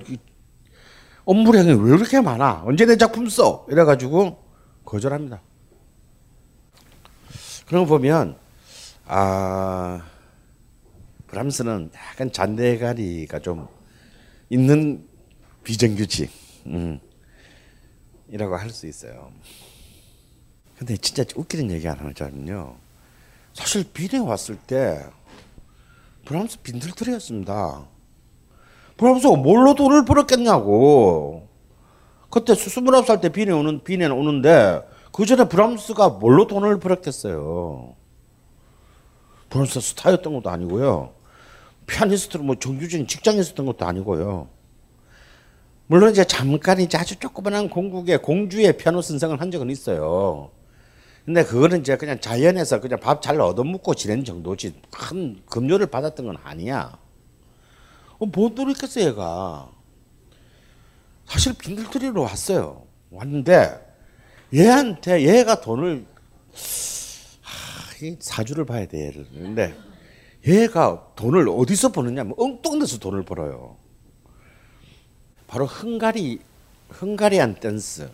업무량이 1.26 1.72
왜 1.74 1.96
이렇게 1.96 2.22
많아? 2.22 2.64
언제 2.66 2.86
내 2.86 2.98
작품 2.98 3.28
써? 3.30 3.66
이래가지고 3.70 4.38
거절합니다. 4.86 5.42
그런 7.68 7.84
거 7.84 7.90
보면 7.90 8.38
아 9.06 10.06
브람스는 11.28 11.92
약간 11.96 12.32
잔대가리가 12.32 13.40
좀 13.40 13.68
있는 14.50 15.04
비정규직 15.64 16.32
음, 16.68 17.00
이라고 18.30 18.56
할 18.56 18.70
수 18.70 18.86
있어요. 18.88 19.32
근데 20.78 20.96
진짜 20.98 21.24
웃기는 21.36 21.72
얘기 21.72 21.88
하나 21.88 22.06
하자면요. 22.10 22.76
사실 23.54 23.84
빈에 23.94 24.20
왔을 24.20 24.58
때 24.58 25.04
브람스 26.26 26.62
빈털터리였습니다. 26.62 27.88
브람스가 28.98 29.36
뭘로 29.36 29.76
돈을 29.76 30.06
벌었겠냐고. 30.06 31.48
그때 32.30 32.54
29살 32.54 33.22
때 33.22 33.30
빈에 33.30 33.52
오는 33.52 33.84
빈에 33.84 34.06
오는데 34.08 34.82
그 35.12 35.26
전에 35.26 35.48
브람스가 35.48 36.10
뭘로 36.10 36.48
돈을 36.48 36.80
벌었겠어요. 36.80 37.96
브람스 39.50 39.80
스타였던 39.80 40.34
것도 40.34 40.50
아니고요. 40.50 41.14
피아니스트로 41.88 42.44
뭐 42.44 42.56
정규적인 42.56 43.08
직장에 43.08 43.40
있었던 43.40 43.66
것도 43.66 43.86
아니고요. 43.86 44.50
물론 45.88 46.12
이제 46.12 46.24
잠깐 46.26 46.80
이제 46.80 46.98
아주 46.98 47.16
조그만한 47.18 47.70
공국의 47.70 48.22
공주의 48.22 48.76
피아노 48.76 49.02
선생을 49.02 49.40
한 49.40 49.52
적은 49.52 49.70
있어요. 49.70 50.50
근데 51.26 51.44
그거는 51.44 51.82
이제 51.82 51.96
그냥 51.96 52.20
자연에서 52.20 52.82
그냥 52.82 53.00
밥 53.00 53.22
잘 53.22 53.40
얻어먹고 53.40 53.94
지낸 53.96 54.24
정도지 54.26 54.74
큰 54.92 55.42
급료를 55.48 55.88
받았던 55.88 56.26
건 56.26 56.38
아니야. 56.44 56.98
어, 58.20 58.26
뭔 58.26 58.56
돈이 58.56 58.72
있겠어 58.72 59.02
얘가. 59.02 59.70
사실 61.26 61.54
빈들터리로 61.54 62.22
왔어요. 62.22 62.86
왔는데 63.12 63.84
얘한테 64.54 65.24
얘가 65.24 65.60
돈을 65.60 66.06
하, 67.42 68.06
이 68.06 68.18
사주를 68.20 68.66
봐야 68.66 68.88
돼 68.88 69.08
얘를. 69.08 69.26
근데 69.32 69.76
얘가 70.48 71.08
돈을 71.16 71.50
어디서 71.50 71.92
버느냐 71.92 72.24
면 72.24 72.34
엉뚱한 72.38 72.80
데서 72.80 73.00
돈을 73.00 73.24
벌어요. 73.24 73.78
바로 75.48 75.66
흥가리 75.66 76.40
흥가리안 76.90 77.56
댄스. 77.56 78.10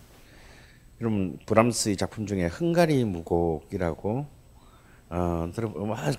여러분 1.02 1.38
브람스의 1.46 1.98
작품 1.98 2.28
중에 2.28 2.46
흥가리 2.46 3.04
무곡이라고 3.06 4.28
어, 5.14 5.50
들어 5.54 5.70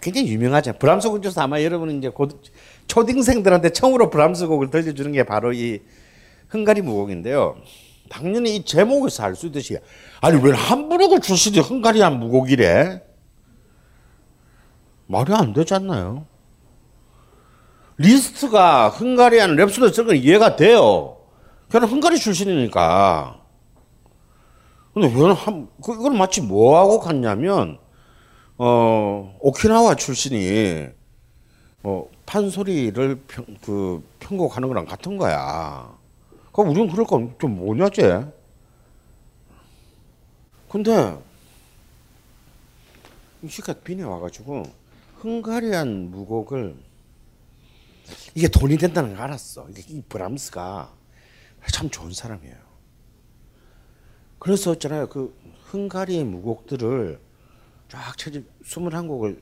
굉장히 0.02 0.28
유명하죠. 0.28 0.74
브람스 0.74 1.08
곡 1.08 1.22
중에서 1.22 1.40
아마 1.40 1.62
여러분은 1.62 1.98
이제 1.98 2.10
곧 2.10 2.42
초딩생들한테 2.86 3.70
처음으로 3.70 4.10
브람스 4.10 4.46
곡을 4.46 4.68
들려주는 4.70 5.12
게 5.12 5.24
바로 5.24 5.52
이 5.54 5.80
헝가리 6.48 6.82
무곡인데요. 6.82 7.56
당연히 8.10 8.56
이 8.56 8.64
제목에서 8.64 9.22
알 9.22 9.34
수 9.34 9.46
있듯이 9.46 9.78
아니 10.20 10.38
왜 10.42 10.52
함부르크 10.52 11.20
출신이 11.20 11.58
Hungarian 11.60 12.18
무곡이래? 12.20 13.02
말이 15.06 15.32
안 15.32 15.54
되지 15.54 15.72
않나요? 15.72 16.26
리스트가 17.96 18.90
Hungarian 18.90 19.56
rhapsody 19.56 19.94
쓴건 19.94 20.16
이해가 20.16 20.56
돼요. 20.56 21.16
걔는 21.70 21.88
헝가리 21.88 22.18
출신이니까. 22.18 23.40
근데 24.92 25.10
왜 25.14 25.32
한, 25.32 25.68
그, 25.82 25.94
이걸 25.94 26.12
마치 26.12 26.42
뭐하고 26.42 27.00
같냐면, 27.00 27.78
어, 28.64 29.36
오키나와 29.40 29.96
출신이, 29.96 30.86
뭐, 31.82 32.08
판소리를 32.26 33.20
평, 33.26 33.44
그, 33.60 34.08
편곡하는 34.20 34.68
거랑 34.68 34.84
같은 34.84 35.16
거야. 35.16 35.98
그럼 36.52 36.70
우리는 36.70 36.88
그럴 36.88 37.04
거좀 37.04 37.56
뭐냐, 37.56 37.88
쟤? 37.88 38.24
근데, 40.68 41.18
이 43.42 43.48
시가 43.48 43.72
빈에 43.72 44.04
와가지고, 44.04 44.62
흥가리안 45.16 46.12
무곡을, 46.12 46.76
이게 48.36 48.46
돈이 48.46 48.78
된다는 48.78 49.16
걸 49.16 49.24
알았어. 49.24 49.66
이 49.88 50.02
브람스가 50.08 50.94
참 51.72 51.90
좋은 51.90 52.12
사람이에요. 52.12 52.54
그래서 54.38 54.72
있잖아요. 54.74 55.08
그 55.08 55.36
흥가리의 55.64 56.22
무곡들을 56.22 57.31
쫙 57.92 58.16
채집 58.16 58.46
21곡을 58.62 59.38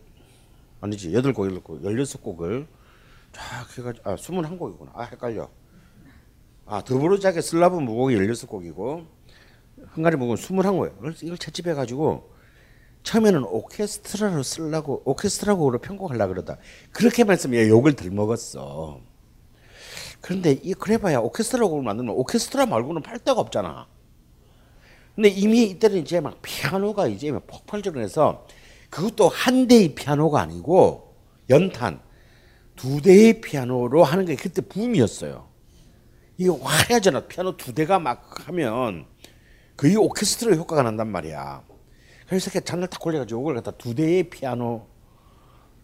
아니지 0.80 1.12
8곡 1.12 1.62
8곡 1.62 1.84
16곡을 1.84 2.66
쫙 3.30 3.78
해가지고 3.78 4.10
아 4.10 4.16
21곡이구나. 4.16 4.90
아 4.92 5.02
헷갈려. 5.04 5.48
아 6.66 6.82
드보르작의 6.82 7.42
슬라브 7.42 7.76
무곡이 7.76 8.16
16곡이고 8.16 9.06
흥가리 9.90 10.16
무곡은 10.16 10.34
21곡이에요. 10.34 10.98
그래서 10.98 11.26
이걸 11.26 11.38
채집해가지고 11.38 12.28
처음에는 13.04 13.44
오케스트라로 13.44 14.42
쓰려고 14.42 15.00
오케스트라곡으로 15.04 15.78
편곡하려고 15.78 16.34
그러다 16.34 16.56
그렇게 16.90 17.22
말씀해 17.22 17.68
욕을 17.68 17.94
덜 17.94 18.10
먹었어. 18.10 19.00
그런데 20.20 20.58
이 20.64 20.74
그래봐야 20.74 21.20
오케스트라 21.20 21.68
곡을 21.68 21.84
만들면 21.84 22.16
오케스트라 22.16 22.66
말고는 22.66 23.02
팔 23.02 23.20
데가 23.20 23.40
없잖아. 23.40 23.86
근데 25.20 25.28
이미 25.28 25.64
이때는 25.64 25.98
이제 25.98 26.18
막 26.18 26.40
피아노가 26.40 27.06
이제 27.06 27.30
폭발적으로 27.30 28.02
해서 28.02 28.46
그것도 28.88 29.28
한 29.28 29.68
대의 29.68 29.94
피아노가 29.94 30.40
아니고 30.40 31.14
연탄 31.50 32.00
두 32.74 33.02
대의 33.02 33.42
피아노로 33.42 34.02
하는 34.02 34.24
게 34.24 34.34
그때 34.34 34.62
붐이었어요. 34.62 35.46
이게 36.38 36.48
화려하잖아. 36.48 37.26
피아노 37.28 37.54
두 37.58 37.74
대가 37.74 37.98
막 37.98 38.48
하면 38.48 39.04
거의 39.76 39.94
오케스트라 39.94 40.56
효과가 40.56 40.84
난단 40.84 41.08
말이야. 41.08 41.64
그래서 42.26 42.50
이렇게 42.50 42.64
잔을 42.64 42.86
탁 42.86 42.98
걸려가지고 43.00 43.42
이걸 43.42 43.54
갖다 43.56 43.72
두 43.72 43.94
대의 43.94 44.30
피아노를 44.30 44.86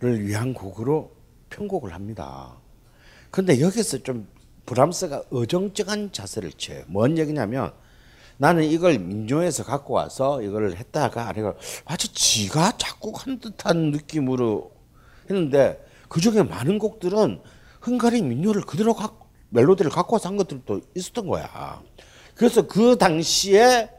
위한 0.01 0.55
곡으로 0.55 1.15
편곡을 1.51 1.93
합니다. 1.93 2.57
근데 3.31 3.61
여기서 3.61 3.99
좀 3.99 4.29
브람스가 4.65 5.25
어정쩡한 5.31 6.13
자세를 6.13 6.53
취해요. 6.53 6.85
뭔 6.87 7.19
얘기냐면 7.19 7.75
나는 8.39 8.65
이걸 8.65 8.99
민요에서 8.99 9.65
갖고 9.65 9.95
와서 9.95 10.43
이걸 10.43 10.73
했다가 10.73 11.29
아니가 11.29 11.55
마치 11.87 12.13
지가 12.13 12.77
작곡한 12.77 13.41
듯한 13.41 13.91
느낌으로 13.91 14.73
했는데 15.31 15.85
그 16.09 16.21
중에 16.21 16.43
많은 16.43 16.79
곡들은 16.79 17.41
흥가리 17.81 18.23
민요를 18.23 18.63
그대로 18.63 18.95
갖고 18.95 19.27
멜로디를 19.51 19.91
갖고 19.91 20.15
와서 20.15 20.29
한 20.29 20.37
것들도 20.37 20.81
있었던 20.95 21.27
거야. 21.27 21.83
그래서 22.35 22.67
그 22.67 22.99
당시에 22.99 23.91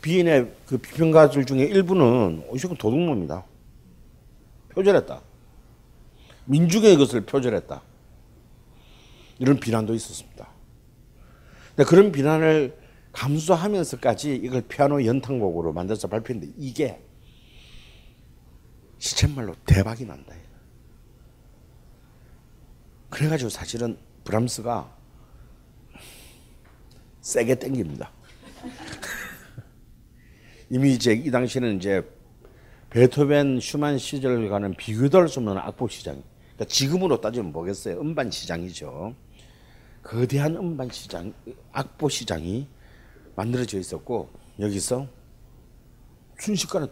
비인의 0.00 0.52
그 0.66 0.78
비평가들 0.78 1.44
중에 1.44 1.64
일부는 1.64 2.44
이건 2.54 2.76
도둑놈이다. 2.76 3.44
표절했다. 4.70 5.20
민중의 6.46 6.96
것을 6.96 7.20
표절했다. 7.22 7.82
이런 9.38 9.60
비난도 9.60 9.94
있었습니다. 9.94 10.48
그런 11.86 12.12
비난을 12.12 12.81
감수하면서까지 13.12 14.36
이걸 14.36 14.62
피아노 14.62 15.04
연탄곡으로 15.04 15.72
만들어서 15.72 16.08
발표했는데 16.08 16.54
이게 16.58 17.02
시쳇말로 18.98 19.54
대박이 19.66 20.06
난다. 20.06 20.34
그래가지고 23.10 23.50
사실은 23.50 23.98
브람스가 24.24 24.96
세게 27.20 27.56
땡깁니다. 27.56 28.10
이미 30.70 30.94
이제 30.94 31.12
이 31.12 31.30
당시에는 31.30 31.76
이제 31.76 32.02
베토벤, 32.90 33.60
슈만 33.60 33.98
시절과는 33.98 34.74
비교도 34.74 35.18
할 35.18 35.28
수 35.28 35.40
없는 35.40 35.58
악보 35.58 35.88
시장. 35.88 36.22
그러니까 36.54 36.64
지금으로 36.66 37.20
따지면 37.20 37.52
뭐겠어요? 37.52 38.00
음반 38.00 38.30
시장이죠. 38.30 39.14
거대한 40.02 40.56
음반 40.56 40.88
시장, 40.90 41.32
악보 41.72 42.08
시장이 42.08 42.68
만들어져 43.34 43.78
있었고 43.78 44.30
여기서 44.58 45.06
순식간에 46.38 46.86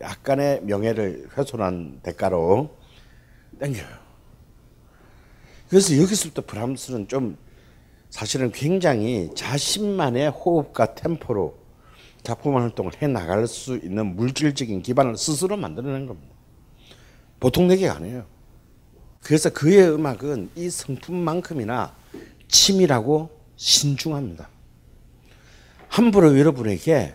약간의 0.00 0.62
명예를 0.64 1.28
훼손한 1.36 2.00
대가로 2.02 2.76
땡겨요. 3.58 4.02
그래서 5.68 5.96
여기서부터 5.96 6.42
브람스는 6.44 7.08
좀 7.08 7.38
사실은 8.10 8.52
굉장히 8.52 9.30
자신만의 9.34 10.30
호흡과 10.30 10.94
템포로 10.94 11.56
작품 12.22 12.56
활동을 12.56 12.92
해 13.00 13.06
나갈 13.06 13.46
수 13.46 13.76
있는 13.76 14.14
물질적인 14.14 14.82
기반을 14.82 15.16
스스로 15.16 15.56
만들어낸 15.56 16.06
겁니다. 16.06 16.34
보통 17.40 17.70
얘기가 17.70 17.96
아니에요. 17.96 18.26
그래서 19.22 19.50
그의 19.50 19.90
음악은 19.90 20.50
이 20.56 20.68
성품만큼이나 20.68 21.94
치밀하고 22.48 23.30
신중합니다. 23.56 24.48
함부로 25.92 26.38
여러분에게 26.38 27.14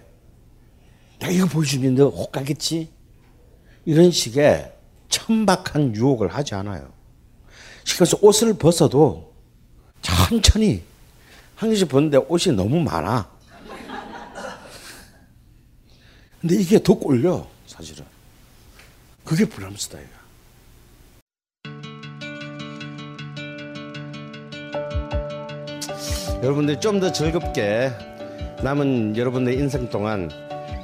나 1.17 1.29
이거 1.29 1.47
보여주면 1.47 1.95
너 1.95 2.09
혹가겠지? 2.09 2.91
이런 3.85 4.11
식의 4.11 4.71
천박한 5.09 5.95
유혹을 5.95 6.27
하지 6.27 6.53
않아요. 6.53 6.93
그래서 7.95 8.19
옷을 8.21 8.53
벗어도 8.53 9.33
천천히 10.03 10.83
한 11.55 11.71
개씩 11.71 11.89
보는데 11.89 12.17
옷이 12.17 12.55
너무 12.55 12.79
많아. 12.79 13.27
근데 16.39 16.55
이게 16.55 16.81
더 16.83 16.93
꼴려 16.93 17.47
사실은. 17.65 18.05
그게 19.25 19.43
브람스다 19.45 19.97
이거. 19.99 20.09
여러분들 26.43 26.79
좀 26.79 26.99
더 26.99 27.11
즐겁게 27.11 27.91
남은 28.63 29.15
여러분의 29.15 29.55
인생 29.55 29.87
동안 29.89 30.29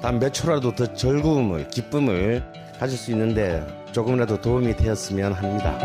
단 0.01 0.19
몇 0.19 0.33
초라도 0.33 0.73
더 0.75 0.85
즐거움을 0.93 1.67
기쁨을 1.69 2.43
가질 2.79 2.97
수 2.97 3.11
있는데 3.11 3.65
조금이라도 3.91 4.41
도움이 4.41 4.75
되었으면 4.75 5.33
합니다. 5.33 5.77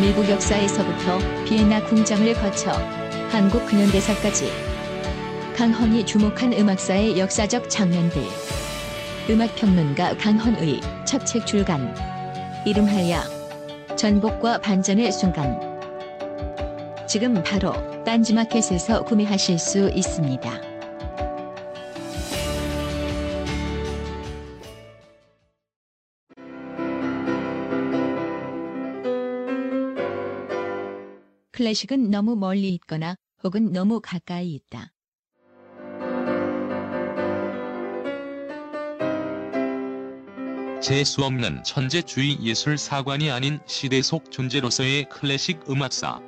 미국 0.00 0.28
역사에서부터 0.28 1.18
비엔나 1.44 1.84
궁정을 1.84 2.34
거쳐 2.34 2.72
한국 3.30 3.66
근현대사까지 3.66 4.50
강헌이 5.56 6.06
주목한 6.06 6.52
음악사의 6.52 7.18
역사적 7.18 7.68
장면들. 7.68 8.22
음악평론가 9.28 10.16
강헌의 10.16 10.80
첫 11.04 11.26
책 11.26 11.44
출간 11.46 11.94
이름하여 12.64 13.18
전복과 13.96 14.58
반전의 14.58 15.10
순간 15.12 15.67
지금 17.08 17.42
바로 17.42 17.72
딴지마켓에서 18.04 19.06
구매하실 19.06 19.58
수 19.58 19.88
있습니다. 19.94 20.60
클래식은 31.52 32.10
너무 32.10 32.36
멀리 32.36 32.68
있거나 32.74 33.16
혹은 33.42 33.72
너무 33.72 34.00
가까이 34.02 34.52
있다. 34.52 34.92
재수 40.82 41.24
없는 41.24 41.64
천재주의 41.64 42.38
예술 42.42 42.76
사관이 42.76 43.30
아닌 43.30 43.60
시대 43.66 44.02
속 44.02 44.30
존재로서의 44.30 45.08
클래식 45.08 45.70
음악사. 45.70 46.27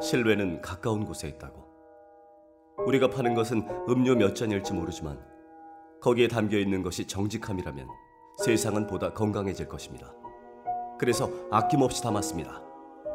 실외는 0.00 0.62
가까운 0.62 1.04
곳에 1.04 1.28
있다고. 1.28 1.62
우리가 2.86 3.10
파는 3.10 3.34
것은 3.34 3.66
음료 3.88 4.14
몇 4.14 4.34
잔일지 4.34 4.72
모르지만 4.72 5.20
거기에 6.00 6.28
담겨 6.28 6.58
있는 6.58 6.82
것이 6.82 7.06
정직함이라면 7.06 7.86
세상은 8.44 8.86
보다 8.86 9.12
건강해질 9.12 9.68
것입니다. 9.68 10.12
그래서 10.98 11.30
아낌없이 11.50 12.02
담았습니다. 12.02 12.62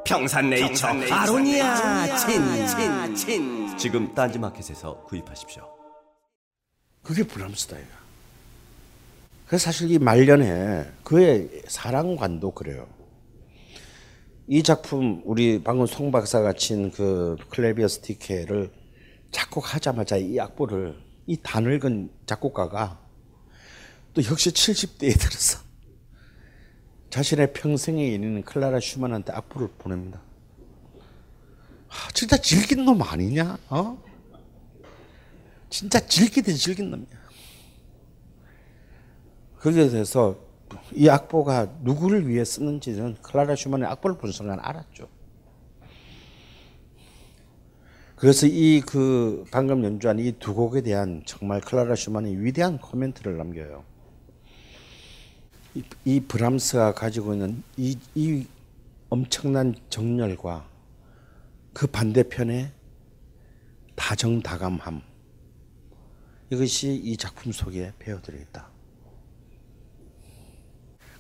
평산네이처 0.06 0.88
아로니아 1.12 2.16
친친 2.18 3.16
친 3.16 3.78
지금 3.78 4.14
딴지마켓에서 4.14 5.04
구입하십시오. 5.04 5.68
그게 7.04 7.24
브람스다 7.24 7.78
이거. 7.78 7.88
그래서 9.48 9.66
사실 9.66 9.92
이 9.92 9.98
말년에 9.98 10.90
그의 11.04 11.64
사랑관도 11.68 12.52
그래요. 12.52 12.88
이 14.50 14.64
작품 14.64 15.22
우리 15.26 15.62
방금 15.62 15.86
송 15.86 16.10
박사가 16.10 16.54
친 16.54 16.90
그 16.92 17.36
클레비어 17.50 17.88
스티케를 17.90 18.72
작곡하자마자 19.32 20.16
이 20.16 20.40
악보를 20.40 20.98
이 21.26 21.38
다늙은 21.44 22.10
작곡가가 22.26 22.98
또 24.14 24.24
역시 24.24 24.52
70대에 24.52 25.20
들어서 25.20 25.60
자신의 27.10 27.52
평생에 27.52 28.08
있는 28.08 28.42
클라라 28.44 28.80
슈만한테 28.80 29.34
악보를 29.34 29.68
보냅니다. 29.78 30.22
아, 31.90 32.10
진짜 32.14 32.38
질긴 32.38 32.86
놈 32.86 33.02
아니냐? 33.02 33.58
어? 33.70 34.02
진짜 35.70 36.00
질기든 36.00 36.56
질긴 36.56 36.92
놈이야. 36.92 37.08
거기에 39.60 39.90
대해서 39.90 40.47
이 40.94 41.10
악보가 41.10 41.78
누구를 41.82 42.28
위해 42.28 42.44
쓰는지는 42.46 43.16
클라라 43.22 43.56
슈만의 43.56 43.88
악보를 43.90 44.18
본 44.18 44.32
순간 44.32 44.60
알았죠. 44.60 45.08
그래서 48.16 48.48
이 48.48 48.82
그 48.86 49.46
방금 49.52 49.84
연주한 49.84 50.20
이 50.20 50.32
두 50.40 50.56
곡에 50.56 50.82
대한 50.82 51.22
정말 51.26 51.62
클라라 51.62 51.96
슈만이 51.96 52.38
위대한 52.38 52.80
코멘트를 52.80 53.38
남겨요. 53.38 53.84
이, 55.76 55.84
이 56.06 56.20
브람스가 56.22 56.94
가지고 56.94 57.34
있는 57.34 57.62
이, 57.78 57.98
이 58.16 58.48
엄청난 59.10 59.76
정열과 59.90 60.68
그 61.74 61.86
반대편에 61.86 62.72
다정다감함 63.96 65.02
이것이 66.50 66.96
이 66.96 67.18
작품 67.18 67.52
속에 67.52 67.94
배어들어 68.00 68.38
있다. 68.38 68.67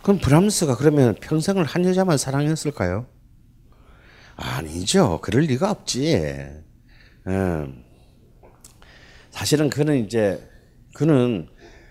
그럼 0.02 0.20
브람스가 0.20 0.78
그러면 0.78 1.16
평생을 1.16 1.66
한 1.66 1.86
여자만 1.86 2.18
사랑했을까요? 2.18 3.08
아니죠. 4.36 5.20
그럴 5.22 5.43
리가 5.43 5.72
없지. 5.72 6.16
음. 7.28 7.84
사실은 9.32 9.70
그는 9.70 10.06
이제 10.06 10.48
그는 10.93 11.48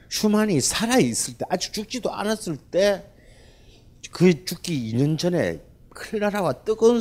슈만이 0.08 0.60
살아 0.60 0.98
있을 0.98 1.34
때 1.34 1.44
아직 1.48 1.72
죽지도 1.72 2.12
않았을 2.12 2.56
때 2.56 3.16
그 4.10 4.44
죽기 4.44 4.92
2년 4.92 5.18
전에 5.18 5.60
클라라와 5.90 6.64
뜨거운 6.64 7.00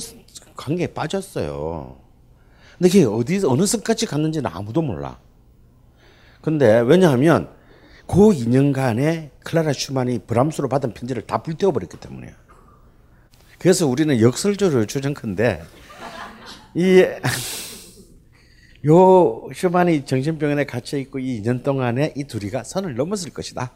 관계에 0.55 0.87
빠졌어요. 0.87 1.99
근데 2.77 2.89
그게 2.89 3.05
어디 3.05 3.45
어느 3.45 3.65
선까지 3.65 4.05
갔는지는 4.05 4.49
아무도 4.51 4.81
몰라. 4.81 5.19
근데 6.41 6.79
왜냐하면 6.81 7.49
그 8.05 8.15
2년간에 8.15 9.31
클라라 9.45 9.71
슈만이 9.71 10.19
브람스로 10.27 10.67
받은 10.67 10.93
편지를 10.93 11.21
다 11.21 11.41
불태워 11.41 11.71
버렸기 11.71 11.97
때문이에요. 11.97 12.33
그래서 13.59 13.87
우리는 13.87 14.19
역설적으로 14.19 14.85
추정컨대 14.85 15.63
이 16.73 17.05
요 18.87 19.47
슈만이 19.53 20.05
정신병원에 20.05 20.65
갇혀 20.65 20.97
있고 20.97 21.19
이 21.19 21.41
2년 21.41 21.63
동안에 21.63 22.13
이 22.17 22.25
둘이가 22.25 22.63
선을 22.63 22.95
넘었을 22.95 23.31
것이다. 23.31 23.71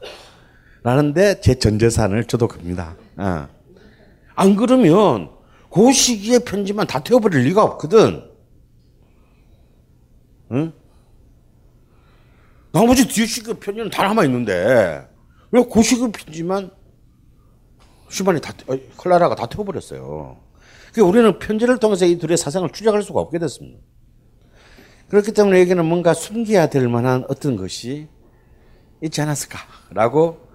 라는데 0.83 1.39
제 1.41 1.55
전 1.55 1.79
재산을 1.79 2.25
줘도 2.25 2.47
겁니다. 2.47 2.95
어. 3.17 3.47
안 4.35 4.55
그러면 4.55 5.29
그 5.71 5.91
시기에 5.91 6.39
편지만 6.39 6.87
다 6.87 6.99
태워버릴 7.03 7.41
리가 7.43 7.63
없거든. 7.63 8.23
응? 10.51 10.73
나머지 12.71 13.07
뒤에 13.07 13.25
시기 13.25 13.53
편지는 13.53 13.89
다 13.89 14.03
남아 14.03 14.25
있는데 14.25 15.08
왜그 15.51 15.81
시기 15.81 16.11
편지만 16.11 16.71
슈만이 18.09 18.41
다 18.41 18.53
어, 18.67 18.77
클라라가 18.97 19.35
다 19.35 19.45
태워버렸어요. 19.47 20.37
그러니까 20.91 21.09
우리는 21.09 21.39
편지를 21.39 21.77
통해서 21.77 22.05
이 22.05 22.17
둘의 22.17 22.37
사생을 22.37 22.71
추적할 22.71 23.03
수가 23.03 23.19
없게 23.19 23.39
됐습니다. 23.39 23.79
그렇기 25.09 25.31
때문에 25.31 25.59
여기는 25.61 25.85
뭔가 25.85 26.13
숨겨야 26.13 26.69
될 26.69 26.87
만한 26.87 27.25
어떤 27.29 27.55
것이 27.55 28.07
있지 29.01 29.21
않았을까라고 29.21 30.47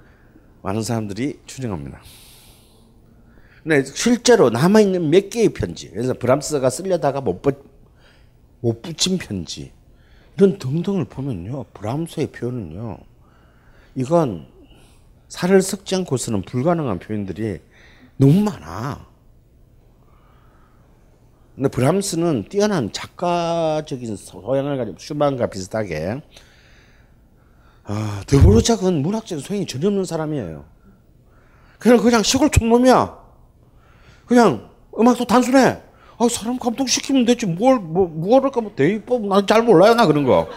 많은 0.63 0.83
사람들이 0.83 1.41
추정합니다. 1.47 2.03
근데 3.63 3.85
실제로 3.85 4.51
남아 4.51 4.81
있는 4.81 5.11
몇 5.11 5.31
개의 5.31 5.49
편지, 5.51 5.91
그래서 5.91 6.13
브람스가 6.15 6.69
쓰려다가 6.71 7.21
못, 7.21 7.41
붙, 7.41 7.65
못 8.61 8.83
붙인 8.83 9.17
편지 9.19 9.73
이런 10.37 10.59
등등을 10.59 11.07
보면요, 11.07 11.65
브람스의 11.73 12.29
표현은요, 12.29 12.99
이건 13.95 14.47
살을 15.35 15.63
섞지 15.63 15.97
않고서는 15.97 16.43
불가능한 16.43 17.01
표현들이 17.01 17.59
너무 18.17 18.41
많아. 18.41 19.05
근데 21.57 21.69
브람스는 21.69 22.49
뛰어난 22.49 22.93
작가적인 22.93 24.15
소양을 24.17 24.77
가지고 24.77 24.97
슈만과 24.99 25.49
비슷하게 25.49 26.23
아, 27.83 28.23
드보르작은 28.29 29.03
문학적인 29.03 29.43
소양이 29.45 29.67
전혀 29.67 29.89
없는 29.89 30.05
사람이에요. 30.05 30.65
그냥 31.81 31.99
그냥 31.99 32.23
시골 32.23 32.49
촌놈이야. 32.51 33.19
그냥 34.27 34.71
음악도 34.99 35.25
단순해. 35.25 35.83
아, 36.17 36.29
사람 36.31 36.59
감동시키면 36.61 37.25
되지. 37.25 37.47
뭘, 37.47 37.81
뭐, 37.81 38.07
뭐랄까, 38.07 38.61
뭐, 38.61 38.73
대입법, 38.77 39.27
난 39.27 39.45
잘 39.49 39.63
몰라요, 39.65 39.95
나 39.95 40.07
그런 40.07 40.23
거. 40.25 40.49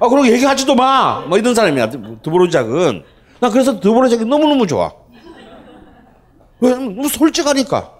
아, 0.00 0.08
그리고 0.08 0.26
얘기하지도 0.26 0.74
마! 0.74 1.20
뭐 1.20 1.38
이런 1.38 1.54
사람이야, 1.54 1.90
드보르작은. 2.22 3.04
나 3.42 3.50
그래서 3.50 3.80
드보르작이 3.80 4.24
너무너무 4.24 4.68
좋아. 4.68 4.92
왜냐면 6.60 6.94
너무 6.94 7.08
솔직하니까. 7.08 7.92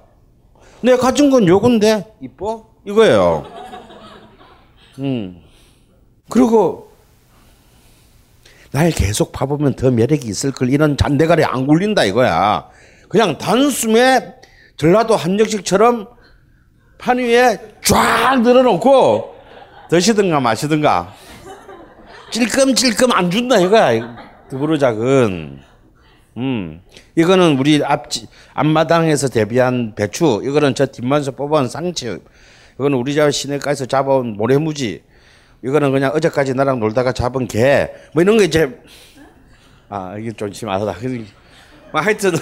내가 0.83 0.99
가진 0.99 1.31
건 1.31 1.49
요건데, 1.49 2.15
이뻐? 2.21 2.65
이거예요. 2.87 3.45
음. 5.01 5.43
그리고, 6.31 6.93
날 8.71 8.93
계속 8.93 9.33
봐보면 9.33 9.75
더 9.75 9.91
매력이 9.91 10.29
있을 10.29 10.53
걸 10.53 10.71
이런 10.71 10.97
잔대가리 10.97 11.45
안 11.45 11.67
굴린다 11.67 12.05
이거야. 12.05 12.69
그냥 13.09 13.37
단숨에 13.37 14.37
전라도 14.77 15.17
한정식처럼 15.17 16.07
판 16.99 17.19
위에 17.19 17.59
쫙 17.85 18.41
늘어놓고 18.43 19.35
드시든가 19.91 20.39
마시든가 20.39 21.13
찔끔찔끔 22.31 23.11
안 23.11 23.29
준다 23.29 23.59
이거야. 23.59 24.32
드부르작은. 24.53 25.61
음. 26.37 26.83
이거는 27.17 27.59
우리 27.59 27.83
앞 27.85 28.07
앞마당에서 28.55 29.29
대비한 29.29 29.95
배추. 29.95 30.43
이거는 30.45 30.75
저 30.75 30.87
뒷만에서 30.87 31.33
뽑아온 31.33 31.69
상추. 31.69 32.21
이거는 32.75 32.99
우리 32.99 33.15
집 33.15 33.31
시내가에서 33.31 33.87
잡아온 33.87 34.37
모래무지. 34.37 35.03
이거는 35.65 35.93
그냥 35.93 36.13
어제까지 36.15 36.55
나랑 36.55 36.81
놀다가 36.81 37.13
잡은 37.13 37.47
개. 37.47 37.91
뭐 38.13 38.23
이런 38.23 38.37
거 38.37 38.43
이제 38.43 38.79
아 39.89 40.17
이게 40.19 40.33
좀 40.33 40.53
심하다. 40.53 40.97
뭐 41.93 42.01
하여튼 42.01 42.33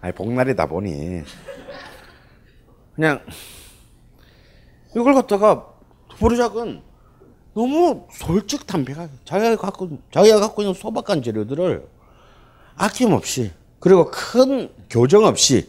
아니 0.00 0.12
복날이다 0.14 0.66
보니 0.66 1.22
그냥 2.94 3.20
이걸 4.94 5.14
갖다가 5.14 5.66
보르작은 6.18 6.91
너무 7.54 8.06
솔직 8.10 8.66
담백하게 8.66 9.10
자기가 9.24 9.56
갖고 9.56 9.98
자기가 10.12 10.40
갖고 10.40 10.62
있는 10.62 10.74
소박한 10.74 11.22
재료들을 11.22 11.86
아낌없이 12.76 13.50
그리고 13.78 14.10
큰 14.10 14.70
교정 14.88 15.24
없이 15.24 15.68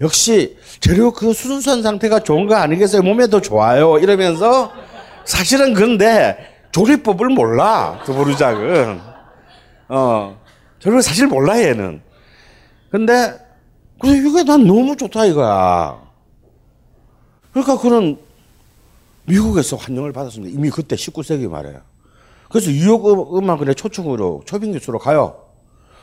역시 0.00 0.58
재료 0.80 1.12
그 1.12 1.32
순수한 1.32 1.82
상태가 1.82 2.20
좋은 2.20 2.46
거 2.46 2.56
아니겠어요? 2.56 3.02
몸에도 3.02 3.40
좋아요. 3.40 3.98
이러면서 3.98 4.70
사실은 5.24 5.72
근데 5.72 6.36
조리법을 6.72 7.30
몰라 7.30 8.02
두부르작은 8.04 9.00
어 9.88 10.38
저를 10.80 11.00
사실 11.00 11.26
몰라 11.26 11.58
얘는. 11.58 12.02
근데 12.90 13.38
그래 13.98 14.18
이게 14.18 14.44
난 14.44 14.66
너무 14.66 14.96
좋다 14.96 15.24
이거야. 15.24 15.98
그러니까 17.52 17.78
그런 17.78 18.18
미국에서 19.26 19.76
환영을 19.76 20.12
받았습니다. 20.12 20.56
이미 20.56 20.70
그때 20.70 20.96
19세기 20.96 21.48
말이에요. 21.48 21.80
그래서 22.50 22.70
뉴욕 22.70 23.36
음악원에 23.36 23.74
초청으로 23.74 24.42
초빙 24.46 24.72
교수로 24.72 24.98
가요. 24.98 25.42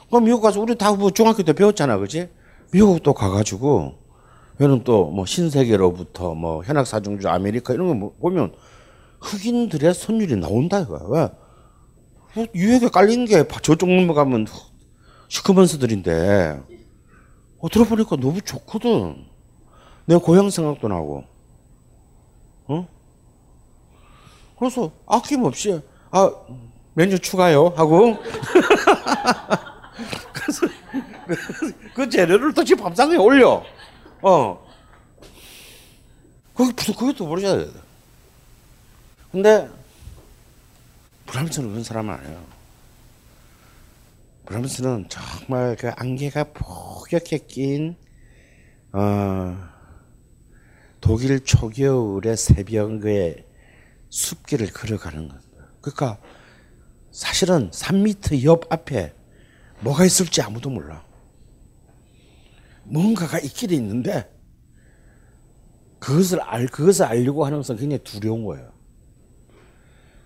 그럼 0.09 0.25
미국 0.25 0.41
가서 0.41 0.59
우리 0.59 0.75
다 0.77 0.93
뭐 0.93 1.09
중학교 1.11 1.41
때 1.43 1.53
배웠잖아, 1.53 1.97
그지? 1.97 2.29
미국도 2.71 3.13
가가지고 3.13 3.93
얘는 4.61 4.83
또뭐 4.83 5.25
신세계로부터 5.25 6.35
뭐 6.35 6.63
현악사중주 6.63 7.27
아메리카 7.29 7.73
이런 7.73 7.99
거 7.99 8.11
보면 8.19 8.53
흑인들의 9.21 9.93
선율이 9.93 10.35
나온다 10.35 10.81
이거야. 10.81 11.01
왜? 11.07 11.29
뭐 12.35 12.45
뉴욕에 12.53 12.89
깔린 12.89 13.25
게 13.25 13.45
저쪽 13.61 13.89
넘어가면 13.89 14.47
시커먼스들인데 15.29 16.61
어, 17.59 17.69
들어보니까 17.69 18.17
너무 18.17 18.41
좋거든. 18.41 19.25
내 20.05 20.17
고향 20.17 20.49
생각도 20.49 20.87
나고. 20.89 21.23
어? 22.67 22.87
그래서 24.63 24.91
아낌없이 25.05 25.81
아 26.11 26.31
메뉴 26.93 27.19
추가요 27.19 27.73
하고 27.75 28.15
그래서 30.33 30.67
그 31.93 32.09
재료를 32.09 32.53
또 32.53 32.63
집 32.63 32.75
밥상에 32.81 33.17
올려. 33.17 33.63
어. 34.21 34.63
그게 36.55 36.71
그것도 36.93 37.25
모르셔야 37.27 37.57
돼. 37.65 37.71
근데 39.31 39.69
브람스는 41.25 41.69
그런 41.69 41.83
사람 41.83 42.09
아니에요. 42.09 42.41
브람스는 44.45 45.07
정말 45.09 45.75
그 45.77 45.89
안개가 45.95 46.45
폭격해 46.53 47.39
낀 47.47 47.95
어, 48.93 49.57
독일 51.01 51.43
초겨울의 51.43 52.37
새벽의 52.37 53.45
숲길을 54.13 54.71
걸어가는 54.71 55.27
것. 55.27 55.41
그러니까 55.81 56.19
사실은 57.11 57.71
3미터 57.71 58.43
옆 58.43 58.71
앞에 58.71 59.13
뭐가 59.79 60.05
있을지 60.05 60.41
아무도 60.41 60.69
몰라. 60.69 61.03
뭔가가 62.83 63.39
있긴 63.39 63.71
있는데 63.71 64.31
그것을 65.99 66.41
알 66.41 66.67
그것을 66.67 67.05
알려고 67.05 67.45
하는 67.45 67.57
것은 67.57 67.77
굉장히 67.77 68.03
두려운 68.03 68.45
거예요. 68.45 68.71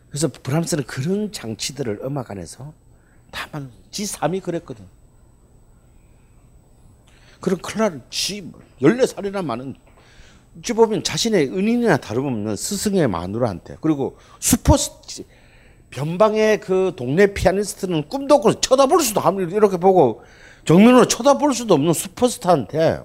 그래서 0.10 0.28
브람스는 0.28 0.84
그런 0.86 1.32
장치들을 1.32 2.02
음악 2.04 2.32
안에서 2.32 2.74
다만 3.32 3.72
지 3.90 4.06
삶이 4.06 4.42
그랬거든. 4.42 4.86
그런 7.40 7.62
클라를 7.62 8.02
지 8.10 8.52
14살이나 8.82 9.46
많은 9.46 9.76
지 10.64 10.74
보면 10.74 11.04
자신의 11.04 11.50
은인이나 11.50 11.98
다름없는 11.98 12.56
스승의 12.56 13.08
마누라한테 13.08 13.78
그리고 13.82 14.18
슈퍼 14.40 14.76
변방의 15.90 16.60
그 16.60 16.94
동네 16.96 17.34
피아니스트는 17.34 18.10
꿈도 18.10 18.36
없고 18.36 18.60
쳐다볼 18.60 19.02
수도 19.02 19.22
없는 19.22 19.52
이렇게 19.52 19.78
보고 19.78 20.24
정면으로 20.66 21.08
쳐다볼 21.08 21.54
수도 21.54 21.76
없는 21.76 21.94
슈퍼스타한테 21.94 23.02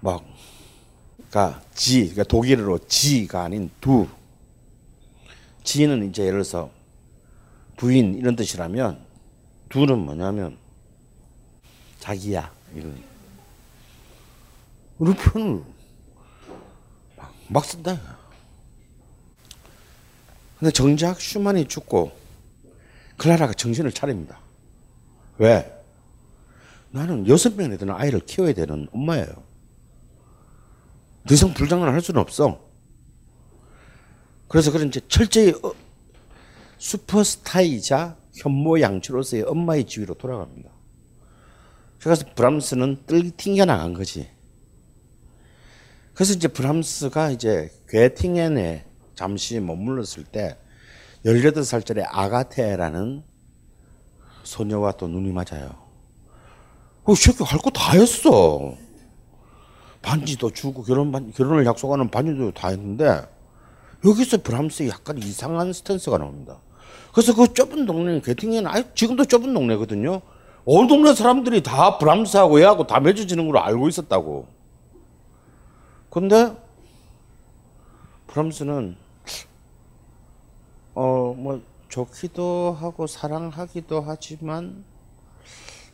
막 0.00 0.24
그러니까 1.30 1.62
지 1.74 2.00
그러니까 2.00 2.24
독일어로 2.24 2.78
지가 2.88 3.44
아닌 3.44 3.70
두. 3.80 4.06
지는 5.64 6.08
이제 6.08 6.22
예를 6.22 6.42
들어서 6.42 6.70
부인 7.76 8.16
이런 8.16 8.34
뜻이라면 8.34 8.98
두는 9.68 9.98
뭐냐면 10.00 10.58
자기야 12.00 12.50
이런. 12.74 12.96
이런 14.98 15.14
표현을 15.14 15.71
막, 17.52 17.62
막 17.62 17.64
쓴다. 17.64 18.00
근데 20.58 20.72
정작 20.72 21.20
슈만이 21.20 21.68
죽고 21.68 22.12
클라라가 23.18 23.52
정신을 23.52 23.92
차립니다. 23.92 24.38
왜? 25.38 25.70
나는 26.90 27.26
여섯 27.28 27.54
명이 27.54 27.78
되는 27.78 27.94
아이를 27.94 28.20
키워야 28.20 28.54
되는 28.54 28.88
엄마예요. 28.92 29.26
더 31.26 31.34
이상 31.34 31.54
불장난을 31.54 31.92
할 31.92 32.00
수는 32.00 32.20
없어. 32.20 32.60
그래서 34.48 34.70
그런 34.70 34.88
이제 34.88 35.00
철저히 35.08 35.50
어, 35.62 35.72
슈퍼스타이자 36.78 38.16
현모양처로서의 38.36 39.44
엄마의 39.44 39.86
지위로 39.86 40.14
돌아갑니다. 40.14 40.70
그래서 42.00 42.24
브람스는 42.34 43.04
뜰 43.06 43.30
튕겨 43.36 43.64
나간 43.64 43.94
거지. 43.94 44.28
그래서 46.14 46.34
이제 46.34 46.48
브람스가 46.48 47.30
이제 47.30 47.70
괴팅엔에 47.88 48.84
잠시 49.14 49.60
머물렀을 49.60 50.24
때 50.24 50.56
18살짜리 51.24 52.04
아가테라는 52.06 53.22
소녀와 54.44 54.92
또 54.92 55.08
눈이 55.08 55.32
맞아요. 55.32 55.70
그 57.04 57.14
새끼 57.14 57.42
할 57.44 57.58
거 57.60 57.70
다 57.70 57.92
했어. 57.92 58.74
반지도 60.02 60.50
주고 60.50 60.82
결혼 60.82 61.12
반, 61.12 61.32
결혼을 61.32 61.64
약속하는 61.64 62.10
반지도 62.10 62.50
다 62.52 62.68
했는데 62.68 63.22
여기서 64.04 64.42
브람스의 64.42 64.88
약간 64.88 65.16
이상한 65.18 65.72
스탠스가 65.72 66.18
나옵니다. 66.18 66.58
그래서 67.14 67.34
그 67.34 67.52
좁은 67.54 67.86
동네는 67.86 68.22
괴팅엔 68.22 68.66
아 68.66 68.82
지금도 68.94 69.26
좁은 69.26 69.54
동네거든요. 69.54 70.20
온 70.64 70.86
동네 70.88 71.14
사람들이 71.14 71.62
다 71.62 71.98
브람스하고 71.98 72.60
얘하고 72.60 72.86
다 72.86 72.98
맺어지는 73.00 73.46
걸로 73.46 73.60
알고 73.62 73.88
있었다고. 73.88 74.48
근데 76.12 76.54
브람스는 78.26 78.96
어 80.94 81.32
뭐 81.34 81.62
좋기도 81.88 82.76
하고 82.78 83.06
사랑하기도 83.06 84.02
하지만 84.06 84.84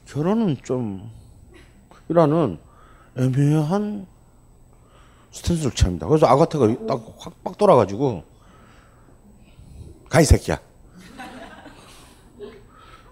결혼은 0.07 0.57
좀 0.65 1.09
이라는 2.09 2.59
애매한 3.17 4.07
스탠스를 5.31 5.73
취합니다. 5.73 6.09
그래서 6.09 6.27
아가타가 6.27 6.87
딱확 6.87 7.57
돌아가지고 7.57 8.25
가이 10.09 10.25
새끼야. 10.25 10.61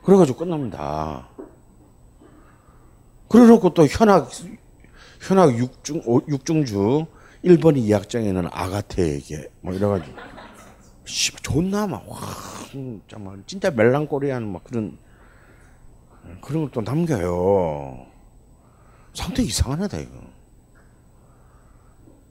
그래가지고 0.04 0.38
끝납니다. 0.38 1.28
그래놓고 3.28 3.74
또 3.74 3.86
현악 3.86 4.30
현악 5.26 5.56
육중 5.58 6.02
육중주 6.28 7.06
1번 7.44 7.76
이약장에는 7.76 8.48
아가테에게 8.52 9.50
뭐 9.60 9.74
이래가지고 9.74 10.16
씨 11.04 11.32
존나 11.42 11.86
막 11.86 12.04
진짜 13.46 13.70
멜랑꼬리한 13.70 14.46
막 14.52 14.64
그런 14.64 14.98
그런 16.40 16.62
걸 16.64 16.70
또 16.72 16.80
남겨요. 16.80 18.06
상당히 19.14 19.48
이상한 19.48 19.82
애다 19.84 19.98
이거. 19.98 20.12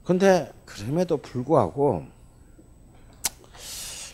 근데 0.04 0.52
그럼에도 0.64 1.16
불구하고 1.16 2.04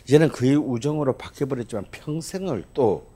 이제는 0.05 0.29
그의 0.29 0.55
우정으로 0.57 1.17
바뀌어버렸지만 1.17 1.85
평생을 1.91 2.65
또 2.73 3.13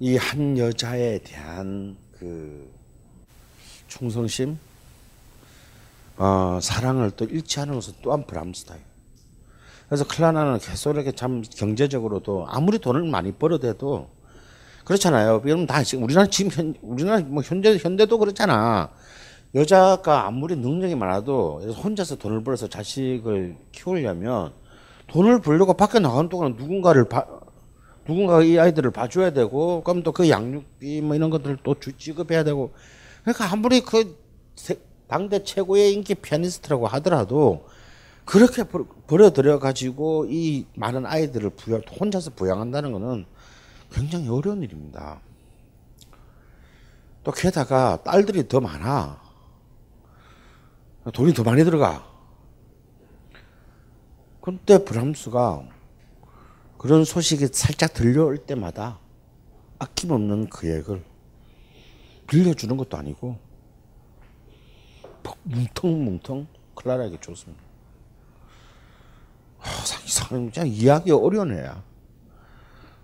이 0.00 0.16
한 0.16 0.56
여자에 0.56 1.18
대한 1.18 1.96
그 2.12 2.72
충성심, 3.88 4.56
어, 6.18 6.58
사랑을 6.60 7.12
또 7.12 7.24
잃지 7.24 7.60
않은 7.60 7.74
것은 7.74 7.94
또한 8.02 8.26
브람스다요. 8.26 8.80
그래서 9.88 10.06
클라나는 10.06 10.58
계속 10.58 10.94
이렇게 10.94 11.12
참 11.12 11.42
경제적으로도 11.42 12.46
아무리 12.48 12.78
돈을 12.78 13.04
많이 13.04 13.32
벌어대도 13.32 14.10
그렇잖아요. 14.84 15.42
여러분 15.46 15.66
다 15.66 15.82
지금 15.82 16.04
우리나라 16.04 16.26
지금 16.26 16.50
현 16.50 16.74
우리나라 16.82 17.20
뭐 17.20 17.42
현재 17.42 17.76
현대도 17.76 18.18
그렇잖아. 18.18 18.90
여자가 19.54 20.26
아무리 20.26 20.56
능력이 20.56 20.94
많아도 20.94 21.60
혼자서 21.72 22.16
돈을 22.16 22.44
벌어서 22.44 22.68
자식을 22.68 23.56
키우려면 23.72 24.52
돈을 25.06 25.40
벌려고 25.40 25.72
밖에 25.72 26.00
나가는 26.00 26.28
동안 26.28 26.54
누군가를 26.58 27.08
봐, 27.08 27.24
누군가 28.06 28.42
이 28.42 28.58
아이들을 28.58 28.90
봐줘야 28.90 29.30
되고 29.30 29.82
그럼 29.84 30.02
또 30.02 30.12
그 30.12 30.28
양육비 30.28 31.00
뭐 31.00 31.14
이런 31.16 31.30
것들을 31.30 31.58
또 31.62 31.78
주, 31.78 31.96
지급해야 31.96 32.44
되고 32.44 32.72
그러니까 33.22 33.50
아무리 33.52 33.80
그 33.80 34.16
당대 35.08 35.42
최고의 35.42 35.94
인기 35.94 36.14
피아니스트라고 36.14 36.86
하더라도 36.86 37.66
그렇게 38.24 38.62
버려들여 39.06 39.58
가지고 39.58 40.26
이 40.28 40.66
많은 40.74 41.06
아이들을 41.06 41.50
부양 41.50 41.80
혼자서 41.80 42.32
부양한다는 42.32 42.92
것은 42.92 43.24
굉장히 43.90 44.28
어려운 44.28 44.62
일입니다. 44.62 45.20
또 47.24 47.32
게다가 47.32 48.02
딸들이 48.02 48.46
더 48.48 48.60
많아. 48.60 49.18
돈이 51.14 51.32
더 51.32 51.42
많이 51.42 51.64
들어가. 51.64 52.06
그때 54.42 54.84
브람스가 54.84 55.62
그런 56.76 57.04
소식이 57.04 57.48
살짝 57.52 57.94
들려올 57.94 58.36
때마다 58.38 58.98
아낌없는 59.78 60.50
계획을 60.50 61.02
빌려주는 62.26 62.76
것도 62.76 62.96
아니고 62.98 63.47
뭉텅뭉텅 65.42 66.46
클라라에게 66.74 67.18
줬습니다. 67.20 67.62
아, 69.60 69.64
이상 70.04 70.50
그냥 70.50 70.68
이해하기 70.68 71.10
어려운 71.10 71.52
애야. 71.52 71.82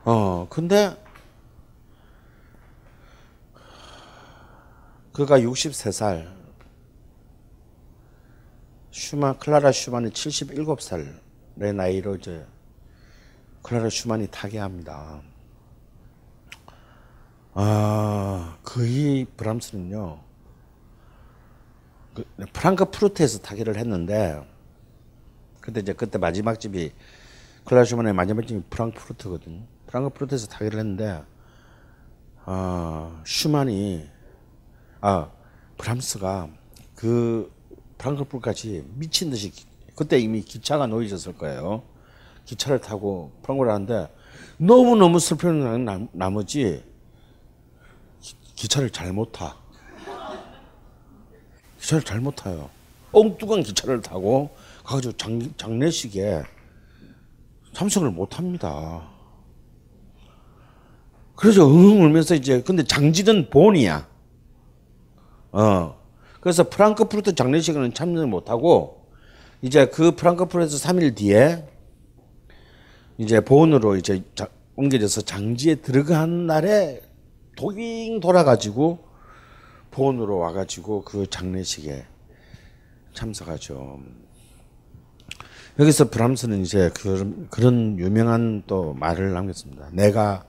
어, 0.04 0.46
근데 0.48 0.96
그가 5.12 5.38
63살 5.38 6.34
슈만 8.90 9.38
클라라 9.38 9.72
슈만이 9.72 10.10
77살의 10.10 11.74
나이로 11.74 12.16
이제 12.16 12.46
클라라 13.62 13.90
슈만이 13.90 14.28
타계합니다. 14.28 15.22
아, 17.54 18.58
그이 18.62 19.24
브람스는요. 19.36 20.20
그 22.14 22.24
프랑크푸르트에서 22.52 23.40
타계를 23.40 23.76
했는데 23.76 24.40
근데 25.60 25.80
이제 25.80 25.92
그때 25.92 26.18
마지막 26.18 26.60
집이 26.60 26.92
클라라 27.64 27.84
슈만의 27.84 28.12
마지막 28.12 28.46
집이 28.46 28.62
프랑크푸르트거든요. 28.70 29.62
프랑크푸르트에서 29.86 30.46
타계를 30.46 30.78
했는데 30.78 31.22
아, 32.44 33.22
슈만이 33.26 34.08
아, 35.00 35.30
브람스가 35.78 36.48
그 36.94 37.52
프랑크푸르트까지 37.98 38.84
미친 38.94 39.30
듯이 39.30 39.52
그때 39.96 40.18
이미 40.18 40.42
기차가 40.42 40.86
놓여졌을 40.86 41.36
거예요. 41.36 41.82
기차를 42.44 42.80
타고 42.80 43.32
프랑크를 43.42 43.72
하는데 43.72 44.14
너무너무 44.58 45.18
슬픈 45.18 46.08
나머지 46.12 46.84
기차를 48.54 48.90
잘못 48.90 49.32
타. 49.32 49.63
기차를 51.84 52.02
잘 52.02 52.20
못 52.20 52.34
타요. 52.36 52.70
엉뚱한 53.12 53.62
기차를 53.62 54.00
타고 54.00 54.50
가가지고 54.84 55.16
장, 55.16 55.40
장례식에 55.56 56.42
참석을 57.74 58.10
못 58.10 58.38
합니다. 58.38 59.02
그래서 61.36 61.66
응 61.68 62.02
울면서 62.02 62.34
이제 62.34 62.62
근데 62.62 62.82
장지든 62.82 63.50
본이야. 63.50 64.08
어. 65.52 65.96
그래서 66.40 66.68
프랑크푸르트 66.68 67.34
장례식에는 67.34 67.94
참석을 67.94 68.26
못 68.28 68.50
하고 68.50 69.06
이제 69.62 69.86
그 69.86 70.14
프랑크푸르트에서 70.16 70.88
3일 70.88 71.16
뒤에 71.16 71.66
이제 73.18 73.40
보온으로 73.40 73.96
이제 73.96 74.22
자, 74.34 74.48
옮겨져서 74.76 75.22
장지에 75.22 75.76
들어간 75.76 76.46
날에 76.46 77.00
도깅 77.56 78.20
돌아가지고 78.20 79.13
보온으로 79.94 80.38
와가지고 80.38 81.02
그 81.04 81.30
장례식에 81.30 82.04
참석하죠. 83.14 84.00
여기서 85.78 86.10
브람스는 86.10 86.62
이제 86.62 86.90
그런, 87.00 87.48
그런 87.48 87.98
유명한 87.98 88.64
또 88.66 88.92
말을 88.94 89.32
남겼습니다. 89.32 89.90
내가 89.92 90.44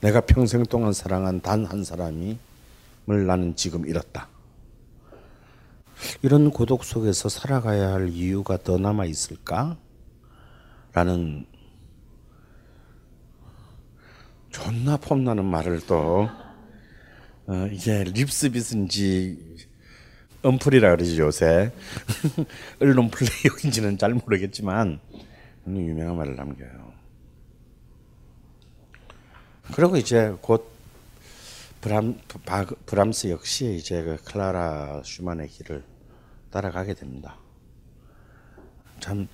내가 0.00 0.20
평생 0.20 0.62
동안 0.64 0.92
사랑한 0.92 1.40
단 1.40 1.64
한 1.64 1.84
사람이 1.84 2.38
을 3.10 3.26
나는 3.26 3.56
지금 3.56 3.86
잃었다. 3.86 4.28
이런 6.22 6.50
고독 6.50 6.84
속에서 6.84 7.28
살아가야 7.28 7.92
할 7.92 8.08
이유가 8.10 8.56
더 8.56 8.78
남아 8.78 9.06
있을까? 9.06 9.76
라는 10.92 11.46
존나 14.50 14.96
폼나는 14.98 15.44
말을 15.44 15.80
또 15.86 16.28
어, 17.46 17.66
이게 17.72 18.04
립스빗인지 18.04 19.56
언플이라 20.42 20.90
그러지 20.96 21.18
요새 21.18 21.72
언론 22.80 23.10
플레이어인지는 23.10 23.98
잘 23.98 24.14
모르겠지만 24.14 25.00
유명한 25.66 26.16
말을 26.16 26.36
남겨요. 26.36 26.92
그리고 29.74 29.96
이제 29.96 30.34
곧 30.40 30.70
브람 31.80 32.20
바, 32.44 32.64
브람스 32.64 33.28
역시 33.28 33.76
이제 33.76 34.02
그 34.02 34.16
클라라 34.24 35.02
슈만의 35.04 35.48
길을 35.48 35.82
따라가게 36.50 36.94
됩니다. 36.94 37.38
참 39.00 39.26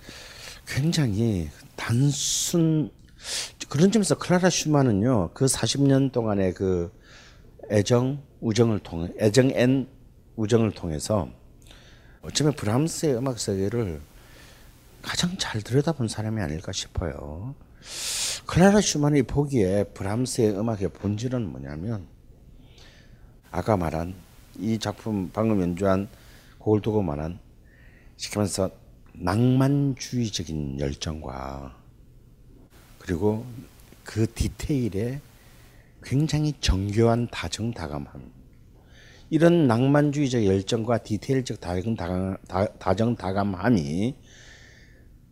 굉장히 0.66 1.50
단순 1.76 2.90
그런 3.68 3.90
점에서 3.90 4.16
클라라 4.16 4.48
슈만은요 4.48 5.30
그 5.34 5.44
40년 5.44 6.12
동안의 6.12 6.54
그 6.54 6.90
애정 7.70 8.22
우정을 8.40 8.80
통해 8.80 9.12
애정 9.18 9.50
and 9.50 9.88
우정을 10.36 10.72
통해서 10.72 11.28
어쩌면 12.22 12.52
브람스의 12.54 13.16
음악 13.16 13.38
세계를 13.38 14.00
가장 15.02 15.36
잘 15.38 15.62
들여다본 15.62 16.08
사람이 16.08 16.40
아닐까 16.40 16.72
싶어요. 16.72 17.54
클라라 18.46 18.80
슈만이 18.80 19.22
보기에 19.22 19.84
브람스의 19.94 20.58
음악의 20.58 20.90
본질은 20.90 21.50
뭐냐면 21.50 22.06
아까 23.50 23.76
말한 23.76 24.14
이 24.58 24.78
작품 24.78 25.30
방금 25.32 25.60
연주한 25.60 26.08
곡을 26.58 26.80
두고 26.80 27.02
말한 27.02 27.38
쉽게 28.16 28.38
말해서 28.38 28.70
낭만주의적인 29.12 30.80
열정과 30.80 31.76
그리고 32.98 33.46
그 34.04 34.26
디테일에 34.32 35.20
굉장히 36.02 36.52
정교한 36.60 37.28
다정다감함. 37.30 38.32
이런 39.30 39.66
낭만주의적 39.66 40.44
열정과 40.44 40.98
디테일적 40.98 41.60
다정다감, 41.60 42.38
다, 42.48 42.66
다정다감함이 42.78 44.14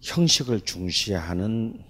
형식을 0.03 0.61
중시하는 0.61 1.83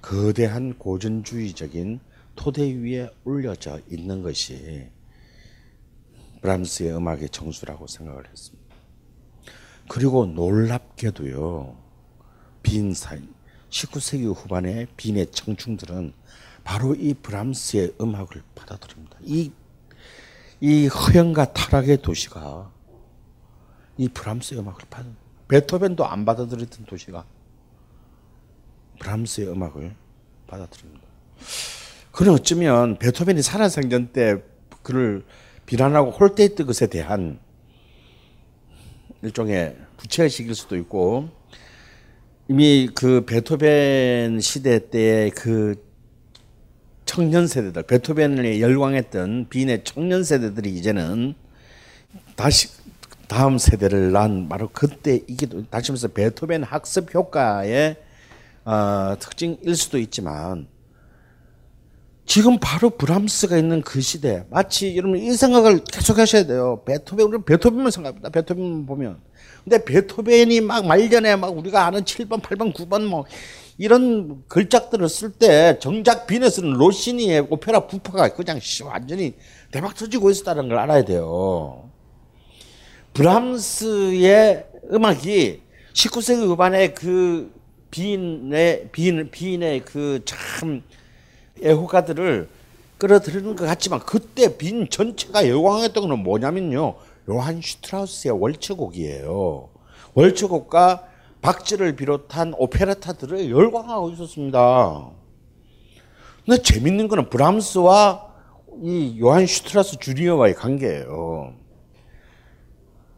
거대한 0.00 0.78
고전주의적인 0.78 2.00
토대 2.36 2.62
위에 2.62 3.10
올려져 3.24 3.80
있는 3.90 4.22
것이 4.22 4.88
브람스의 6.42 6.94
음악의 6.96 7.30
정수라고 7.30 7.88
생각을 7.88 8.28
했습니다. 8.30 8.76
그리고 9.88 10.26
놀랍게도요, 10.26 11.76
빈 12.62 12.94
사이, 12.94 13.20
19세기 13.70 14.32
후반의 14.32 14.86
빈의 14.96 15.30
청중들은 15.32 16.12
바로 16.66 16.96
이 16.96 17.14
브람스의 17.14 17.94
음악을 18.00 18.42
받아들입니다. 18.56 19.18
이, 19.22 19.52
이 20.60 20.88
허영과 20.88 21.52
타락의 21.52 22.02
도시가 22.02 22.72
이 23.96 24.08
브람스의 24.08 24.60
음악을 24.60 24.80
받아, 24.90 25.08
베토벤도 25.46 26.04
안 26.04 26.24
받아들였던 26.24 26.86
도시가 26.86 27.24
브람스의 28.98 29.48
음악을 29.48 29.94
받아들입니다. 30.48 31.06
그는 32.10 32.32
어쩌면 32.32 32.98
베토벤이 32.98 33.42
살아생전 33.42 34.08
때 34.12 34.42
그를 34.82 35.24
비난하고 35.66 36.10
홀대했던 36.10 36.66
것에 36.66 36.88
대한 36.88 37.38
일종의 39.22 39.76
부채의식일 39.98 40.56
수도 40.56 40.76
있고 40.76 41.28
이미 42.48 42.88
그 42.92 43.24
베토벤 43.24 44.40
시대 44.40 44.90
때의 44.90 45.30
그 45.30 45.85
청년 47.16 47.46
세대들, 47.46 47.84
베토벤을 47.84 48.60
열광했던 48.60 49.46
빈의 49.48 49.84
청년 49.84 50.22
세대들이 50.22 50.68
이제는 50.68 51.34
다시 52.36 52.68
다음 53.26 53.56
세대를 53.56 54.12
낳은 54.12 54.50
바로 54.50 54.68
그때 54.70 55.22
이게 55.26 55.46
다시 55.70 55.92
말해서 55.92 56.08
베토벤 56.08 56.62
학습 56.62 57.14
효과의 57.14 57.96
어, 58.66 59.16
특징일 59.18 59.76
수도 59.76 59.96
있지만 59.96 60.66
지금 62.26 62.58
바로 62.60 62.90
브람스가 62.90 63.56
있는 63.56 63.80
그 63.80 64.02
시대 64.02 64.44
마치 64.50 64.94
여러분 64.94 65.18
이 65.18 65.32
생각을 65.32 65.84
계속 65.84 66.18
하셔야 66.18 66.44
돼요. 66.44 66.82
베토벤 66.84 67.26
우리 67.28 67.42
베토벤만 67.42 67.92
생각합니다. 67.92 68.28
베토벤 68.28 68.84
보면 68.84 69.22
근데 69.64 69.82
베토벤이 69.82 70.60
막 70.60 70.86
말년에 70.86 71.36
막 71.36 71.56
우리가 71.56 71.86
아는 71.86 72.02
7번, 72.02 72.42
8번, 72.42 72.74
9번 72.74 73.06
뭐 73.06 73.24
이런 73.78 74.42
글작들을 74.48 75.08
쓸 75.08 75.30
때 75.32 75.78
정작 75.80 76.26
빈에서는 76.26 76.72
로시니의 76.72 77.46
오페라 77.50 77.86
부파가 77.86 78.28
그냥 78.32 78.58
완전히 78.84 79.34
대박 79.70 79.94
터지고 79.94 80.30
있었다는 80.30 80.68
걸 80.68 80.78
알아야 80.78 81.04
돼요. 81.04 81.90
브람스의 83.12 84.66
음악이 84.92 85.62
19세기 85.92 86.46
후반에 86.46 86.88
그 86.92 87.52
빈의 87.90 88.88
빈 88.92 89.30
빈의 89.30 89.84
그 89.84 90.20
참 90.24 90.82
애호가들을 91.62 92.48
끌어들이는 92.98 93.56
것 93.56 93.66
같지만 93.66 94.00
그때 94.00 94.56
빈 94.56 94.88
전체가 94.88 95.48
열광했던 95.48 96.08
것은 96.08 96.22
뭐냐면요. 96.22 96.94
요한 97.28 97.60
슈트라우스의 97.62 98.40
왈츠곡이에요. 98.40 99.68
왈츠곡과 100.14 101.08
박쥐를 101.46 101.94
비롯한 101.94 102.54
오페레타들을 102.58 103.52
열광하고 103.52 104.10
있었습니다. 104.10 105.10
근데 106.44 106.60
재밌는 106.60 107.06
거는 107.06 107.30
브람스와 107.30 108.26
이 108.82 109.20
요한 109.20 109.46
슈트라우스 109.46 109.96
주니어와의 110.00 110.54
관계예요. 110.54 111.54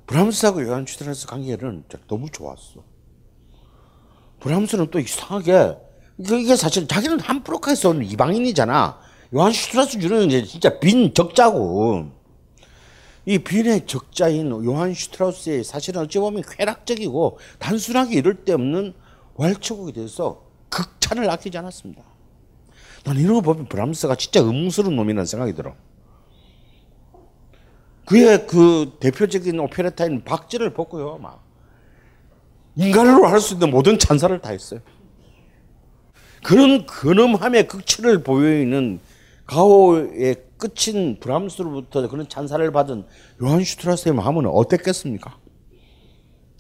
브람스하고 0.07 0.63
요한 0.65 0.85
슈트라우스 0.87 1.27
관계는 1.27 1.85
너무 2.07 2.29
좋았어. 2.31 2.85
브람스는 4.41 4.91
또 4.91 4.99
이상하게 4.99 5.79
이게 6.19 6.55
사실 6.55 6.87
자기는 6.87 7.21
함부르크에서 7.21 7.89
온 7.89 8.05
이방인이잖아. 8.05 8.99
요한 9.37 9.53
슈트라우스 9.53 10.01
주니어는 10.01 10.27
이제 10.27 10.45
진짜 10.45 10.79
빈 10.79 11.15
적자고. 11.15 12.11
이 13.29 13.37
빈의 13.37 13.85
적자인 13.85 14.51
요한 14.65 14.95
슈트라우스의 14.95 15.63
사실은 15.63 16.01
어찌 16.01 16.19
보면 16.19 16.43
쾌락적이고 16.49 17.39
단순하게 17.59 18.15
이를 18.17 18.43
데 18.43 18.55
없는 18.55 18.95
왈츠곡에 19.35 19.93
대해서 19.93 20.47
극찬을 20.71 21.29
아끼지 21.29 21.59
않았습니다. 21.59 22.03
난 23.05 23.19
이런 23.19 23.35
거 23.35 23.41
보면 23.43 23.67
브람스가 23.67 24.15
진짜 24.15 24.41
음스러운 24.41 24.97
놈이라는 24.97 25.27
생각이 25.27 25.53
들어. 25.53 25.77
그의 28.07 28.47
그 28.47 28.97
대표적인 28.99 29.61
오페레타인 29.61 30.25
박쥐를 30.25 30.73
보고요, 30.73 31.19
막. 31.19 31.45
인간으로 32.77 33.27
할 33.27 33.41
수 33.41 33.53
있는 33.53 33.71
모든 33.71 33.99
찬사를 33.99 34.41
다 34.41 34.53
했어요. 34.53 34.81
그런 36.43 36.87
근엄함의 36.87 37.69
극치를 37.69 38.23
보여있는 38.23 39.01
가오의 39.45 40.48
끝인 40.59 41.19
브람스로부터 41.21 42.09
그런 42.09 42.29
찬사를 42.29 42.71
받은 42.73 43.07
요한 43.43 43.65
슈트라스의 43.65 44.15
마음은 44.15 44.47
어땠겠습니까? 44.47 45.39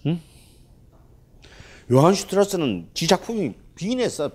응? 0.06 0.20
요한 1.90 2.14
슈트라스는 2.14 2.90
지 2.94 3.06
작품이 3.06 3.54
빈에서 3.74 4.30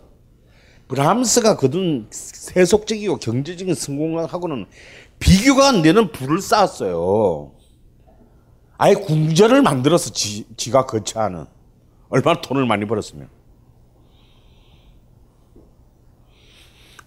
브람스가 0.88 1.58
거둔 1.58 2.08
세속적이고 2.12 3.18
경제적인 3.18 3.74
성공하고는 3.74 4.66
비교가 5.20 5.70
안 5.70 5.82
되는 5.82 6.12
부를 6.12 6.42
쌓았어요. 6.42 7.54
아예 8.78 8.94
궁전을 8.94 9.62
만들어서 9.62 10.12
지, 10.12 10.46
지가 10.58 10.86
거처하는 10.86 11.46
얼마나 12.10 12.42
돈을 12.42 12.66
많이 12.66 12.86
벌었으면. 12.86 13.30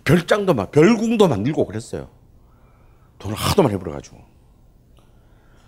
별장도 0.04 0.54
막 0.54 0.70
별궁도 0.70 1.28
만들고 1.28 1.66
그랬어요. 1.66 2.15
돈을 3.18 3.36
하도 3.36 3.62
많이 3.62 3.78
벌어가지고 3.78 4.18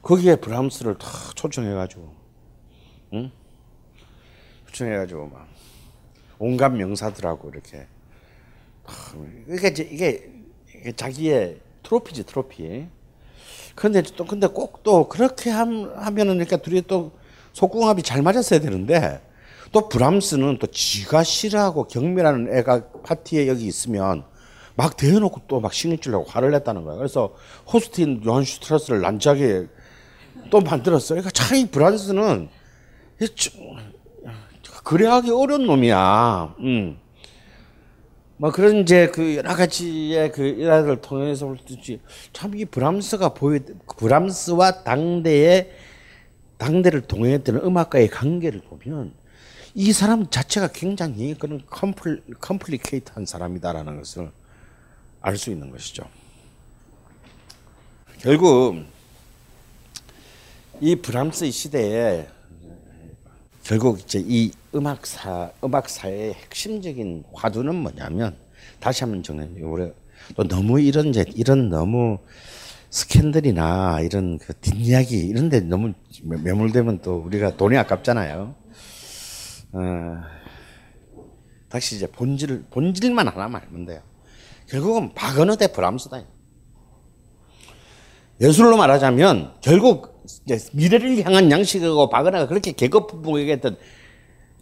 거기에 0.03 0.37
브람스를 0.37 0.97
다 0.99 1.09
초청해가지고, 1.35 2.15
응? 3.15 3.31
초청해가지고 4.67 5.29
막 5.29 5.49
온갖 6.39 6.71
명사들하고 6.71 7.51
이렇게 7.51 7.87
이게 9.49 9.69
이게, 9.91 10.93
자기의 10.93 11.61
트로피지 11.83 12.25
트로피. 12.25 12.87
근데 13.75 14.03
또 14.03 14.25
근데 14.25 14.47
꼭 14.47 14.83
또 14.83 15.09
그렇게 15.09 15.51
함, 15.51 15.93
하면은 15.97 16.35
그러니까 16.35 16.57
둘이 16.57 16.83
또 16.83 17.13
속궁합이 17.53 18.03
잘 18.03 18.23
맞았어야 18.23 18.61
되는데 18.61 19.21
또 19.73 19.89
브람스는 19.89 20.59
또 20.59 20.67
지가 20.67 21.25
싫어하고 21.25 21.85
경미라는 21.85 22.57
애가 22.57 22.89
파티에 23.03 23.49
여기 23.49 23.67
있으면 23.67 24.25
막 24.79 24.97
대놓고 24.97 25.43
또 25.49 25.59
막 25.61 25.75
신경 25.75 25.99
쓰려고 26.01 26.25
화를 26.31 26.53
냈다는 26.53 26.85
거야. 26.85 26.97
그래서 26.97 27.35
호스틴 27.73 28.23
요한 28.25 28.45
슈트라스를 28.45 29.01
난자게 29.01 29.67
또 30.51 30.61
만들었어. 30.61 31.15
그러니까 31.15 31.31
참 31.33 31.67
브람스는 31.67 32.49
그래하기 34.85 35.33
어려운 35.33 35.67
놈이야. 35.67 36.55
음. 36.61 36.97
뭐 38.37 38.53
그런 38.53 38.77
이제 38.77 39.09
그 39.09 39.35
여러 39.35 39.57
가지의 39.57 40.31
그 40.31 40.45
일화들을 40.47 41.01
통해서 41.01 41.47
볼수있 41.47 42.01
참이 42.33 42.67
브람스가 42.67 43.35
보여 43.35 43.59
브람스와 43.97 44.85
당대의 44.85 45.73
당대를 46.57 47.01
동행했던 47.01 47.57
음악가의 47.57 48.07
관계를 48.09 48.61
보면 48.61 49.13
이 49.75 49.93
사람 49.93 50.31
자체가 50.31 50.69
굉장히 50.69 51.35
그런 51.35 51.63
컴플 51.67 52.23
컴플리케이트한 52.41 53.27
사람이다라는 53.27 53.97
것을 53.97 54.31
알 55.21 55.37
수 55.37 55.51
있는 55.51 55.71
것이죠. 55.71 56.05
결국 58.19 58.85
이 60.81 60.97
브람스 60.97 61.51
시대에 61.51 62.29
결국 63.65 64.01
이제 64.01 64.23
이 64.25 64.53
음악사 64.75 65.53
음악사의 65.63 66.35
핵심적인 66.35 67.25
화두는 67.33 67.75
뭐냐면 67.75 68.37
다시 68.81 69.05
한번 69.05 69.23
정해 69.23 69.49
우리 69.61 69.93
또 70.37 70.45
너무 70.45 70.81
이런 70.81 71.09
이제 71.09 71.25
이런 71.35 71.69
너무 71.69 72.19
스캔들이나 72.91 74.01
이런 74.01 74.39
그 74.39 74.55
뒷이야기 74.55 75.19
이런 75.19 75.49
데 75.49 75.61
너무 75.61 75.93
매몰되면 76.23 77.03
또 77.03 77.17
우리가 77.17 77.57
돈이 77.57 77.77
아깝잖아요. 77.77 78.55
어, 79.73 80.23
다시 81.69 81.97
이제 81.97 82.07
본질 82.07 82.65
본질만 82.71 83.29
하나만 83.29 83.63
알면 83.63 83.85
돼요. 83.85 84.01
결국은 84.69 85.15
바그너 85.15 85.57
대 85.57 85.69
브람스다. 85.69 86.23
예술로 88.41 88.77
말하자면 88.77 89.55
결국 89.63 90.25
미래를 90.73 91.25
향한 91.25 91.51
양식이고 91.51 92.09
바그너가 92.09 92.47
그렇게 92.47 92.73
계급부부에게 92.73 93.53
했던 93.53 93.77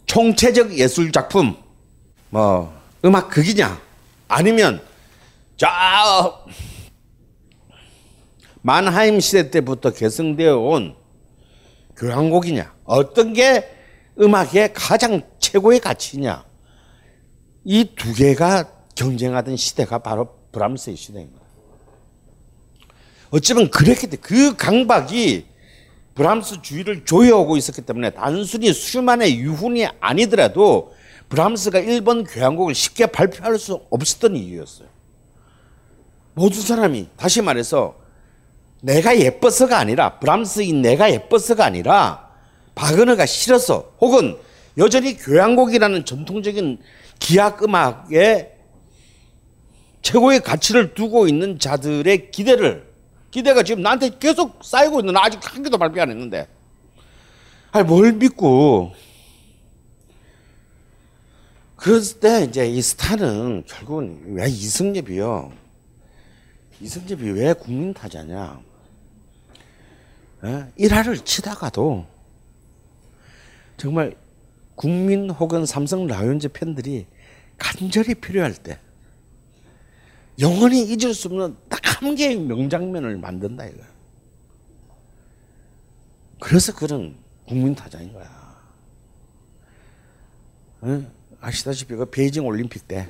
총체적 0.07 0.77
예술 0.77 1.11
작품 1.11 1.55
뭐 2.29 2.73
음악 3.05 3.29
극이냐 3.29 3.79
아니면 4.29 4.81
자 5.57 6.33
만하임 8.61 9.19
시대 9.19 9.51
때부터 9.51 9.91
개성되어 9.91 10.57
온 10.57 10.95
교향곡이냐? 11.97 12.73
어떤 12.85 13.33
게 13.33 13.69
음악의 14.19 14.73
가장 14.73 15.21
최고의 15.39 15.79
가치냐? 15.79 16.45
이 17.65 17.95
두 17.95 18.13
개가 18.13 18.71
경쟁하던 18.97 19.55
시대가 19.55 19.99
바로 19.99 20.35
브람스의 20.51 20.97
시대입니다. 20.97 21.39
어쩌면 23.29 23.69
그랬기 23.69 24.07
때문에 24.07 24.17
그 24.21 24.55
강박이 24.55 25.45
브람스 26.15 26.61
주의를 26.63 27.05
조여오고 27.05 27.57
있었기 27.57 27.81
때문에 27.83 28.09
단순히 28.09 28.73
수만의 28.73 29.37
유훈이 29.37 29.87
아니더라도 29.99 30.93
브람스가 31.29 31.79
일본 31.79 32.23
교향곡을 32.23 32.73
쉽게 32.73 33.05
발표할 33.07 33.59
수 33.59 33.81
없었던 33.91 34.35
이유였어요. 34.35 34.87
모든 36.33 36.61
사람이 36.61 37.09
다시 37.17 37.41
말해서 37.41 37.95
내가 38.81 39.19
예뻐서가 39.19 39.77
아니라 39.77 40.19
브람스인 40.19 40.81
내가 40.81 41.11
예뻐서가 41.11 41.65
아니라 41.65 42.29
바그너가 42.73 43.25
싫어서 43.25 43.93
혹은 43.99 44.37
여전히 44.77 45.17
교향곡이라는 45.17 46.05
전통적인 46.05 46.79
기악 47.19 47.63
음악에 47.63 48.56
최고의 50.01 50.41
가치를 50.41 50.93
두고 50.93 51.27
있는 51.27 51.59
자들의 51.59 52.31
기대를 52.31 52.87
기대가 53.31 53.63
지금 53.63 53.81
나한테 53.81 54.17
계속 54.19 54.63
쌓이고 54.63 55.01
있는 55.01 55.15
아직 55.17 55.39
한 55.43 55.63
개도 55.63 55.77
발표 55.77 56.01
안 56.01 56.09
했는데. 56.09 56.47
아니 57.71 57.85
뭘 57.85 58.13
믿고. 58.13 58.93
그랬을 61.75 62.19
때 62.19 62.43
이제 62.43 62.67
이 62.67 62.81
스타는 62.81 63.63
결국은 63.67 64.21
왜 64.33 64.47
이승엽이요? 64.49 65.51
이승엽이 66.81 67.31
왜 67.31 67.53
국민 67.53 67.93
타자냐? 67.93 68.59
예? 70.43 70.67
일화를 70.75 71.19
치다가도 71.19 72.05
정말 73.77 74.15
국민 74.75 75.29
혹은 75.29 75.65
삼성 75.65 76.07
라이온즈 76.07 76.49
팬들이 76.49 77.05
간절히 77.57 78.15
필요할 78.15 78.53
때 78.55 78.79
영원히 80.39 80.83
잊을 80.83 81.13
수 81.13 81.27
없는 81.27 81.55
딱 81.69 81.87
한 81.97 82.13
개의 82.13 82.37
명장면을 82.37 83.17
만든다 83.17 83.65
이거야. 83.65 83.87
그래서 86.39 86.75
그런 86.75 87.15
국민 87.47 87.73
타자인 87.73 88.13
거야. 88.13 88.55
예? 90.85 91.07
아시다시피 91.41 91.95
그 91.95 92.05
베이징 92.05 92.45
올림픽 92.45 92.87
때 92.87 93.09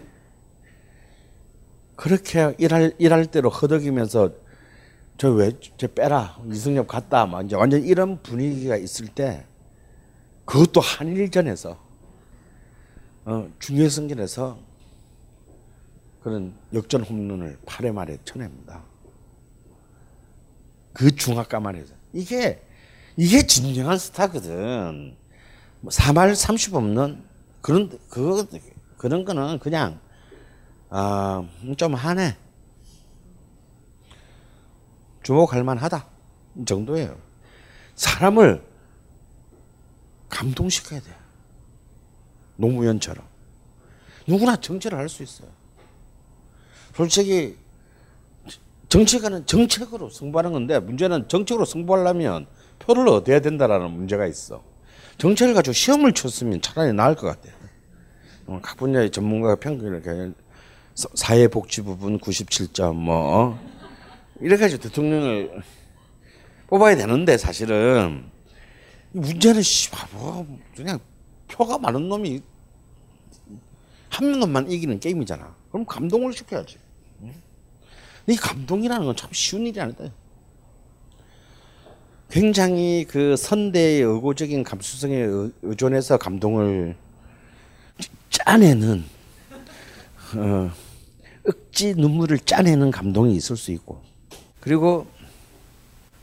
그렇게 1.97 2.55
일할 2.57 2.93
일할 2.97 3.25
대로 3.25 3.49
허덕이면서 3.49 4.31
저 5.17 5.31
왜 5.35 5.51
저 5.77 5.87
빼라 5.87 6.37
이승엽 6.49 6.87
갔다 6.87 7.25
막 7.25 7.43
이제 7.45 7.57
완전 7.57 7.83
이런 7.83 8.21
분위기가 8.23 8.77
있을 8.77 9.07
때 9.07 9.45
그것도 10.45 10.79
한일전에서 10.79 11.77
어, 13.25 13.49
중요성전에서 13.59 14.59
그런 16.27 16.53
역전 16.73 17.03
홈런을 17.03 17.57
8회 17.65 17.93
말에 17.93 18.17
쳐냅니다. 18.25 18.83
그 20.91 21.15
중학가만에서 21.15 21.93
이게 22.11 22.61
이게 23.15 23.47
진정한 23.47 23.97
스타거든. 23.97 25.15
뭐 25.79 25.89
3할 25.89 26.35
30 26.35 26.75
없는 26.75 27.23
그런 27.61 27.97
그 28.09 28.45
그런 28.97 29.23
거는 29.23 29.59
그냥 29.59 30.01
아좀 30.89 31.95
하네. 31.95 32.35
주목할 35.23 35.63
만하다. 35.63 36.07
이 36.57 36.65
정도예요. 36.65 37.17
사람을 37.95 38.65
감동시켜야 40.27 40.99
돼. 40.99 41.15
노무현처럼. 42.57 43.25
누구나 44.27 44.57
정치를 44.57 44.97
할 44.97 45.07
수 45.07 45.23
있어요. 45.23 45.56
솔직히 46.97 47.55
정치가는 48.89 49.45
정책으로 49.45 50.09
승부하는 50.09 50.51
건데 50.51 50.79
문제는 50.79 51.27
정책으로 51.27 51.63
승부하려면 51.63 52.47
표를 52.79 53.07
얻어야 53.07 53.39
된다라는 53.39 53.91
문제가 53.91 54.25
있어. 54.25 54.63
정책을 55.19 55.53
가지고 55.53 55.73
시험을 55.73 56.13
쳤으면 56.13 56.59
차라리 56.59 56.93
나을 56.93 57.13
것 57.13 57.27
같아요. 57.27 57.53
어, 58.47 58.59
각 58.63 58.77
분야의 58.77 59.11
전문가가 59.11 59.55
평균을 59.57 60.01
그냥 60.01 60.33
사회복지 60.95 61.83
부분 61.83 62.17
97점 62.17 62.95
뭐 62.95 63.59
이렇게 64.41 64.63
해서 64.63 64.77
대통령을 64.77 65.61
뽑아야 66.65 66.95
되는데 66.95 67.37
사실은 67.37 68.25
문제는 69.11 69.61
씨 69.61 69.91
뭐, 70.13 70.47
그냥 70.75 70.97
표가 71.47 71.77
많은 71.77 72.09
놈이 72.09 72.41
한 74.09 74.39
놈만 74.39 74.71
이기는 74.71 74.99
게임이잖아. 74.99 75.55
그럼 75.69 75.85
감동을 75.85 76.33
시켜야지. 76.33 76.86
이 78.27 78.35
감동이라는 78.35 79.05
건 79.05 79.15
참 79.15 79.29
쉬운 79.33 79.65
일이 79.65 79.79
아니다. 79.79 80.05
굉장히 82.29 83.05
그 83.07 83.37
선대의 83.37 84.01
의고적인 84.01 84.63
감수성에 84.63 85.15
의존해서 85.61 86.17
감동을 86.17 86.95
짜내는 88.29 89.05
어, 90.35 90.71
억지 91.47 91.95
눈물을 91.95 92.39
짜내는 92.39 92.91
감동이 92.91 93.33
있을 93.35 93.55
수 93.55 93.71
있고 93.71 94.01
그리고 94.59 95.07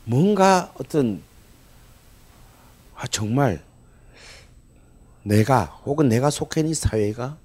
뭔가 0.03 0.71
어떤 0.79 1.23
아 2.95 3.07
정말 3.07 3.63
내가 5.23 5.63
혹은 5.85 6.07
내가 6.07 6.29
속해 6.29 6.61
있는 6.61 6.75
사회가 6.75 7.37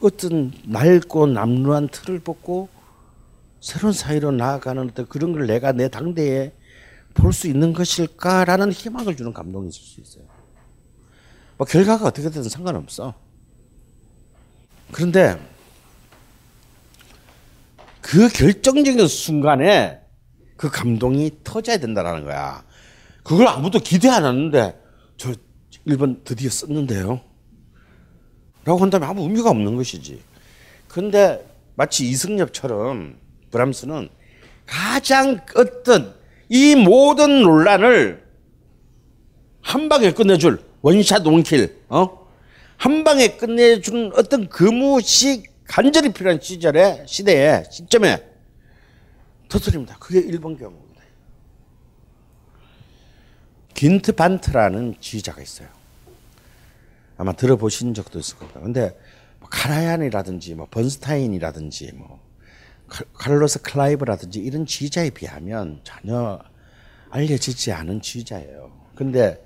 어떤 0.00 0.50
낡고 0.64 1.26
남루한 1.26 1.88
틀을 1.88 2.20
벗고 2.20 2.70
새로운 3.62 3.92
사회로 3.92 4.32
나아가는 4.32 4.90
어떤 4.90 5.06
그런 5.06 5.32
걸 5.32 5.46
내가 5.46 5.70
내 5.72 5.88
당대에 5.88 6.52
볼 7.14 7.32
수 7.32 7.46
있는 7.46 7.72
것일까라는 7.72 8.72
희망을 8.72 9.16
주는 9.16 9.32
감동이 9.32 9.68
있을 9.68 9.80
수 9.80 10.00
있어요. 10.00 10.24
뭐 11.56 11.66
결과가 11.66 12.06
어떻게 12.06 12.28
되든 12.28 12.48
상관없어. 12.48 13.14
그런데 14.90 15.38
그 18.00 18.28
결정적인 18.28 19.06
순간에 19.06 20.00
그 20.56 20.68
감동이 20.68 21.30
터져야 21.44 21.76
된다라는 21.78 22.24
거야. 22.24 22.64
그걸 23.22 23.46
아무도 23.46 23.78
기대 23.78 24.08
안 24.08 24.24
하는데 24.24 24.76
저 25.16 25.32
1번 25.86 26.24
드디어 26.24 26.50
썼는데요. 26.50 27.20
라고 28.64 28.80
한다면 28.80 29.08
아무 29.08 29.22
의미가 29.22 29.50
없는 29.50 29.76
것이지. 29.76 30.20
근데 30.88 31.46
마치 31.76 32.08
이승엽처럼 32.08 33.21
브람스는 33.52 34.08
가장 34.66 35.40
어떤 35.54 36.14
이 36.48 36.74
모든 36.74 37.42
논란을 37.42 38.22
한 39.60 39.88
방에 39.88 40.12
끝내줄 40.12 40.60
원샷 40.82 41.24
원킬, 41.24 41.84
어? 41.88 42.26
한 42.76 43.04
방에 43.04 43.28
끝내주는 43.36 44.12
어떤 44.16 44.48
그무시 44.48 45.44
간절히 45.64 46.12
필요한 46.12 46.40
시절에 46.40 47.04
시대에 47.06 47.62
시점에 47.70 48.26
터뜨립니다. 49.48 49.96
그게 50.00 50.18
일본 50.18 50.56
경우입니다. 50.56 51.02
긴트 53.74 54.12
반트라는 54.12 54.96
지휘자가 55.00 55.40
있어요. 55.40 55.68
아마 57.16 57.32
들어보신 57.32 57.94
적도 57.94 58.18
있을 58.18 58.36
겁니다. 58.38 58.60
근데 58.60 58.98
뭐 59.38 59.48
카라얀이라든지 59.48 60.54
뭐 60.54 60.66
번스타인이라든지 60.70 61.92
뭐 61.94 62.20
칼로스 63.14 63.62
클라이브라든지 63.62 64.38
이런 64.38 64.66
지휘자에 64.66 65.10
비하면 65.10 65.80
전혀 65.82 66.38
알려지지 67.10 67.72
않은 67.72 68.00
지휘자예요. 68.02 68.70
근데 68.94 69.44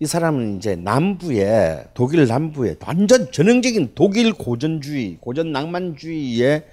이 0.00 0.06
사람은 0.06 0.58
이제 0.58 0.76
남부에 0.76 1.88
독일 1.94 2.26
남부에 2.26 2.76
완전 2.86 3.30
전형적인 3.32 3.92
독일 3.94 4.32
고전주의, 4.32 5.18
고전 5.20 5.52
낭만주의에 5.52 6.64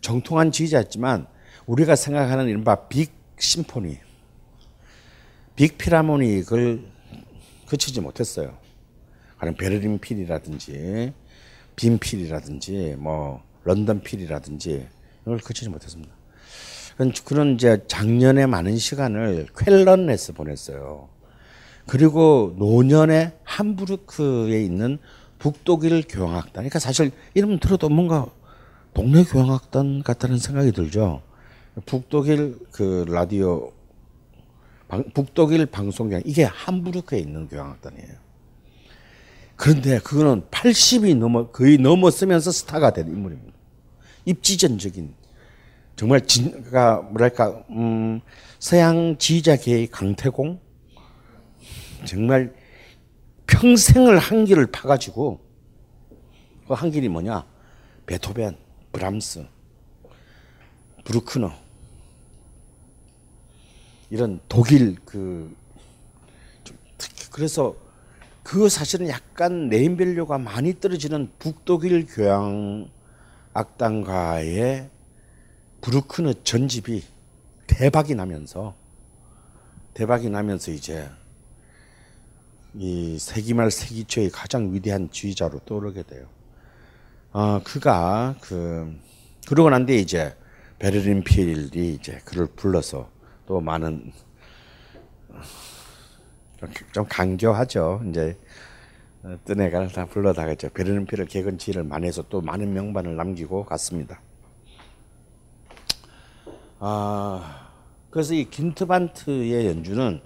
정통한 0.00 0.52
지휘자였지만 0.52 1.26
우리가 1.66 1.96
생각하는 1.96 2.48
이른바 2.48 2.88
big 2.88 3.12
심포니, 3.38 3.98
big 5.56 5.78
필하모니 5.78 6.42
그걸 6.42 6.84
그치지 7.66 8.00
못했어요. 8.00 8.56
가령 9.38 9.54
베를린 9.54 9.98
필이라든지 9.98 11.12
빈 11.74 11.98
필이라든지 11.98 12.96
뭐 12.98 13.42
런던 13.64 14.02
필이라든지 14.02 14.86
이걸 15.22 15.38
거치지 15.38 15.68
못했습니다. 15.68 16.12
그런 17.24 17.54
이제 17.54 17.82
작년에 17.86 18.46
많은 18.46 18.76
시간을 18.76 19.46
쾰른에서 19.54 20.34
보냈어요. 20.34 21.08
그리고 21.86 22.54
노년에 22.58 23.32
함부르크에 23.42 24.62
있는 24.62 24.98
북독일 25.38 26.04
교향악단. 26.08 26.52
그러니까 26.52 26.78
사실 26.78 27.10
이름 27.34 27.58
들어도 27.58 27.88
뭔가 27.88 28.26
동네 28.92 29.24
교향악단 29.24 30.02
같다는 30.02 30.38
생각이 30.38 30.72
들죠. 30.72 31.22
북독일 31.86 32.58
그 32.72 33.06
라디오 33.08 33.72
방, 34.88 35.04
북독일 35.14 35.66
방송경 35.66 36.22
이게 36.26 36.44
함부르크에 36.44 37.18
있는 37.18 37.48
교향악단이에요. 37.48 38.14
그런데 39.56 39.98
그거는 40.00 40.42
80이 40.50 41.16
넘어 41.16 41.48
거의 41.48 41.78
넘었으면서 41.78 42.50
스타가 42.50 42.92
된 42.92 43.08
인물입니다. 43.08 43.59
입지전적인 44.24 45.14
정말 45.96 46.26
진가 46.26 47.02
뭐랄까 47.02 47.62
음, 47.70 48.20
서양 48.58 49.16
지휘자계의 49.18 49.88
강태공? 49.88 50.60
정말 52.06 52.54
평생을 53.46 54.18
한 54.18 54.44
길을 54.44 54.66
파가지고 54.70 55.40
그 56.66 56.74
한 56.74 56.90
길이 56.92 57.08
뭐냐? 57.08 57.44
베토벤, 58.06 58.56
브람스, 58.92 59.44
브루크너. 61.04 61.52
이런 64.10 64.40
독일 64.48 64.96
그 65.04 65.54
특히 66.96 67.28
그래서 67.30 67.76
그 68.42 68.68
사실은 68.68 69.08
약간 69.08 69.68
네임밸류가 69.68 70.38
많이 70.38 70.78
떨어지는 70.80 71.30
북독일 71.38 72.06
교향악단과의 72.06 74.88
브루크너 75.80 76.34
전집이 76.44 77.04
대박이 77.66 78.14
나면서 78.14 78.74
대박이 79.94 80.28
나면서 80.28 80.70
이제 80.70 81.08
이 82.74 83.18
세기말 83.18 83.70
세기초의 83.70 84.30
가장 84.30 84.72
위대한 84.72 85.10
지휘자로 85.10 85.60
떠오르게 85.60 86.04
돼요. 86.04 86.26
어, 87.32 87.60
그가 87.64 88.36
그 88.40 88.96
그러고 89.46 89.70
난 89.70 89.86
뒤에 89.86 89.98
이제 89.98 90.36
베를린 90.78 91.24
필이 91.24 91.94
이제 91.94 92.20
그를 92.24 92.46
불러서 92.46 93.10
또 93.46 93.60
많은 93.60 94.12
좀 96.92 97.06
강조하죠. 97.08 98.02
이제 98.08 98.38
애가 99.24 99.88
다 99.88 100.06
불러다가죠. 100.06 100.70
베를린 100.70 101.06
필을 101.06 101.26
개건 101.26 101.58
지휘를 101.58 101.84
많이 101.84 102.06
해서 102.06 102.24
또 102.28 102.40
많은 102.40 102.72
명반을 102.72 103.16
남기고 103.16 103.64
갔습니다. 103.66 104.20
아 106.78 107.70
그래서 108.10 108.32
이 108.34 108.44
긴트반트의 108.44 109.66
연주는 109.66 110.20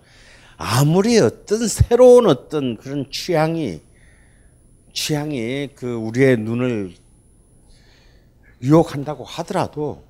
아무리 0.57 1.19
어떤 1.19 1.67
새로운 1.67 2.27
어떤 2.27 2.77
그런 2.77 3.11
취향이 3.11 3.81
취향이 4.93 5.71
그 5.75 5.93
우리의 5.95 6.37
눈을 6.39 6.95
유혹한다고 8.63 9.25
하더라도 9.25 10.05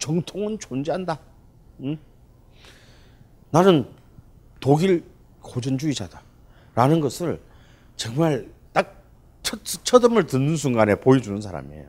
정통은 0.00 0.58
존재한다. 0.58 1.20
응? 1.82 1.96
나는 3.50 3.88
독일 4.58 5.04
고전주의자다. 5.40 6.20
라는 6.74 7.00
것을 7.00 7.40
정말 7.96 8.48
딱 8.72 9.02
첫, 9.42 9.60
첫 9.64 10.04
음을 10.04 10.26
듣는 10.26 10.56
순간에 10.56 10.94
보여주는 10.96 11.40
사람이에요. 11.40 11.84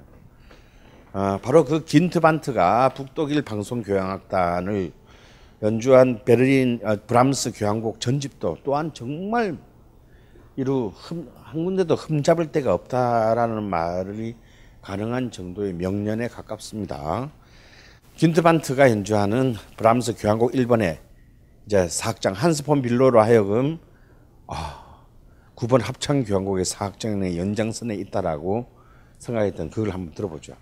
아, 1.13 1.39
바로 1.41 1.65
그 1.65 1.83
긴트반트가 1.83 2.89
북독일 2.89 3.41
방송교향악단을 3.41 4.91
연주한 5.63 6.23
베를린 6.23 6.81
아, 6.83 6.95
브람스 6.95 7.53
교향곡 7.55 7.99
전집도 7.99 8.57
또한 8.63 8.93
정말 8.93 9.57
이루 10.55 10.91
흠, 10.93 11.31
한 11.41 11.65
군데도 11.65 11.95
흠잡을 11.95 12.51
데가 12.51 12.73
없다라는 12.73 13.63
말이 13.63 14.35
가능한 14.81 15.31
정도의 15.31 15.73
명년에 15.73 16.27
가깝습니다. 16.27 17.31
긴트반트가 18.15 18.89
연주하는 18.89 19.55
브람스 19.77 20.15
교향곡 20.17 20.53
1번에 20.53 20.99
이제 21.65 21.87
사악장 21.87 22.33
한스 22.33 22.63
폰 22.63 22.81
빌로로 22.81 23.21
하여금 23.21 23.79
아, 24.47 24.86
9번 25.57 25.81
합창 25.81 26.23
교향곡의 26.23 26.65
사악장의 26.65 27.39
연장선에 27.39 27.95
있다라고 27.95 28.67
생각했던 29.17 29.71
그걸 29.71 29.89
한번 29.91 30.13
들어보죠. 30.13 30.55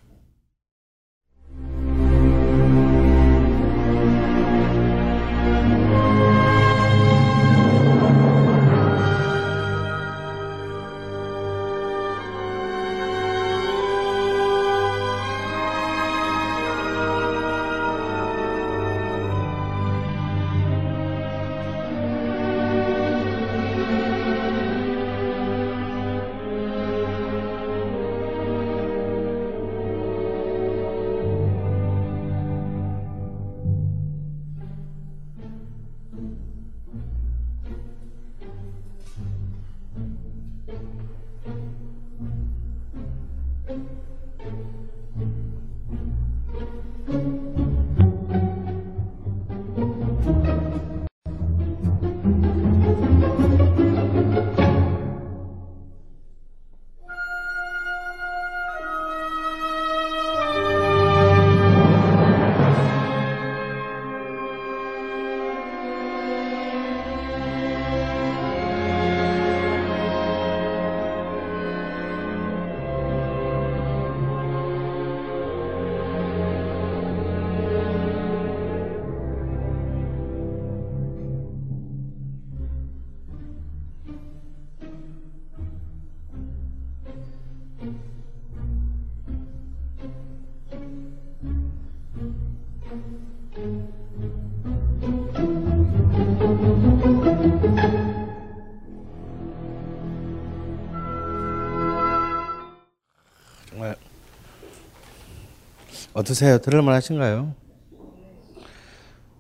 어떠세요? 106.26 106.58
들을만 106.58 106.96
하신가요? 106.96 107.54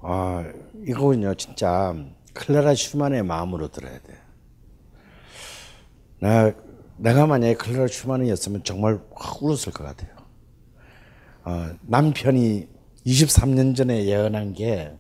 아, 0.02 0.46
이거는요, 0.86 1.34
진짜 1.34 1.96
클라라 2.34 2.76
슈만의 2.76 3.24
마음으로 3.24 3.70
들어야 3.70 3.98
돼. 4.00 4.20
나, 6.20 6.54
내가 6.98 7.26
만약에 7.26 7.56
클라라 7.56 7.88
슈만이었으면 7.88 8.64
정말 8.64 9.00
확 9.16 9.42
울었을 9.42 9.74
것 9.74 9.84
같아요. 9.84 10.16
어, 11.44 11.76
남편이 11.82 12.68
23년 13.04 13.76
전에 13.76 14.06
예언한 14.06 14.54
게 14.54 14.96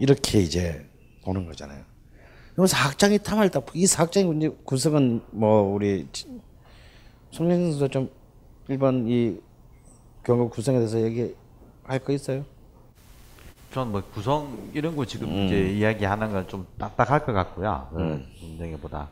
이렇게 0.00 0.40
이제 0.40 0.84
오는 1.24 1.46
거잖아요. 1.46 1.84
그럼 2.54 2.66
사학장이 2.66 3.20
탐할 3.20 3.50
딱, 3.50 3.66
이 3.74 3.86
사학장의 3.86 4.56
구성은 4.64 5.22
뭐, 5.30 5.62
우리 5.62 6.08
송영 7.30 7.70
선수 7.70 7.88
좀 7.88 8.10
1번 8.68 9.08
이 9.08 9.40
경고 10.24 10.48
구성에 10.50 10.78
대해서 10.78 11.00
얘기할 11.00 11.98
거 12.04 12.12
있어요? 12.12 12.44
전뭐 13.72 14.02
구성 14.12 14.70
이런 14.74 14.94
거 14.96 15.04
지금 15.06 15.28
음. 15.28 15.46
이제 15.46 15.70
이야기하는 15.72 16.30
건 16.32 16.46
좀 16.46 16.66
딱딱할 16.78 17.24
것 17.24 17.32
같고요. 17.32 17.88
음. 17.96 18.26
문정이보다 18.42 19.08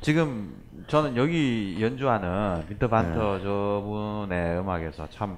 지금 0.00 0.54
저는 0.86 1.16
여기 1.16 1.76
연주하는 1.80 2.64
미터 2.68 2.88
반터 2.88 3.38
네. 3.38 3.44
저분의 3.44 4.58
음악에서 4.60 5.08
참 5.10 5.36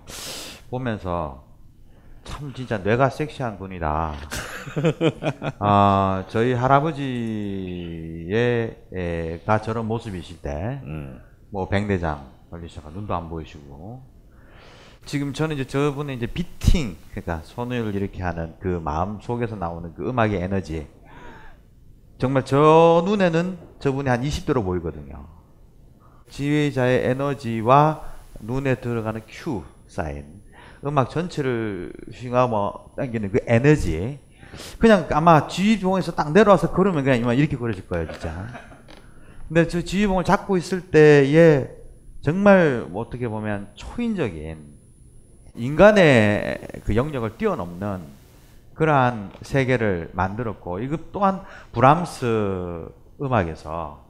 보면서 0.70 1.44
참 2.24 2.52
진짜 2.54 2.78
뇌가 2.78 3.08
섹시한 3.10 3.58
분이다. 3.58 4.12
아 5.58 6.24
저희 6.28 6.52
할아버지의 6.52 8.30
가 9.44 9.60
저런 9.60 9.86
모습이실 9.88 10.40
때, 10.42 10.80
음. 10.84 11.20
뭐 11.50 11.68
백내장 11.68 12.24
걸리셔가 12.50 12.90
눈도 12.90 13.14
안 13.14 13.28
보이시고 13.28 14.02
지금 15.04 15.32
저는 15.32 15.56
이제 15.56 15.66
저분의 15.66 16.16
이제 16.16 16.26
비팅 16.26 16.96
그러니까 17.10 17.40
손을 17.44 17.94
이렇게 17.94 18.22
하는 18.22 18.54
그 18.60 18.68
마음 18.68 19.20
속에서 19.20 19.56
나오는 19.56 19.92
그 19.94 20.08
음악의 20.08 20.36
에너지 20.36 20.86
정말 22.18 22.44
저 22.44 23.02
눈에는 23.04 23.58
저분이 23.80 24.08
한 24.08 24.22
20도로 24.22 24.64
보이거든요. 24.64 25.26
지휘자의 26.30 27.04
에너지와 27.10 28.04
눈에 28.40 28.76
들어가는 28.76 29.22
큐 29.28 29.64
사인 29.88 30.40
음악 30.84 31.10
전체를 31.10 31.92
휘감아 32.12 32.72
당기는 32.96 33.32
그 33.32 33.40
에너지 33.46 34.20
그냥 34.78 35.08
아마 35.10 35.48
지휘봉에서 35.48 36.12
딱 36.12 36.32
내려와서 36.32 36.72
걸으면 36.72 37.02
그냥 37.04 37.18
이만 37.18 37.36
이렇게 37.36 37.56
걸어질 37.56 37.88
거예요 37.88 38.10
진짜. 38.12 38.46
근데 39.48 39.66
저 39.66 39.82
지휘봉을 39.82 40.24
잡고 40.24 40.56
있을 40.56 40.90
때에 40.90 41.68
정말 42.22 42.86
뭐 42.88 43.02
어떻게 43.02 43.28
보면 43.28 43.68
초인적인 43.74 44.71
인간의 45.54 46.60
그 46.84 46.96
영역을 46.96 47.36
뛰어넘는 47.36 48.22
그러한 48.74 49.32
세계를 49.42 50.10
만들었고 50.14 50.80
이것 50.80 51.12
또한 51.12 51.42
브람스 51.72 52.88
음악에서 53.20 54.04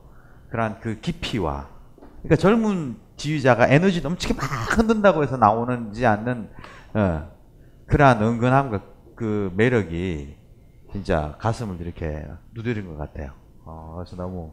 그러한 0.50 0.80
그 0.80 1.00
깊이와 1.00 1.68
그러니까 2.22 2.36
젊은 2.36 2.96
지휘자가 3.16 3.68
에너지 3.68 4.00
넘치게 4.00 4.34
막 4.34 4.44
흔든다고 4.78 5.22
해서 5.22 5.36
나오는지 5.36 6.06
않는 6.06 6.50
어, 6.94 7.30
그러한 7.86 8.22
은근함과 8.22 8.82
그 9.16 9.52
매력이 9.56 10.36
진짜 10.92 11.36
가슴을 11.38 11.80
이렇게 11.80 12.26
두드린 12.54 12.86
것 12.86 12.96
같아요. 12.96 13.32
어, 13.64 13.94
그래서 13.96 14.16
너무 14.16 14.52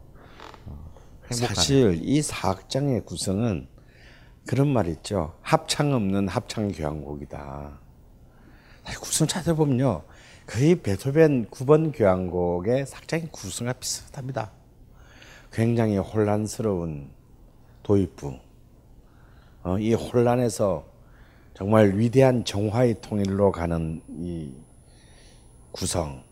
어, 0.66 0.92
행복하네요. 1.24 1.54
사실 1.54 1.98
이 2.02 2.22
사악장의 2.22 3.04
구성은 3.04 3.68
그런 4.46 4.68
말 4.68 4.88
있죠. 4.88 5.34
합창 5.42 5.92
없는 5.92 6.28
합창 6.28 6.72
교향곡이다. 6.72 7.78
구성 9.00 9.26
찾아보면요. 9.26 10.02
거의 10.46 10.74
베토벤 10.74 11.46
9번 11.46 11.96
교향곡의 11.96 12.86
사악장의 12.86 13.28
구성과 13.30 13.74
비슷합니다. 13.74 14.50
굉장히 15.52 15.98
혼란스러운 15.98 17.10
도입부. 17.82 18.38
어, 19.62 19.78
이 19.78 19.94
혼란에서 19.94 20.84
정말 21.54 21.96
위대한 21.96 22.44
정화의 22.44 23.00
통일로 23.00 23.52
가는 23.52 24.02
이 24.08 24.52
구성. 25.70 26.24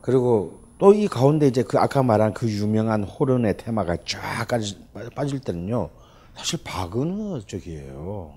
그리고 0.00 0.64
또 0.78 0.92
이 0.92 1.08
가운데 1.08 1.46
이제 1.46 1.62
그 1.62 1.78
아까 1.78 2.02
말한 2.02 2.34
그 2.34 2.46
유명한 2.50 3.04
호른의 3.04 3.56
테마가 3.56 3.96
쫙 4.04 4.46
빠질 5.14 5.38
때는요. 5.40 5.88
사실 6.36 6.58
바그너 6.64 7.40
쪽이에요. 7.40 8.32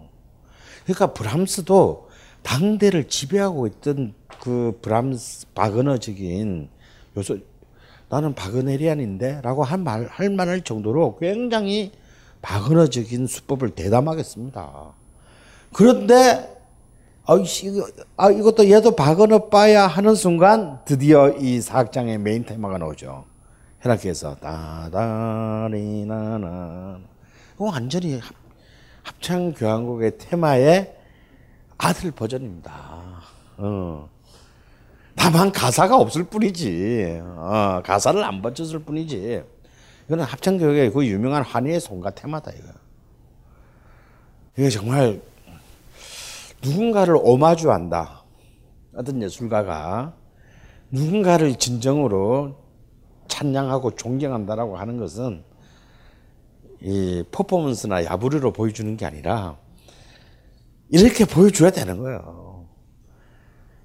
그러니까 0.83 1.13
브람스도 1.13 2.07
당대를 2.43 3.07
지배하고 3.09 3.67
있던 3.67 4.13
그 4.39 4.77
브람스 4.81 5.47
바그너적인 5.53 6.69
요소 7.17 7.37
나는 8.09 8.33
바그네리안인데라고 8.35 9.63
한 9.65 9.83
말 9.83 10.07
할 10.09 10.29
만할 10.29 10.61
정도로 10.61 11.17
굉장히 11.19 11.91
바그너적인 12.41 13.27
수법을 13.27 13.71
대담하게 13.71 14.23
씁니다. 14.23 14.93
그런데 15.73 16.55
아, 17.25 17.35
이거, 17.35 17.87
아 18.15 18.29
이것도 18.31 18.69
얘도 18.71 18.95
바그너 18.95 19.49
빠야 19.49 19.85
하는 19.87 20.15
순간 20.15 20.79
드디어 20.85 21.29
이 21.37 21.59
사악장의 21.59 22.19
메인 22.19 22.45
테마가 22.45 22.77
나오죠. 22.77 23.25
헤라키에서 23.83 24.35
따다리나나 25.67 26.99
완전히 27.57 28.19
합, 28.19 28.33
합창 29.03 29.53
교향곡의 29.53 30.17
테마의 30.17 30.95
아들 31.77 32.11
버전입니다. 32.11 33.21
어. 33.57 34.09
다만 35.15 35.51
가사가 35.51 35.97
없을 35.97 36.23
뿐이지. 36.23 37.19
어, 37.21 37.81
가사를 37.83 38.23
안 38.23 38.41
받쳤을 38.41 38.79
뿐이지. 38.79 39.43
이거는 40.05 40.23
합창 40.23 40.57
교육의 40.57 40.91
그 40.91 41.05
유명한 41.05 41.43
환희의 41.43 41.79
송가 41.79 42.11
테마다 42.11 42.51
이거. 42.51 42.67
이게 44.57 44.69
정말 44.69 45.21
누군가를 46.63 47.17
오마주한다. 47.19 48.23
어떤 48.95 49.21
예술가가 49.21 50.13
누군가를 50.91 51.55
진정으로 51.55 52.55
찬양하고 53.27 53.95
존경한다라고 53.95 54.77
하는 54.77 54.97
것은 54.97 55.43
이 56.81 57.23
퍼포먼스나 57.31 58.05
야부리로 58.05 58.53
보여주는 58.53 58.95
게 58.97 59.05
아니라 59.05 59.57
이렇게 60.89 61.25
보여줘야 61.25 61.71
되는 61.71 61.97
거예요. 61.97 62.65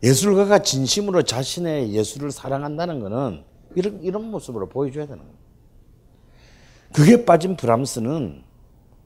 예술가가 0.02 0.60
진심으로 0.60 1.22
자신의 1.22 1.92
예술을 1.92 2.30
사랑한다는 2.32 3.00
것은 3.00 3.44
이런, 3.74 4.02
이런 4.02 4.30
모습으로 4.30 4.68
보여줘야 4.68 5.06
되는 5.06 5.22
거예요. 5.22 5.36
그게 6.92 7.24
빠진 7.24 7.56
브람스는 7.56 8.42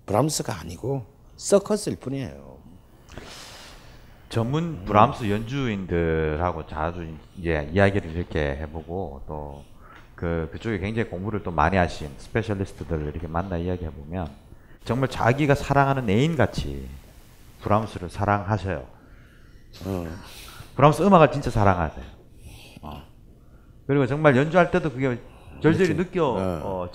브람스가 0.07 0.61
아니고 0.61 1.05
서커스일 1.37 1.97
뿐이에요. 1.97 2.57
전문 4.29 4.85
브람스 4.85 5.31
연주인들하고 5.31 6.67
자주 6.67 7.07
이제 7.39 7.71
이야기를 7.73 8.11
이렇게 8.11 8.57
해보고 8.57 9.23
또 9.27 9.65
그 10.17 10.49
그쪽에 10.51 10.79
굉장히 10.79 11.09
공부를 11.11 11.43
또 11.43 11.51
많이 11.51 11.77
하신 11.77 12.11
specialist들을 12.17 13.07
이렇게 13.09 13.29
만나 13.29 13.59
이야기해 13.59 13.91
보면 13.91 14.29
정말 14.85 15.11
자기가 15.11 15.55
사랑하는 15.55 16.09
애인 16.09 16.37
같이 16.37 16.89
브람스를 17.61 18.09
사랑하셔요. 18.09 18.87
어. 19.85 20.07
브람스 20.75 21.03
음악을 21.03 21.33
진짜 21.33 21.51
사랑하세요. 21.51 22.05
어. 22.83 23.03
그리고 23.87 24.07
정말 24.07 24.37
연주할 24.37 24.71
때도 24.71 24.91
그게 24.91 25.21
절절히 25.63 25.95
느껴지고 25.95 26.37
어, 26.63 26.89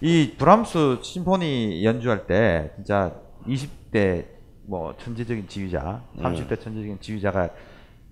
이 0.00 0.34
브람스 0.36 0.98
심포니 1.02 1.84
연주할 1.84 2.26
때 2.26 2.72
진짜 2.76 3.14
20대 3.46 4.26
뭐 4.62 4.96
천재적인 4.96 5.46
지휘자, 5.46 6.02
30대 6.16 6.60
천재적인 6.60 6.98
지휘자가 7.00 7.50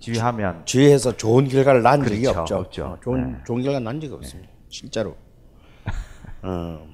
지휘하면 0.00 0.64
지휘해서 0.64 1.16
좋은 1.16 1.48
결과를 1.48 1.82
난 1.82 2.02
적이 2.02 2.22
그렇죠, 2.22 2.40
없죠. 2.40 2.56
없죠. 2.56 2.84
어, 2.84 2.98
좋은 3.02 3.32
네. 3.32 3.38
좋은 3.46 3.62
결과 3.62 3.80
난 3.80 4.00
적이 4.00 4.14
없습니다. 4.14 4.50
실제로. 4.68 5.16
어. 6.42 6.86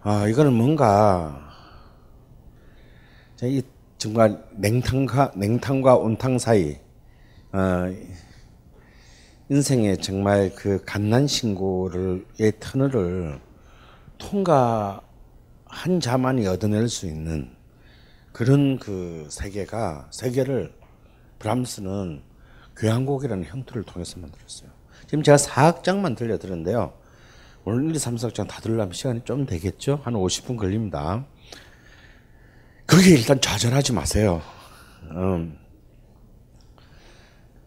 아 0.00 0.26
이거는 0.26 0.52
뭔가 0.52 1.50
이 3.42 3.62
정말 3.98 4.42
냉탕과 4.56 5.32
냉탕과 5.36 5.96
온탕 5.96 6.38
사이 6.38 6.76
어, 7.52 7.94
인생의 9.48 9.98
정말 9.98 10.52
그 10.54 10.82
갓난 10.84 11.26
신고를의 11.26 12.52
터널을 12.58 13.40
통과한 14.18 16.00
자만이 16.00 16.46
얻어낼 16.46 16.88
수 16.88 17.06
있는 17.06 17.54
그런 18.32 18.78
그 18.78 19.26
세계가 19.30 20.08
세계를 20.10 20.72
브람스는 21.42 22.22
교향곡이라는 22.76 23.44
형태를 23.44 23.82
통해서 23.82 24.18
만들었어요. 24.20 24.70
지금 25.06 25.22
제가 25.22 25.36
4악장만 25.36 26.16
들려드렸는데요. 26.16 26.94
오늘 27.64 27.90
1, 27.90 27.96
2, 27.96 27.98
3, 27.98 28.16
4악장 28.16 28.48
다 28.48 28.60
들으려면 28.60 28.92
시간이 28.92 29.22
좀 29.24 29.44
되겠죠? 29.44 30.00
한 30.04 30.14
50분 30.14 30.56
걸립니다. 30.56 31.26
거기에 32.86 33.14
일단 33.14 33.40
좌절하지 33.40 33.92
마세요. 33.92 34.40
음. 35.10 35.58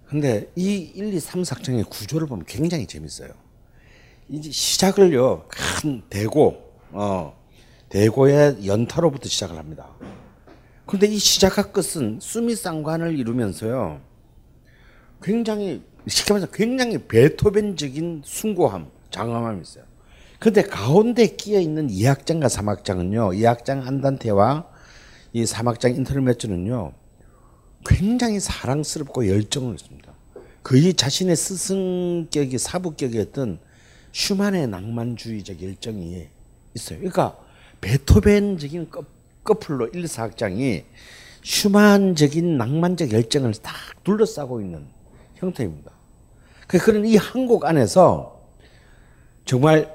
근데 0.07 0.49
이 0.55 0.91
1, 0.95 1.13
2, 1.13 1.19
3, 1.19 1.41
4악장의 1.43 1.89
구조를 1.89 2.27
보면 2.27 2.45
굉장히 2.45 2.87
재밌어요. 2.87 3.29
이제 4.29 4.49
시작을요, 4.51 5.47
큰 5.49 6.01
대고, 6.09 6.79
어, 6.91 7.37
대고의 7.89 8.65
연타로부터 8.65 9.29
시작을 9.29 9.57
합니다. 9.57 9.89
근데 10.85 11.07
이 11.07 11.17
시작과 11.17 11.71
끝은 11.71 12.19
수미상관을 12.21 13.17
이루면서요. 13.17 14.01
굉장히 15.21 15.81
쉽게 16.07 16.33
말해서 16.33 16.51
굉장히 16.51 16.99
베토벤적인 16.99 18.21
숭고함, 18.23 18.87
장엄함이 19.09 19.61
있어요. 19.61 19.85
근데 20.39 20.61
가운데 20.61 21.25
끼어 21.27 21.59
있는 21.59 21.87
2악장과 21.87 22.49
3악장은요. 22.49 23.35
2악장 23.35 23.87
안단테와 23.87 24.67
이 25.33 25.43
3악장 25.43 25.95
인터메조는요. 25.95 26.93
굉장히 27.87 28.39
사랑스럽고 28.39 29.27
열정을 29.27 29.75
있습니다. 29.75 30.13
그의 30.61 30.93
자신의 30.93 31.35
스승격이 31.35 32.57
사부격이었던 32.57 33.59
슈만의 34.11 34.67
낭만주의적 34.67 35.61
열정이 35.61 36.27
있어요. 36.73 36.99
그러니까 36.99 37.37
베토벤적인 37.81 38.89
1, 39.93 40.03
4악장이 40.03 40.83
슈만적인 41.43 42.57
낭만적 42.57 43.11
열정을 43.11 43.53
딱 43.61 43.75
둘러싸고 44.03 44.61
있는 44.61 44.87
형태입니다. 45.35 45.91
그런 46.67 47.05
이 47.05 47.15
한 47.17 47.45
곡 47.47 47.65
안에서 47.65 48.41
정말 49.45 49.93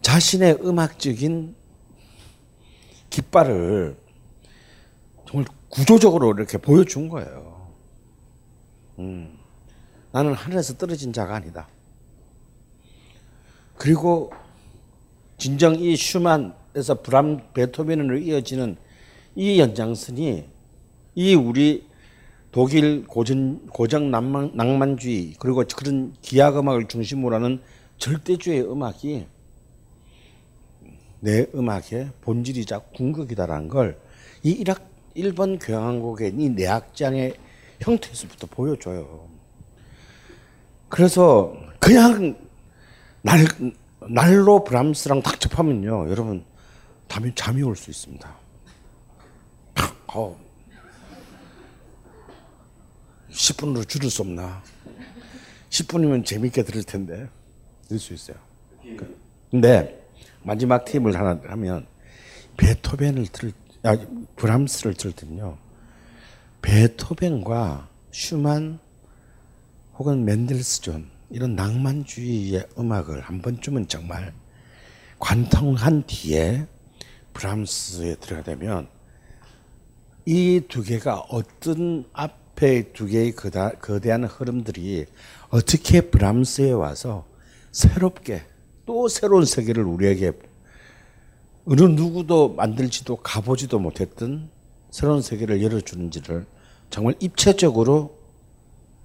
자신의 0.00 0.58
음악적인 0.64 1.54
깃발을 3.10 3.96
정말 5.28 5.46
구조적으로 5.68 6.32
이렇게 6.32 6.58
보여준 6.58 7.08
거예요. 7.08 7.68
음, 8.98 9.38
나는 10.10 10.34
하늘에서 10.34 10.76
떨어진 10.76 11.12
자가 11.12 11.36
아니다. 11.36 11.68
그리고 13.76 14.32
진정 15.38 15.76
이 15.76 15.96
슈만 15.96 16.54
에서 16.74 17.02
브람 17.02 17.40
베토벤으로 17.52 18.18
이어지는 18.18 18.76
이 19.34 19.60
연장선이 19.60 20.44
이 21.14 21.34
우리 21.34 21.86
독일 22.50 23.06
고전 23.06 23.66
고정 23.68 24.10
낭만, 24.10 24.52
낭만주의 24.54 25.34
그리고 25.38 25.64
그런 25.76 26.14
기악 26.22 26.58
음악을 26.58 26.88
중심으로 26.88 27.34
하는 27.34 27.60
절대주의 27.98 28.62
음악이 28.62 29.26
내 31.20 31.46
음악의 31.54 32.10
본질이자 32.22 32.78
궁극이다라는 32.94 33.68
걸 33.68 33.96
이 34.44 34.50
일학 34.50 34.88
일본 35.14 35.58
교향곡의 35.58 36.34
이 36.36 36.48
내악장의 36.48 37.34
형태에서부터 37.80 38.48
보여줘요. 38.48 39.28
그래서 40.88 41.54
그냥 41.78 42.36
날 43.22 43.46
날로 44.08 44.64
브람스랑 44.64 45.22
딱 45.22 45.38
접하면요, 45.38 46.10
여러분 46.10 46.44
잠이 47.12 47.30
잠이 47.34 47.62
올 47.62 47.76
수 47.76 47.90
있습니다. 47.90 48.34
어, 50.14 50.40
10분으로 53.30 53.86
줄일 53.86 54.10
수 54.10 54.22
없나? 54.22 54.62
10분이면 55.68 56.24
재밌게 56.24 56.62
들을 56.62 56.82
텐데 56.84 57.28
들을 57.86 57.98
수 57.98 58.14
있어요. 58.14 58.36
근데 59.50 60.08
마지막 60.42 60.86
팁을 60.86 61.14
하나 61.14 61.38
하면 61.48 61.86
베토벤을 62.56 63.26
들, 63.26 63.52
아, 63.82 63.94
브람스를 64.36 64.94
들 64.94 65.12
때는요. 65.12 65.58
베토벤과 66.62 67.88
슈만 68.10 68.78
혹은 69.98 70.24
맨델스존 70.24 71.10
이런 71.28 71.56
낭만주의의 71.56 72.68
음악을 72.78 73.20
한 73.20 73.42
번쯤은 73.42 73.88
정말 73.88 74.32
관통한 75.18 76.04
뒤에 76.06 76.66
브람스에 77.32 78.16
들어가면 78.16 78.88
이 80.26 80.60
두 80.68 80.82
개가 80.82 81.16
어떤 81.30 82.04
앞에 82.12 82.92
두 82.92 83.06
개의 83.06 83.32
거대한 83.34 84.24
흐름들이 84.24 85.06
어떻게 85.50 86.00
브람스에 86.00 86.70
와서 86.72 87.26
새롭게 87.72 88.42
또 88.86 89.08
새로운 89.08 89.44
세계를 89.44 89.84
우리에게 89.84 90.32
어느 91.66 91.82
누구도 91.82 92.50
만들지도 92.54 93.16
가보지도 93.16 93.78
못했던 93.78 94.48
새로운 94.90 95.22
세계를 95.22 95.62
열어주는지를 95.62 96.46
정말 96.90 97.14
입체적으로 97.20 98.16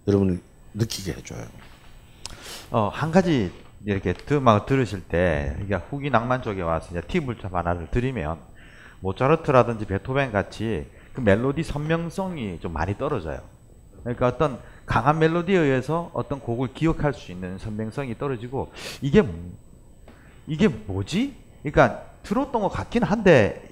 여러분을 0.08 0.41
느끼게 0.74 1.14
해줘요. 1.14 1.48
어, 2.72 2.90
한 2.94 3.12
가지 3.12 3.52
이렇게 3.88 4.14
음악을 4.32 4.66
들으실 4.66 5.04
때, 5.08 5.52
그러니까 5.54 5.78
후기 5.90 6.10
낭만 6.10 6.42
쪽에 6.42 6.62
와서 6.62 6.90
이제 6.92 7.02
팁을 7.02 7.38
좀 7.38 7.56
하나를 7.56 7.88
드리면, 7.90 8.38
모차르트라든지 9.00 9.86
베토벤 9.86 10.32
같이 10.34 10.88
그 11.14 11.22
멜로디 11.22 11.64
선명성이 11.64 12.60
좀 12.60 12.74
많이 12.74 12.98
떨어져요. 12.98 13.40
그러니까 14.04 14.28
어떤 14.28 14.60
강한 14.86 15.20
멜로디에 15.20 15.58
의해서 15.58 16.12
어떤 16.14 16.40
곡을 16.42 16.74
기억할 16.74 17.14
수 17.14 17.32
있는 17.32 17.58
선명성이 17.58 18.18
떨어지고, 18.18 18.74
이게, 19.02 19.24
이게 20.48 20.68
뭐지? 20.68 21.36
그러니까 21.64 22.04
들었던 22.24 22.62
것 22.62 22.68
같긴 22.68 23.04
한데, 23.04 23.66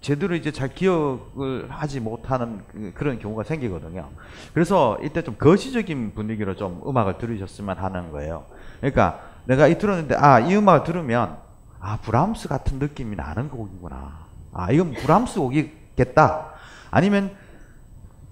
제대로 0.00 0.34
이제 0.36 0.52
잘 0.52 0.68
기억을 0.74 1.66
하지 1.70 2.00
못하는 2.00 2.60
그- 2.70 2.92
그런 2.94 3.18
경우가 3.18 3.42
생기거든요. 3.44 4.08
그래서 4.54 4.96
이때 5.02 5.22
좀 5.22 5.34
거시적인 5.36 6.14
분위기로 6.14 6.54
좀 6.56 6.80
음악을 6.86 7.18
들으셨으면 7.18 7.76
하는 7.78 8.12
거예요. 8.12 8.44
그러니까 8.80 9.20
내가 9.44 9.66
이 9.66 9.76
들었는데 9.78 10.14
아, 10.16 10.38
이 10.40 10.54
음악을 10.56 10.84
들으면 10.84 11.36
아, 11.80 11.96
브람스 11.98 12.48
같은 12.48 12.78
느낌이 12.78 13.16
나는 13.16 13.48
곡이구나. 13.48 14.18
아, 14.52 14.70
이건 14.72 14.92
브람스 14.94 15.40
곡이겠다. 15.40 16.52
아니면 16.90 17.32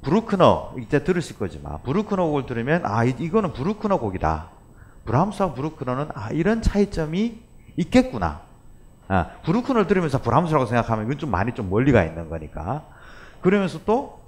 브루크너 0.03 0.77
이제 0.81 1.03
들으실 1.03 1.37
거지만 1.39 1.83
브루크너 1.83 2.27
곡을 2.27 2.47
들으면 2.47 2.83
아, 2.87 3.05
이- 3.05 3.15
이거는 3.19 3.53
브루크너 3.53 3.99
곡이다. 3.99 4.49
브람스와 5.05 5.53
브루크너는 5.55 6.09
아, 6.15 6.31
이런 6.31 6.63
차이점이 6.63 7.41
있겠구나. 7.77 8.41
아, 9.09 9.31
브루크너를 9.45 9.87
들으면서 9.87 10.21
브람스라고 10.21 10.67
생각하면 10.67 11.05
이건 11.07 11.19
좀 11.19 11.31
많이 11.31 11.53
좀 11.53 11.71
멀리가 11.71 12.05
있는 12.05 12.29
거니까. 12.29 12.85
그러면서 13.41 13.81
또 13.85 14.25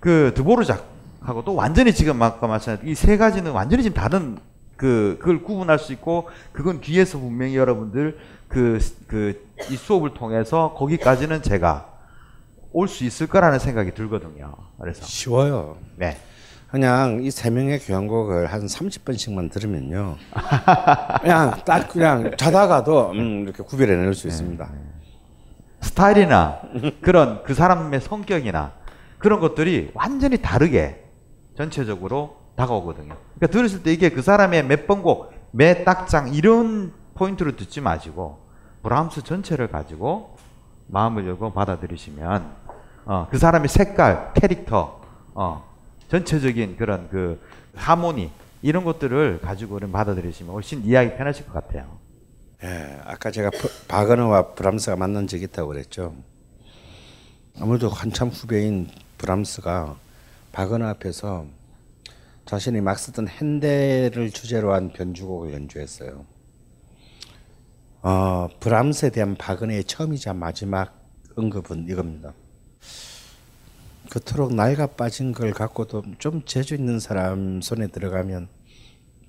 그 0.00 0.32
드보르작하고 0.34 1.44
또 1.44 1.54
완전히 1.54 1.94
지금 1.94 2.20
아까 2.22 2.48
말씀하신 2.48 2.88
이 2.88 2.94
세 2.96 3.16
가지는 3.16 3.52
완전히 3.52 3.84
지금 3.84 3.94
다른 3.94 4.36
그 4.76 5.16
그걸 5.20 5.44
구분할 5.44 5.78
수 5.78 5.92
있고 5.92 6.28
그건 6.52 6.80
뒤에서 6.80 7.18
분명히 7.20 7.56
여러분들 7.56 8.18
그 8.48 8.80
그 9.06 9.40
이 9.70 9.76
수업을 9.76 10.12
통해서 10.14 10.74
거기까지는 10.76 11.42
제가 11.42 11.86
올 12.72 12.88
수 12.88 13.04
있을 13.04 13.28
거라는 13.28 13.60
생각이 13.60 13.92
들거든요. 13.94 14.54
그래서 14.80 15.04
쉬워요. 15.04 15.76
네. 15.96 16.16
그냥 16.72 17.20
이 17.22 17.30
세 17.30 17.50
명의 17.50 17.78
교향곡을 17.78 18.46
한 18.50 18.64
30번씩만 18.64 19.52
들으면요. 19.52 20.16
그냥 21.20 21.60
딱 21.66 21.86
그냥 21.88 22.30
자다가도 22.34 23.10
음, 23.10 23.42
이렇게 23.42 23.62
구별해 23.62 23.94
낼 23.94 24.14
수 24.14 24.26
있습니다. 24.26 24.70
스타일이나 25.82 26.60
그런 27.02 27.42
그 27.42 27.52
사람의 27.52 28.00
성격이나 28.00 28.72
그런 29.18 29.38
것들이 29.40 29.90
완전히 29.92 30.38
다르게 30.40 31.04
전체적으로 31.58 32.38
다가오거든요. 32.56 33.16
그러니까 33.36 33.46
들으실 33.48 33.82
때 33.82 33.92
이게 33.92 34.08
그 34.08 34.22
사람의 34.22 34.64
몇 34.64 34.86
번곡, 34.86 35.30
몇 35.50 35.84
딱장 35.84 36.32
이런 36.32 36.94
포인트로 37.16 37.54
듣지 37.56 37.82
마시고 37.82 38.38
브람스 38.82 39.24
전체를 39.24 39.68
가지고 39.68 40.36
마음을 40.86 41.26
열고 41.26 41.52
받아들이시면 41.52 42.50
어, 43.04 43.26
그 43.30 43.36
사람의 43.36 43.68
색깔, 43.68 44.32
캐릭터, 44.34 45.00
어, 45.34 45.71
전체적인 46.12 46.76
그런 46.76 47.08
그 47.08 47.40
하모니 47.74 48.30
이런 48.60 48.84
것들을 48.84 49.40
가지고 49.40 49.78
받아들이시면 49.80 50.52
훨씬 50.52 50.84
이해하기 50.84 51.16
편하실 51.16 51.46
것 51.46 51.54
같아요. 51.54 51.98
예, 52.62 53.00
아까 53.06 53.30
제가 53.30 53.48
브- 53.48 53.86
바그너와 53.88 54.52
브람스가 54.54 54.96
만난 54.96 55.26
적이 55.26 55.44
있다고 55.44 55.68
그랬죠. 55.68 56.14
아무래도 57.58 57.88
한참 57.88 58.28
후배인 58.28 58.90
브람스가 59.16 59.96
바그너 60.52 60.86
앞에서 60.88 61.46
자신이 62.44 62.82
막 62.82 62.98
쓰던 62.98 63.28
핸델을 63.28 64.32
주제로 64.32 64.74
한 64.74 64.92
변주곡을 64.92 65.54
연주했어요. 65.54 66.26
어, 68.02 68.48
브람스에 68.60 69.08
대한 69.10 69.34
바그너의 69.36 69.84
처음이자 69.84 70.34
마지막 70.34 70.94
언급은 71.36 71.88
이겁니다. 71.88 72.34
그토록 74.12 74.54
낡아 74.54 74.88
빠진 74.88 75.32
걸 75.32 75.52
갖고도 75.52 76.02
좀 76.18 76.44
재주 76.44 76.74
있는 76.74 77.00
사람 77.00 77.62
손에 77.62 77.86
들어가면 77.86 78.46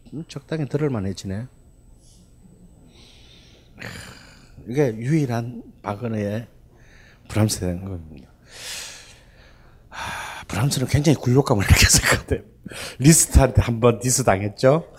좀 0.09 0.25
적당히 0.27 0.67
들을 0.67 0.89
만해지네. 0.89 1.47
이게 4.67 4.93
유일한 4.97 5.63
브람스에 7.29 7.61
대한 7.61 7.85
겁니다. 7.85 8.29
하, 9.87 10.43
브람스는 10.47 10.87
굉장히 10.87 11.17
굴욕감을 11.17 11.63
갖아요. 12.17 12.41
리스트한테 12.99 13.61
한번 13.61 14.01
디스 14.01 14.25
당했죠. 14.25 14.93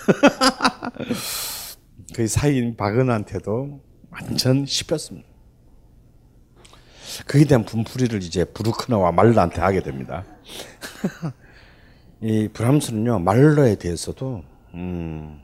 그 2.17 2.27
사위인 2.27 2.75
바그너한테도 2.79 3.83
완전 4.09 4.65
씹혔습니다. 4.65 5.34
그에 7.27 7.45
대한 7.45 7.65
분풀이를 7.65 8.23
이제 8.23 8.45
브루크너와 8.45 9.13
말러한테 9.13 9.61
하게 9.61 9.83
됩니다. 9.83 10.25
이 12.21 12.49
브람스는요 12.53 13.19
말러에 13.21 13.77
대해서도 13.77 14.43
음, 14.75 15.41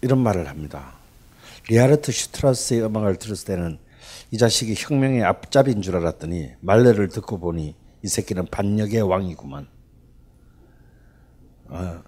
이런 0.00 0.18
말을 0.20 0.48
합니다. 0.48 0.94
리하르트 1.68 2.10
슈트라우스의 2.10 2.84
음악을 2.84 3.16
들었을 3.16 3.46
때는 3.46 3.78
이 4.30 4.38
자식이 4.38 4.74
혁명의 4.76 5.22
앞잡이인 5.22 5.82
줄 5.82 5.96
알았더니 5.96 6.52
말러를 6.60 7.08
듣고 7.08 7.38
보니 7.38 7.74
이 8.02 8.08
새끼는 8.08 8.46
반역의 8.50 9.02
왕이구만. 9.02 9.68
어, 11.68 12.02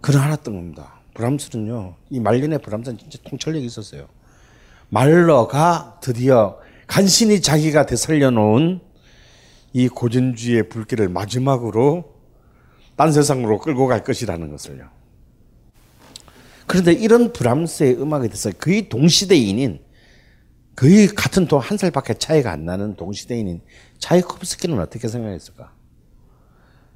그런 0.00 0.22
알았던 0.22 0.54
겁니다. 0.54 1.00
브람스는요, 1.14 1.96
이 2.10 2.20
말년의 2.20 2.60
브람스는 2.60 2.98
진짜 2.98 3.18
통찰력이 3.24 3.64
있었어요. 3.64 4.08
말러가 4.88 5.98
드디어 6.02 6.58
간신히 6.92 7.40
자기가 7.40 7.86
되살려 7.86 8.30
놓은 8.30 8.78
이 9.72 9.88
고전주의의 9.88 10.68
불길을 10.68 11.08
마지막으로 11.08 12.16
딴 12.96 13.12
세상으로 13.12 13.60
끌고 13.60 13.86
갈 13.86 14.04
것이라는 14.04 14.50
것을요. 14.50 14.90
그런데 16.66 16.92
이런 16.92 17.32
브람스의 17.32 17.98
음악에 17.98 18.28
대해서 18.28 18.50
거의 18.50 18.90
동시대인인 18.90 19.80
거의 20.76 21.06
같은 21.06 21.46
돈한 21.46 21.78
살밖에 21.78 22.12
차이가 22.12 22.52
안 22.52 22.66
나는 22.66 22.94
동시대인인 22.96 23.62
차이콥스키는 23.98 24.78
어떻게 24.78 25.08
생각했을까? 25.08 25.72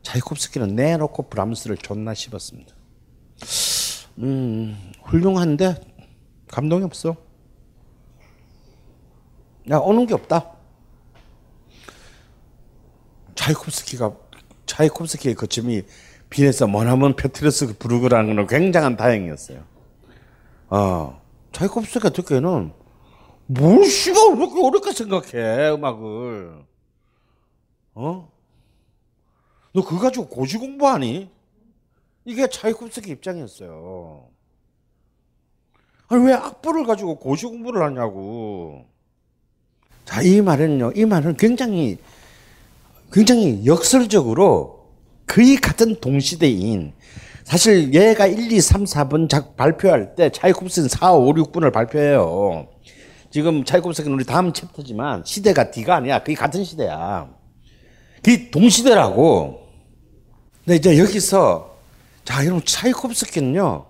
차이콥스키는 0.02 0.77
내놓고 0.77 1.31
브람스를 1.31 1.78
존나 1.78 2.12
씹었습니다. 2.12 2.74
음, 4.18 4.77
훌륭한데 5.05 5.81
감동이 6.48 6.85
없어. 6.85 7.26
야, 9.70 9.78
오는 9.78 10.06
게 10.06 10.14
없다. 10.14 10.52
차이콥스키가 13.34 14.16
차이콥스키의 14.66 15.34
거침이 15.34 15.82
빈에서 16.30 16.66
머나먼 16.66 17.16
페트르스 17.16 17.76
부르그라는 17.78 18.36
건 18.36 18.47
굉장한 18.47 18.97
다행이었어요. 18.97 19.62
어, 20.70 21.20
차이콥스키가 21.52 22.10
듣기에는 22.10 22.72
뭘 23.47 23.84
씨발 23.84 24.36
그렇게 24.36 24.60
어렵게 24.60 24.93
생각해 24.93 25.70
음악을 25.70 26.64
어? 27.94 28.32
너 29.72 29.84
그거 29.84 30.01
가지고 30.01 30.28
고시 30.28 30.59
공부하니? 30.59 31.30
이게 32.24 32.48
차이콥스키 32.48 33.10
입장이었어요. 33.12 34.28
아니 36.09 36.24
왜 36.26 36.32
악보를 36.34 36.84
가지고 36.86 37.18
고시 37.18 37.47
공부를 37.47 37.82
하냐고. 37.82 38.86
자, 40.07 40.23
이 40.23 40.41
말은요. 40.41 40.93
이 40.95 41.05
말은 41.05 41.37
굉장히 41.37 41.99
굉장히 43.12 43.66
역설적으로 43.66 44.87
거의 45.27 45.57
같은 45.57 46.01
동시대인 46.01 46.93
사실 47.45 47.93
얘가 47.95 48.27
1, 48.27 48.51
2, 48.51 48.61
3, 48.61 48.85
4번 48.85 49.28
작 49.28 49.57
발표할 49.57 50.15
때 50.15 50.31
차이콥스는 50.31 50.89
4, 50.89 51.12
5, 51.12 51.35
6분을 51.35 51.73
발표해요. 51.73 52.69
지금 53.31 53.65
차이콥스키는 53.65 54.16
우리 54.16 54.24
다음 54.24 54.53
챕터지만 54.53 55.23
시대가 55.24 55.70
D가 55.70 55.97
아니야. 55.97 56.20
그게 56.20 56.35
같은 56.35 56.65
시대야. 56.65 57.28
그게 58.16 58.51
동시대라고. 58.51 59.61
근데 60.65 60.77
이제 60.77 60.99
여기서 60.99 61.77
자, 62.24 62.45
여러분 62.45 62.65
차이콥스키는요. 62.65 63.87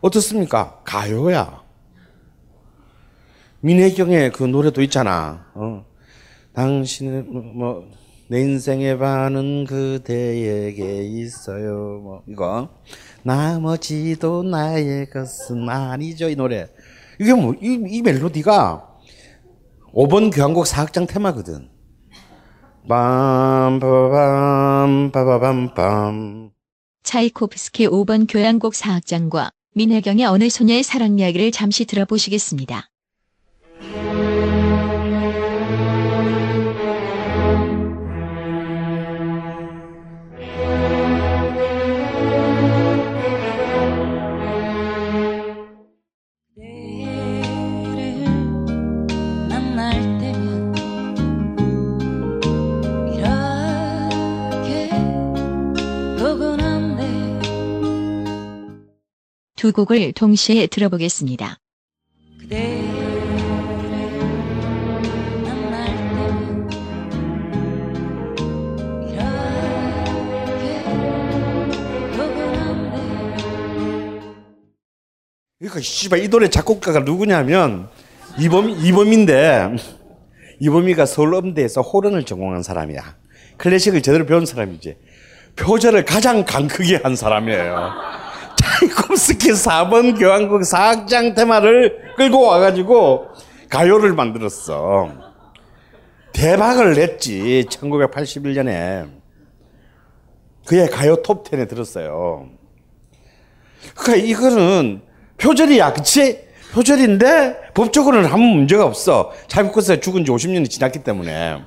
어떻습니까? 0.00 0.80
가요야. 0.84 1.61
민혜경의 3.62 4.32
그 4.32 4.42
노래도 4.44 4.82
있잖아. 4.82 5.46
어. 5.54 5.84
당신의 6.54 7.22
뭐내 7.22 8.40
인생의 8.40 8.98
반은 8.98 9.64
그대에게 9.66 11.04
있어요. 11.04 12.00
뭐 12.02 12.22
이거 12.28 12.68
나머지도 13.22 14.42
나의 14.42 15.08
것은 15.10 15.68
아니죠 15.68 16.28
이 16.28 16.34
노래. 16.36 16.66
이게 17.20 17.32
뭐 17.34 17.54
이 17.62 17.78
이 17.88 18.02
멜로디가 18.02 18.88
5번 19.94 20.34
교향곡 20.34 20.64
4악장 20.66 21.06
테마거든. 21.08 21.68
빰빠밤 22.88 25.12
빠바밤빰 25.12 26.50
차이코프스키 27.04 27.86
5번 27.88 28.26
교향곡 28.28 28.72
4악장과 28.74 29.52
민혜경의 29.74 30.26
어느 30.26 30.48
소녀의 30.50 30.82
사랑 30.82 31.18
이야기를 31.18 31.52
잠시 31.52 31.84
들어보시겠습니다. 31.84 32.88
두 59.62 59.70
곡을 59.72 60.12
동시에 60.14 60.66
들어보겠습니다. 60.66 61.56
그러니까 75.60 75.80
씨발 75.80 76.24
이 76.24 76.28
노래 76.28 76.50
작곡가가 76.50 76.98
누구냐면 76.98 77.88
이범 78.40 78.68
이범인데 78.68 79.76
이범이가 80.58 81.06
서울음대에서 81.06 81.82
호른을 81.82 82.24
전공한 82.24 82.64
사람이야. 82.64 83.16
클래식을 83.58 84.02
제대로 84.02 84.26
배운 84.26 84.44
사람이지. 84.44 84.96
표절을 85.54 86.04
가장 86.04 86.44
강크게 86.44 86.96
한 87.04 87.14
사람이에요. 87.14 88.21
차이콥스키 88.80 89.50
4번 89.50 90.18
교향곡 90.18 90.62
4악장 90.62 91.34
테마를 91.34 92.14
끌고 92.16 92.40
와가지고 92.42 93.26
가요를 93.68 94.12
만들었어. 94.14 95.10
대박을 96.32 96.94
냈지. 96.94 97.66
1981년에. 97.68 99.10
그의 100.66 100.88
가요 100.88 101.16
톱10에 101.22 101.68
들었어요. 101.68 102.48
그러니까 103.96 104.26
이거는 104.26 105.02
표절이야, 105.38 105.92
그치? 105.92 106.40
표절인데 106.72 107.72
법적으로는 107.74 108.30
아무 108.30 108.44
문제가 108.44 108.84
없어. 108.86 109.32
차이콥스키가 109.48 110.00
죽은 110.00 110.24
지 110.24 110.30
50년이 110.30 110.70
지났기 110.70 111.02
때문에. 111.02 111.62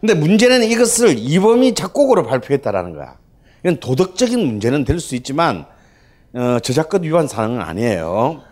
근데 0.00 0.14
문제는 0.14 0.64
이것을 0.64 1.14
이범이 1.16 1.74
작곡으로 1.74 2.24
발표했다라는 2.24 2.94
거야. 2.94 3.16
이건 3.62 3.78
도덕적인 3.80 4.38
문제는 4.44 4.84
될 4.84 5.00
수 5.00 5.14
있지만 5.14 5.66
어, 6.34 6.58
저작권 6.60 7.02
위반 7.04 7.28
사항은 7.28 7.60
아니에요. 7.60 8.42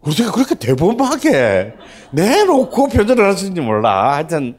우리가 0.00 0.32
그렇게 0.32 0.54
대범하게 0.54 1.74
내놓고 2.12 2.88
표절을 2.88 3.26
하시는지 3.28 3.60
몰라. 3.60 4.14
하여튼 4.14 4.58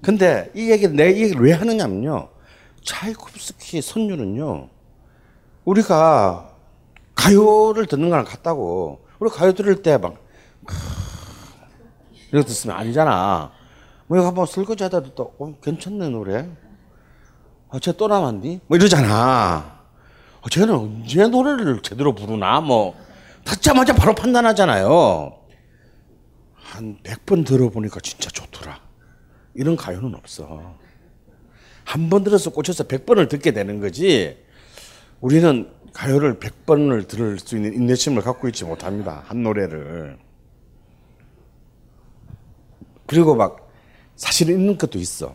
근데 0.00 0.50
이 0.54 0.70
얘기를 0.70 0.94
내 0.94 1.08
얘기를 1.08 1.40
왜 1.42 1.52
하느냐면요. 1.52 2.28
차이콥스키 2.82 3.80
선율은요. 3.82 4.68
우리가 5.64 6.50
가요를 7.14 7.86
듣는 7.86 8.10
거랑 8.10 8.24
같다고. 8.24 9.04
우리 9.18 9.30
가요 9.30 9.52
들을 9.52 9.82
때 9.82 9.96
막 9.98 10.16
이렇게 12.32 12.48
듣으면 12.48 12.76
아니잖아. 12.76 13.52
뭐 14.06 14.18
이거 14.18 14.26
한번 14.26 14.46
설거지 14.46 14.82
하다 14.84 15.02
듣다 15.02 15.22
어, 15.22 15.54
괜찮네 15.62 16.08
노래. 16.10 16.48
아, 17.74 17.80
쟤또 17.80 18.06
남았니? 18.06 18.60
뭐 18.68 18.76
이러잖아. 18.78 19.80
어, 20.40 20.48
쟤는 20.48 20.74
언제 20.76 21.26
노래를 21.26 21.82
제대로 21.82 22.14
부르나? 22.14 22.60
뭐 22.60 22.94
듣자마자 23.44 23.92
바로 23.92 24.14
판단하잖아요. 24.14 25.36
한 26.54 26.98
100번 27.02 27.44
들어보니까 27.44 27.98
진짜 27.98 28.30
좋더라. 28.30 28.78
이런 29.54 29.74
가요는 29.74 30.14
없어. 30.14 30.76
한 31.84 32.08
번 32.08 32.22
들어서 32.22 32.50
꽂혀서 32.50 32.84
100번을 32.84 33.28
듣게 33.28 33.50
되는 33.50 33.80
거지. 33.80 34.38
우리는 35.20 35.68
가요를 35.92 36.38
100번을 36.38 37.08
들을 37.08 37.40
수 37.40 37.56
있는 37.56 37.74
인내심을 37.74 38.22
갖고 38.22 38.46
있지 38.46 38.64
못합니다. 38.64 39.24
한 39.26 39.42
노래를. 39.42 40.16
그리고 43.06 43.34
막 43.34 43.68
사실 44.14 44.48
있는 44.48 44.78
것도 44.78 44.96
있어. 45.00 45.34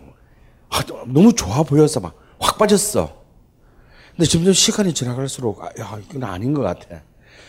아, 0.69 0.81
너무 1.05 1.33
좋아 1.33 1.63
보여서 1.63 1.99
막 1.99 2.15
확 2.39 2.57
빠졌어. 2.57 3.19
근데 4.11 4.25
점점 4.25 4.53
시간이 4.53 4.93
지나갈수록 4.93 5.63
아, 5.63 5.67
야 5.79 5.99
이건 6.09 6.23
아닌 6.23 6.53
것 6.53 6.61
같아. 6.61 7.01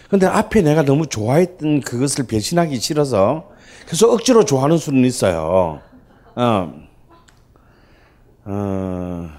근데 0.09 0.27
앞에 0.27 0.63
내가 0.63 0.83
너무 0.83 1.07
좋아했던 1.07 1.81
그것을 1.81 2.27
배신하기 2.27 2.79
싫어서 2.81 3.51
그래서 3.87 4.13
억지로 4.13 4.45
좋아하는 4.45 4.77
수는 4.77 5.05
있어요. 5.05 5.83
어. 6.37 6.73
어. 8.45 9.31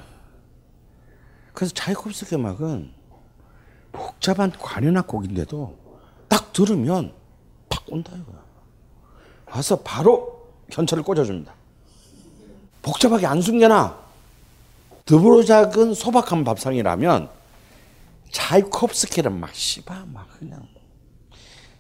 그래서 1.54 1.74
차이콥스키 1.74 2.36
음악은 2.36 2.92
복잡한 3.92 4.52
관현악 4.52 5.08
곡인데도 5.08 5.78
딱 6.28 6.54
들으면 6.54 7.14
탁 7.68 7.84
온다 7.90 8.14
이거야. 8.16 8.42
와서 9.48 9.82
바로 9.82 10.50
현철을 10.72 11.04
꽂아줍니다. 11.04 11.54
복잡하게 12.82 13.28
안 13.28 13.42
숨겨놔. 13.42 14.11
드보로작은 15.12 15.94
소박한 15.94 16.46
밥상이라면 16.46 17.30
차이콥스키는 18.32 19.38
막 19.42 19.54
씨바 19.54 20.06
막 20.06 20.26
그냥 20.40 20.66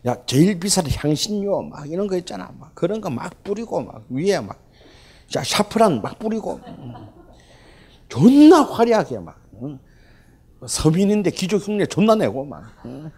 야 0.06 0.18
제일 0.26 0.60
비싼 0.60 0.86
향신료 0.90 1.62
막 1.62 1.90
이런 1.90 2.08
거 2.08 2.18
있잖아 2.18 2.52
막 2.60 2.76
그런 2.76 3.00
거 3.00 3.10
막 3.10 3.42
뿌리고 3.42 3.82
막 3.84 4.04
위에 4.10 4.42
막 4.42 4.60
야, 5.38 5.44
샤프란 5.46 6.02
막 6.02 6.20
뿌리고 6.20 6.60
존나 8.10 8.64
화려하게 8.64 9.20
막 9.20 9.40
응? 9.62 9.80
서민인데 10.68 11.32
기족 11.32 11.66
흉내 11.66 11.86
존나 11.86 12.16
내고 12.16 12.44
막 12.44 12.66
응? 12.84 13.10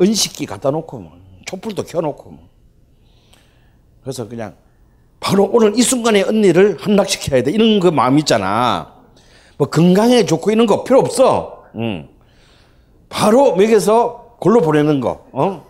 은식기 0.00 0.46
갖다 0.46 0.70
놓고 0.70 1.00
뭐, 1.00 1.18
촛불도 1.44 1.82
켜놓고 1.82 2.30
뭐. 2.30 2.48
그래서 4.02 4.28
그냥 4.28 4.54
바로 5.20 5.44
오늘 5.52 5.78
이 5.78 5.82
순간에 5.82 6.22
언니를 6.22 6.78
함락시켜야 6.80 7.42
돼 7.42 7.50
이런 7.50 7.78
그 7.80 7.88
마음 7.88 8.18
있잖아. 8.18 8.94
뭐 9.58 9.68
건강에 9.68 10.24
좋고 10.24 10.50
이런 10.50 10.66
거 10.66 10.82
필요 10.84 10.98
없어. 10.98 11.64
응. 11.76 12.08
바로 13.08 13.54
먹여서 13.54 14.36
골로 14.40 14.60
보내는 14.62 15.00
거. 15.00 15.26
어? 15.32 15.66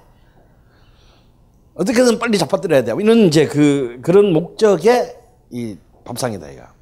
어떻게든 1.74 2.18
빨리 2.18 2.38
잡아들여야 2.38 2.84
돼. 2.84 2.92
이런 3.00 3.18
이제 3.20 3.46
그 3.46 3.98
그런 4.02 4.32
목적의 4.32 5.16
이 5.50 5.76
밥상이다 6.04 6.50
이가. 6.50 6.72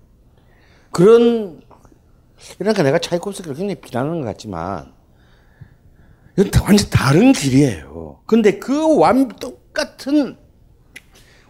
그런 0.91 1.61
그러니까 2.59 2.83
내가 2.83 2.99
차이콥스키를 2.99 3.57
굉장히 3.57 3.75
비난하는 3.81 4.21
것 4.21 4.27
같지만 4.29 4.93
이건 6.37 6.51
다- 6.51 6.63
완전 6.65 6.89
다른 6.91 7.33
길이에요. 7.33 8.21
근데 8.27 8.59
그 8.59 8.99
완 8.99 9.29
똑같은 9.29 10.37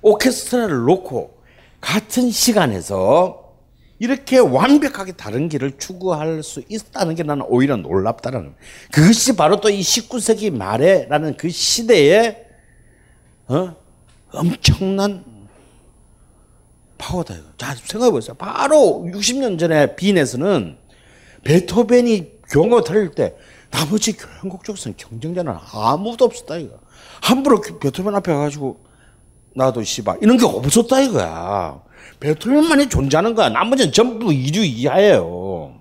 오케스트라를 0.08 0.84
놓고 0.84 1.38
같은 1.80 2.30
시간에서 2.30 3.44
이렇게 4.00 4.38
완벽하게 4.38 5.12
다른 5.12 5.48
길을 5.48 5.78
추구할 5.78 6.42
수 6.42 6.62
있다는 6.68 7.14
게 7.16 7.24
나는 7.24 7.44
오히려 7.48 7.76
놀랍다라는 7.76 8.54
그것이 8.92 9.34
바로 9.36 9.60
또 9.60 9.68
이 9.70 9.80
19세기 9.80 10.50
말에라는 10.50 11.36
그 11.36 11.48
시대에 11.48 12.46
어? 13.48 13.74
엄청난 14.32 15.24
파워다. 16.96 17.34
자 17.56 17.74
생각해 17.74 18.10
보세요. 18.12 18.34
바로 18.34 19.04
60년 19.12 19.58
전에 19.58 19.96
빈에서는 19.96 20.76
베토벤이 21.44 22.32
경호 22.50 22.82
달릴 22.82 23.10
때 23.12 23.34
나머지 23.70 24.16
교향곡 24.16 24.64
쪽에서는 24.64 24.96
경쟁자는 24.96 25.54
아무도 25.72 26.24
없었다 26.24 26.56
이거. 26.56 26.78
함부로 27.22 27.60
베토벤 27.60 28.14
앞에 28.14 28.32
가가지고 28.32 28.80
나도 29.58 29.82
씨발 29.82 30.18
이런 30.22 30.36
게 30.36 30.44
없었다 30.46 31.00
이거야. 31.00 31.82
베토벤만이 32.20 32.88
존재하는 32.88 33.34
거야. 33.34 33.48
나머지는 33.48 33.92
전부 33.92 34.32
이류 34.32 34.62
이하예요. 34.64 35.74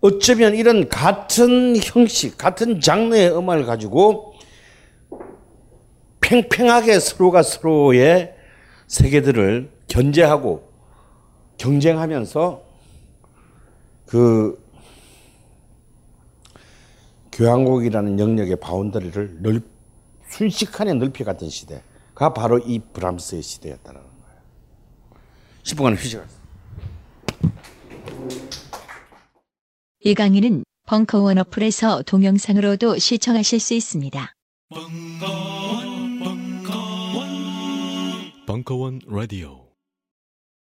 어쩌면 0.00 0.54
이런 0.54 0.88
같은 0.88 1.76
형식, 1.76 2.38
같은 2.38 2.80
장르의 2.80 3.36
음악을 3.36 3.66
가지고 3.66 4.34
팽팽하게 6.20 7.00
서로가 7.00 7.42
서로의 7.42 8.34
세계들을 8.86 9.70
견제하고 9.88 10.70
경쟁하면서 11.58 12.62
그 14.06 14.64
교향곡이라는 17.32 18.18
영역의 18.18 18.56
바운더리를 18.56 19.38
넓, 19.42 19.62
순식간에 20.30 20.94
넓혀갔던 20.94 21.50
시대가 21.50 22.32
바로 22.34 22.58
이 22.58 22.78
브람스의 22.78 23.42
시대였다는 23.42 24.00
거예요. 24.00 24.40
10분간 25.62 25.96
휴식을. 25.96 26.26
이 30.02 30.14
강의는 30.14 30.64
벙커원 30.86 31.38
어플에서 31.38 32.02
동영상으로도 32.02 32.98
시청하실 32.98 33.60
수 33.60 33.74
있습니다. 33.74 34.32
벙커원 38.46 39.00
라디오 39.06 39.69